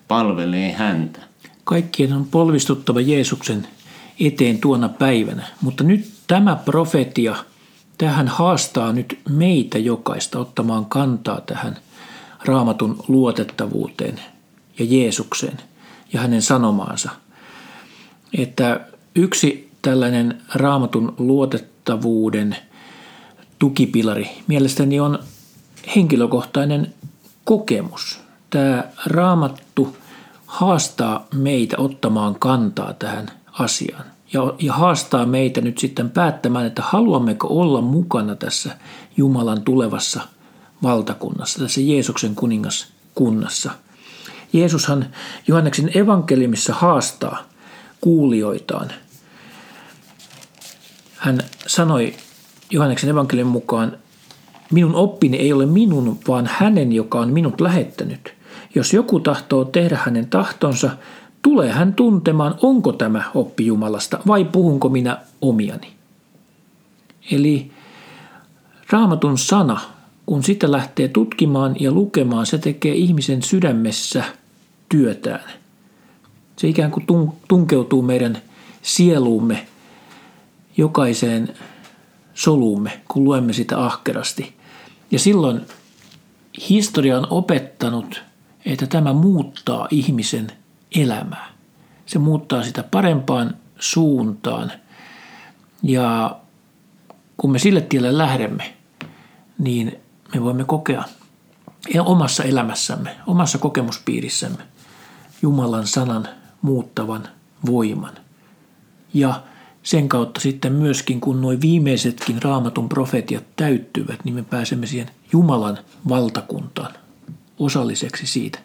palvelee 0.08 0.72
häntä. 0.72 1.30
Kaikkien 1.70 2.12
on 2.12 2.26
polvistuttava 2.30 3.00
Jeesuksen 3.00 3.68
eteen 4.20 4.58
tuona 4.58 4.88
päivänä, 4.88 5.46
mutta 5.62 5.84
nyt 5.84 6.10
tämä 6.26 6.56
profetia, 6.56 7.36
tähän 7.98 8.28
haastaa 8.28 8.92
nyt 8.92 9.18
meitä 9.28 9.78
jokaista 9.78 10.38
ottamaan 10.38 10.86
kantaa 10.86 11.40
tähän 11.40 11.76
raamatun 12.44 13.04
luotettavuuteen 13.08 14.20
ja 14.78 14.84
Jeesukseen 14.84 15.58
ja 16.12 16.20
hänen 16.20 16.42
sanomaansa. 16.42 17.10
Että 18.38 18.80
yksi 19.14 19.70
tällainen 19.82 20.42
raamatun 20.54 21.14
luotettavuuden– 21.18 22.56
tukipilari 23.58 24.30
mielestäni 24.46 25.00
on 25.00 25.18
henkilökohtainen 25.96 26.94
kokemus. 27.44 28.20
Tämä 28.50 28.84
raamattu 29.06 29.96
haastaa 30.51 31.26
meitä 31.34 31.76
ottamaan 31.78 32.34
kantaa 32.38 32.92
tähän 32.92 33.30
asiaan 33.53 34.05
ja, 34.32 34.55
ja 34.59 34.72
haastaa 34.72 35.26
meitä 35.26 35.61
nyt 35.61 35.78
sitten 35.78 36.11
päättämään, 36.11 36.66
että 36.66 36.82
haluammeko 36.82 37.48
olla 37.51 37.80
mukana 37.80 38.34
tässä 38.34 38.76
Jumalan 39.16 39.62
tulevassa 39.62 40.20
valtakunnassa, 40.82 41.59
tässä 41.59 41.80
Jeesuksen 41.80 42.34
kuningaskunnassa. 42.34 43.70
Jeesushan 44.53 45.07
Johanneksen 45.48 45.98
evankeliumissa 45.98 46.74
haastaa 46.74 47.42
kuulijoitaan. 48.01 48.92
Hän 51.16 51.38
sanoi 51.66 52.14
Johanneksen 52.70 53.11
evankeliin 53.11 53.46
mukaan, 53.46 53.98
minun 54.72 54.94
oppini 54.94 55.36
ei 55.36 55.53
ole 55.53 55.66
minun, 55.66 56.18
vaan 56.28 56.51
hänen, 56.53 56.92
joka 56.92 57.20
on 57.20 57.32
minut 57.32 57.61
lähettänyt. 57.61 58.39
Jos 58.74 58.92
joku 58.92 59.20
tahtoo 59.20 59.64
tehdä 59.64 59.98
hänen 60.04 60.26
tahtonsa, 60.26 60.90
tulee 61.42 61.72
hän 61.72 61.94
tuntemaan, 61.94 62.54
onko 62.62 62.92
tämä 62.92 63.22
oppi 63.34 63.66
Jumalasta 63.66 64.18
vai 64.26 64.44
puhunko 64.44 64.88
minä 64.88 65.18
omiani. 65.40 65.92
Eli 67.32 67.70
raamatun 68.90 69.38
sana, 69.38 69.80
kun 70.26 70.42
sitä 70.42 70.72
lähtee 70.72 71.08
tutkimaan 71.08 71.76
ja 71.80 71.92
lukemaan, 71.92 72.46
se 72.46 72.58
tekee 72.58 72.94
ihmisen 72.94 73.42
sydämessä 73.42 74.24
työtään. 74.88 75.50
Se 76.56 76.68
ikään 76.68 76.90
kuin 76.90 77.06
tunkeutuu 77.48 78.02
meidän 78.02 78.38
sieluumme 78.82 79.66
jokaiseen 80.76 81.54
soluumme, 82.34 83.00
kun 83.08 83.24
luemme 83.24 83.52
sitä 83.52 83.84
ahkerasti. 83.84 84.54
Ja 85.10 85.18
silloin 85.18 85.60
historia 86.68 87.18
on 87.18 87.26
opettanut, 87.30 88.22
että 88.64 88.86
tämä 88.86 89.12
muuttaa 89.12 89.88
ihmisen 89.90 90.46
elämää. 90.94 91.48
Se 92.06 92.18
muuttaa 92.18 92.62
sitä 92.62 92.82
parempaan 92.82 93.56
suuntaan. 93.78 94.72
Ja 95.82 96.36
kun 97.36 97.52
me 97.52 97.58
sille 97.58 97.80
tielle 97.80 98.18
lähdemme, 98.18 98.74
niin 99.58 100.00
me 100.34 100.42
voimme 100.42 100.64
kokea 100.64 101.04
omassa 102.00 102.44
elämässämme, 102.44 103.16
omassa 103.26 103.58
kokemuspiirissämme 103.58 104.62
Jumalan 105.42 105.86
sanan 105.86 106.28
muuttavan 106.62 107.28
voiman. 107.66 108.14
Ja 109.14 109.42
sen 109.82 110.08
kautta 110.08 110.40
sitten 110.40 110.72
myöskin, 110.72 111.20
kun 111.20 111.40
nuo 111.40 111.52
viimeisetkin 111.61 112.42
raamatun 112.42 112.88
profetiat 112.88 113.44
täyttyvät, 113.56 114.24
niin 114.24 114.34
me 114.34 114.42
pääsemme 114.42 114.86
siihen 114.86 115.11
Jumalan 115.32 115.78
valtakuntaan 116.08 116.94
osalliseksi 117.61 118.26
siitä. 118.26 118.58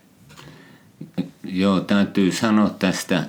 Joo, 1.44 1.80
täytyy 1.80 2.32
sanoa 2.32 2.70
tästä, 2.70 3.24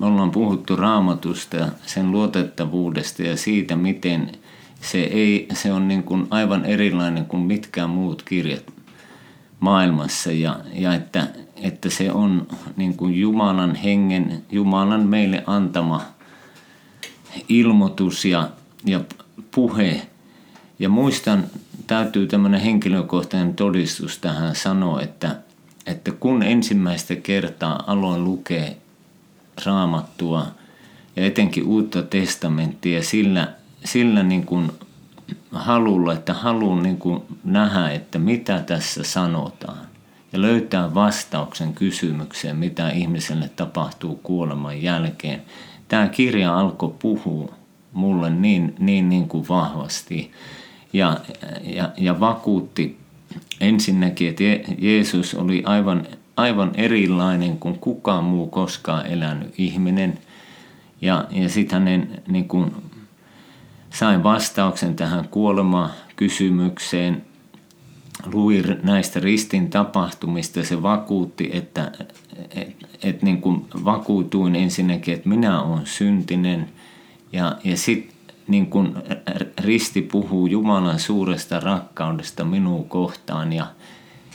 me 0.00 0.06
ollaan 0.06 0.30
puhuttu 0.30 0.76
raamatusta, 0.76 1.68
sen 1.86 2.10
luotettavuudesta 2.10 3.22
ja 3.22 3.36
siitä, 3.36 3.76
miten 3.76 4.32
se, 4.80 4.98
ei, 4.98 5.48
se 5.54 5.72
on 5.72 5.88
niin 5.88 6.02
kuin 6.02 6.26
aivan 6.30 6.64
erilainen 6.64 7.26
kuin 7.26 7.42
mitkään 7.42 7.90
muut 7.90 8.22
kirjat 8.22 8.72
maailmassa 9.60 10.32
ja, 10.32 10.60
ja 10.72 10.94
että, 10.94 11.26
että 11.56 11.90
se 11.90 12.12
on 12.12 12.46
niin 12.76 12.96
kuin 12.96 13.20
Jumalan 13.20 13.74
hengen, 13.74 14.42
Jumalan 14.52 15.06
meille 15.06 15.44
antama– 15.46 16.02
ilmoitus 17.48 18.24
ja, 18.24 18.50
ja 18.84 19.00
puhe. 19.50 20.02
Ja 20.78 20.88
muistan, 20.88 21.44
täytyy 21.86 22.26
tämmöinen 22.26 22.60
henkilökohtainen 22.60 23.54
todistus 23.54 24.18
tähän 24.18 24.54
sanoa, 24.54 25.02
että, 25.02 25.36
että 25.86 26.12
kun 26.12 26.42
ensimmäistä 26.42 27.16
kertaa 27.16 27.84
aloin 27.86 28.24
lukea 28.24 28.70
raamattua 29.66 30.46
ja 31.16 31.26
etenkin 31.26 31.64
uutta 31.64 32.02
testamenttia 32.02 33.02
sillä, 33.02 33.52
sillä 33.84 34.22
niin 34.22 34.46
kuin 34.46 34.72
halulla, 35.52 36.12
että 36.12 36.34
haluan 36.34 36.82
niin 36.82 36.98
kuin 36.98 37.22
nähdä, 37.44 37.90
että 37.90 38.18
mitä 38.18 38.60
tässä 38.60 39.04
sanotaan 39.04 39.90
ja 40.32 40.40
löytää 40.40 40.94
vastauksen 40.94 41.74
kysymykseen, 41.74 42.56
mitä 42.56 42.90
ihmiselle 42.90 43.50
tapahtuu 43.56 44.20
kuoleman 44.22 44.82
jälkeen, 44.82 45.42
tämä 45.88 46.08
kirja 46.08 46.58
alkoi 46.58 46.94
puhua 46.98 47.54
mulle 47.92 48.30
niin, 48.30 48.74
niin, 48.78 49.08
niin 49.08 49.28
kuin 49.28 49.48
vahvasti 49.48 50.32
ja, 50.92 51.16
ja, 51.62 51.90
ja 51.96 52.20
vakuutti 52.20 52.98
ensinnäkin, 53.60 54.28
että 54.28 54.44
Jeesus 54.78 55.34
oli 55.34 55.62
aivan, 55.66 56.06
aivan 56.36 56.70
erilainen 56.74 57.58
kuin 57.58 57.78
kukaan 57.78 58.24
muu 58.24 58.46
koskaan 58.46 59.06
elänyt 59.06 59.54
ihminen. 59.58 60.18
Ja, 61.00 61.24
ja 61.30 61.48
sitten 61.48 61.78
hänen 61.78 62.22
niin 62.28 62.48
kuin, 62.48 62.72
sain 63.90 64.22
vastauksen 64.22 64.96
tähän 64.96 65.28
kuolema-kysymykseen. 65.28 67.22
Luin 68.32 68.64
näistä 68.82 69.20
ristin 69.20 69.70
tapahtumista, 69.70 70.64
se 70.64 70.82
vakuutti, 70.82 71.50
että 71.52 71.92
et, 72.50 72.76
et 73.02 73.22
niin 73.22 73.40
kuin 73.40 73.66
vakuutuin 73.84 74.56
ensinnäkin, 74.56 75.14
että 75.14 75.28
minä 75.28 75.62
olen 75.62 75.86
syntinen 75.86 76.68
ja, 77.32 77.56
ja 77.64 77.76
sitten 77.76 78.19
niin 78.50 78.66
kuin 78.66 78.94
risti 79.60 80.02
puhuu 80.02 80.46
Jumalan 80.46 80.98
suuresta 80.98 81.60
rakkaudesta 81.60 82.44
minua 82.44 82.84
kohtaan 82.88 83.52
ja, 83.52 83.66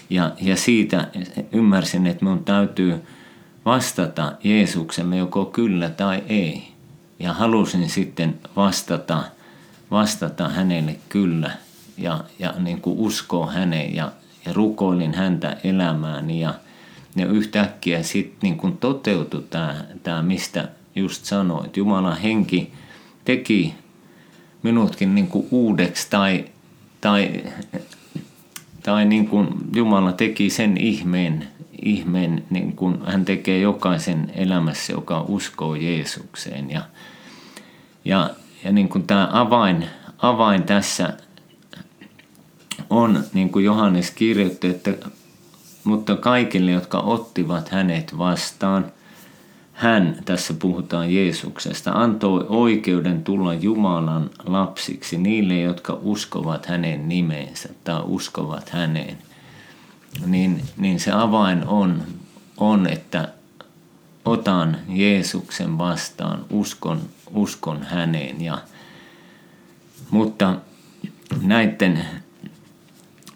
ja, 0.10 0.32
ja 0.42 0.56
siitä 0.56 1.08
ymmärsin, 1.52 2.08
että 2.08 2.26
minun 2.26 2.44
täytyy 2.44 3.02
vastata 3.66 4.32
Jeesuksemme 4.44 5.18
joko 5.18 5.46
kyllä 5.46 5.90
tai 5.90 6.24
ei. 6.30 6.68
Ja 7.20 7.34
halusin 7.34 7.90
sitten 7.90 8.40
vastata, 8.56 9.24
vastata 9.92 10.50
hänelle 10.50 10.96
kyllä 11.10 11.52
ja, 11.98 12.24
ja 12.40 12.54
niin 12.60 12.82
kuin 12.82 13.00
uskoa 13.00 13.52
häneen 13.52 13.96
ja, 13.96 14.12
ja 14.46 14.54
rukoilin 14.54 15.14
häntä 15.14 15.58
elämään 15.64 16.32
ja– 16.32 16.54
ja 17.16 17.26
yhtäkkiä 17.26 18.04
sitten 18.04 18.38
niin 18.42 18.58
kun 18.58 18.78
toteutui 18.78 19.44
tämä, 19.50 19.86
tämä, 20.04 20.22
mistä 20.22 20.70
just 20.96 21.26
sanoit. 21.26 21.78
Jumalan 21.78 22.18
henki 22.18 22.74
teki 23.26 23.76
minutkin 24.66 25.16
niin 25.16 25.28
kuin 25.28 25.48
uudeksi 25.52 26.08
tai, 26.10 26.46
tai, 27.02 27.44
tai 28.84 29.06
niin 29.06 29.28
kuin 29.28 29.48
Jumala 29.76 30.12
teki 30.12 30.50
sen 30.50 30.78
ihmeen, 30.78 31.48
ihmeen 31.82 32.44
niin 32.50 32.76
kuin 32.76 32.98
hän 33.06 33.26
tekee 33.26 33.60
jokaisen 33.60 34.32
elämässä, 34.36 34.94
joka 34.94 35.26
uskoo 35.28 35.76
Jeesukseen. 35.76 36.72
Ja, 36.72 36.82
ja, 38.06 38.30
ja 38.64 38.72
niin 38.72 38.90
kuin 38.90 39.08
tämä 39.08 39.30
avain, 39.32 39.86
avain 40.18 40.64
tässä 40.64 41.14
on, 42.90 43.24
niin 43.34 43.50
kuin 43.50 43.66
Johannes 43.66 44.12
kirjoitti, 44.12 44.68
että 44.68 44.94
mutta 45.84 46.16
kaikille, 46.16 46.72
jotka 46.72 47.00
ottivat 47.00 47.70
hänet 47.70 48.18
vastaan, 48.18 48.92
hän, 49.76 50.16
tässä 50.26 50.54
puhutaan 50.54 51.14
Jeesuksesta, 51.14 51.92
antoi 51.92 52.46
oikeuden 52.50 53.24
tulla 53.24 53.54
Jumalan 53.54 54.30
lapsiksi 54.46 55.18
niille, 55.18 55.60
jotka 55.60 56.00
uskovat 56.02 56.66
hänen 56.66 57.10
nimeensä 57.10 57.70
tai 57.84 58.02
uskovat 58.06 58.70
häneen. 58.70 59.18
Niin, 60.26 60.62
niin 60.78 61.00
se 61.00 61.12
avain 61.12 61.68
on 61.68 62.02
on, 62.58 62.88
että 62.88 63.28
otan 64.26 64.78
Jeesuksen 64.88 65.78
vastaan, 65.78 66.46
uskon, 66.50 67.02
uskon 67.34 67.84
häneen. 67.84 68.42
Ja, 68.42 68.58
mutta 70.10 70.56
näiden 71.42 72.06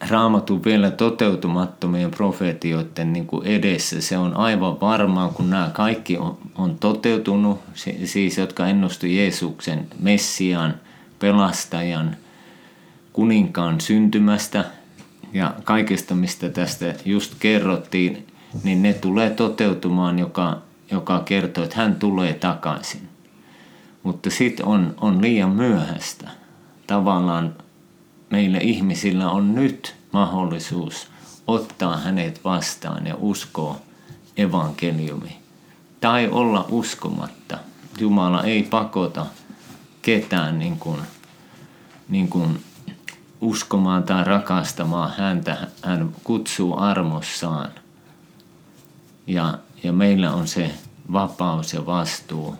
raamatun 0.09 0.63
vielä 0.63 0.91
toteutumattomien 0.91 2.11
profetioiden 2.11 3.13
niin 3.13 3.27
kuin 3.27 3.47
edessä. 3.47 4.01
Se 4.01 4.17
on 4.17 4.37
aivan 4.37 4.81
varmaa, 4.81 5.29
kun 5.29 5.49
nämä 5.49 5.69
kaikki 5.73 6.17
on, 6.17 6.37
on 6.55 6.77
toteutunut, 6.79 7.59
siis 8.05 8.37
jotka 8.37 8.67
ennustu 8.67 9.05
Jeesuksen, 9.05 9.87
Messian, 9.99 10.73
pelastajan, 11.19 12.17
kuninkaan 13.13 13.81
syntymästä 13.81 14.65
ja 15.33 15.53
kaikesta, 15.63 16.15
mistä 16.15 16.49
tästä 16.49 16.95
just 17.05 17.33
kerrottiin, 17.39 18.27
niin 18.63 18.81
ne 18.81 18.93
tulee 18.93 19.29
toteutumaan, 19.29 20.19
joka, 20.19 20.61
joka 20.91 21.19
kertoo, 21.19 21.63
että 21.63 21.77
hän 21.77 21.95
tulee 21.95 22.33
takaisin. 22.33 23.09
Mutta 24.03 24.29
sitten 24.29 24.65
on, 24.65 24.95
on 25.01 25.21
liian 25.21 25.49
myöhäistä. 25.49 26.29
Tavallaan 26.87 27.55
meillä 28.29 28.57
ihmisillä 28.57 29.31
on 29.31 29.55
nyt 29.55 29.95
mahdollisuus 30.11 31.07
ottaa 31.47 31.97
hänet 31.97 32.43
vastaan 32.43 33.07
ja 33.07 33.15
uskoa 33.19 33.79
evankeliumi. 34.37 35.39
Tai 36.01 36.29
olla 36.31 36.65
uskomatta. 36.69 37.57
Jumala 37.99 38.43
ei 38.43 38.63
pakota 38.63 39.25
ketään 40.01 40.59
niin 40.59 40.79
kuin, 40.79 41.01
niin 42.09 42.27
kuin 42.29 42.63
uskomaan 43.41 44.03
tai 44.03 44.23
rakastamaan 44.23 45.13
häntä. 45.17 45.67
Hän 45.83 46.15
kutsuu 46.23 46.79
armossaan. 46.79 47.71
Ja, 49.27 49.59
ja 49.83 49.93
meillä 49.93 50.33
on 50.33 50.47
se 50.47 50.71
vapaus 51.13 51.73
ja 51.73 51.85
vastuu 51.85 52.55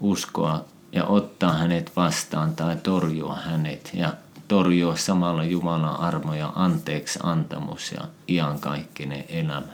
uskoa 0.00 0.64
ja 0.92 1.04
ottaa 1.04 1.52
hänet 1.52 1.92
vastaan 1.96 2.56
tai 2.56 2.76
torjua 2.76 3.36
hänet. 3.36 3.90
Ja 3.94 4.12
torjua 4.52 4.96
samalla 4.96 5.44
Jumalan 5.44 6.00
armo 6.00 6.34
ja 6.34 6.52
anteeksi 6.54 7.18
antamus 7.22 7.92
ja 7.92 8.00
iankaikkinen 8.28 9.24
elämä. 9.28 9.72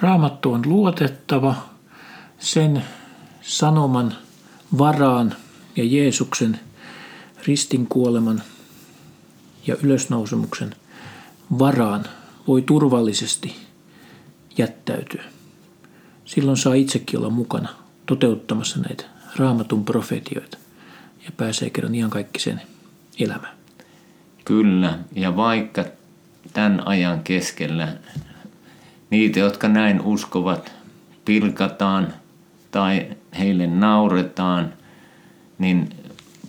Raamattu 0.00 0.52
on 0.52 0.62
luotettava 0.66 1.54
sen 2.38 2.84
sanoman 3.42 4.16
varaan 4.78 5.36
ja 5.76 5.84
Jeesuksen 5.84 6.60
ristin 7.46 7.86
kuoleman 7.86 8.42
ja 9.66 9.76
ylösnousemuksen 9.82 10.76
varaan 11.58 12.04
voi 12.48 12.62
turvallisesti 12.62 13.56
jättäytyä. 14.58 15.24
Silloin 16.24 16.56
saa 16.56 16.74
itsekin 16.74 17.18
olla 17.18 17.30
mukana 17.30 17.68
toteuttamassa 18.06 18.80
näitä 18.80 19.04
raamatun 19.36 19.84
profetioita 19.84 20.58
ja 21.24 21.32
pääsee 21.36 21.70
kerran 21.70 21.94
iankaikkisen 21.94 22.62
elämään. 23.18 23.61
Kyllä, 24.44 24.98
ja 25.12 25.36
vaikka 25.36 25.84
tämän 26.52 26.86
ajan 26.86 27.20
keskellä 27.22 27.88
niitä, 29.10 29.40
jotka 29.40 29.68
näin 29.68 30.00
uskovat, 30.00 30.72
pilkataan 31.24 32.14
tai 32.70 33.06
heille 33.38 33.66
nauretaan, 33.66 34.72
niin 35.58 35.90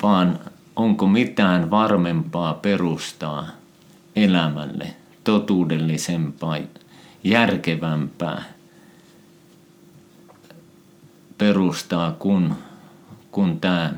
vaan 0.04 0.40
onko 0.76 1.08
mitään 1.08 1.72
varmempaa 1.72 2.54
perustaa 2.54 3.48
elämälle, 4.16 4.94
totuudellisempaa, 5.24 6.58
järkevämpää 7.24 8.44
perustaa 11.38 12.12
kuin, 12.12 12.54
kuin 13.32 13.60
tämä 13.60 13.94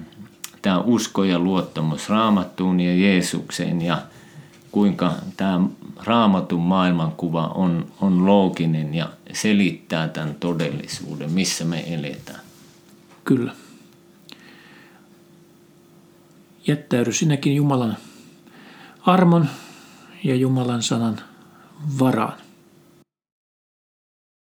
tämä 0.66 0.80
usko 0.80 1.24
ja 1.24 1.40
luottamus 1.40 2.10
raamattuun 2.10 2.80
ja 2.80 2.96
Jeesukseen 2.96 3.82
ja 3.82 4.02
kuinka 4.72 5.14
tämä 5.38 5.62
raamatun 6.04 6.62
maailmankuva 6.62 7.48
on, 7.48 7.88
on 8.02 8.26
looginen 8.26 8.94
ja 8.94 9.10
selittää 9.34 10.08
tämän 10.08 10.36
todellisuuden, 10.36 11.32
missä 11.32 11.66
me 11.66 11.94
eletään. 11.94 12.40
Kyllä. 13.24 13.54
Jättäydy 16.68 17.14
sinäkin 17.14 17.56
Jumalan 17.56 17.98
armon 19.02 19.50
ja 20.24 20.36
Jumalan 20.36 20.84
sanan 20.84 21.22
varaan. 22.00 22.45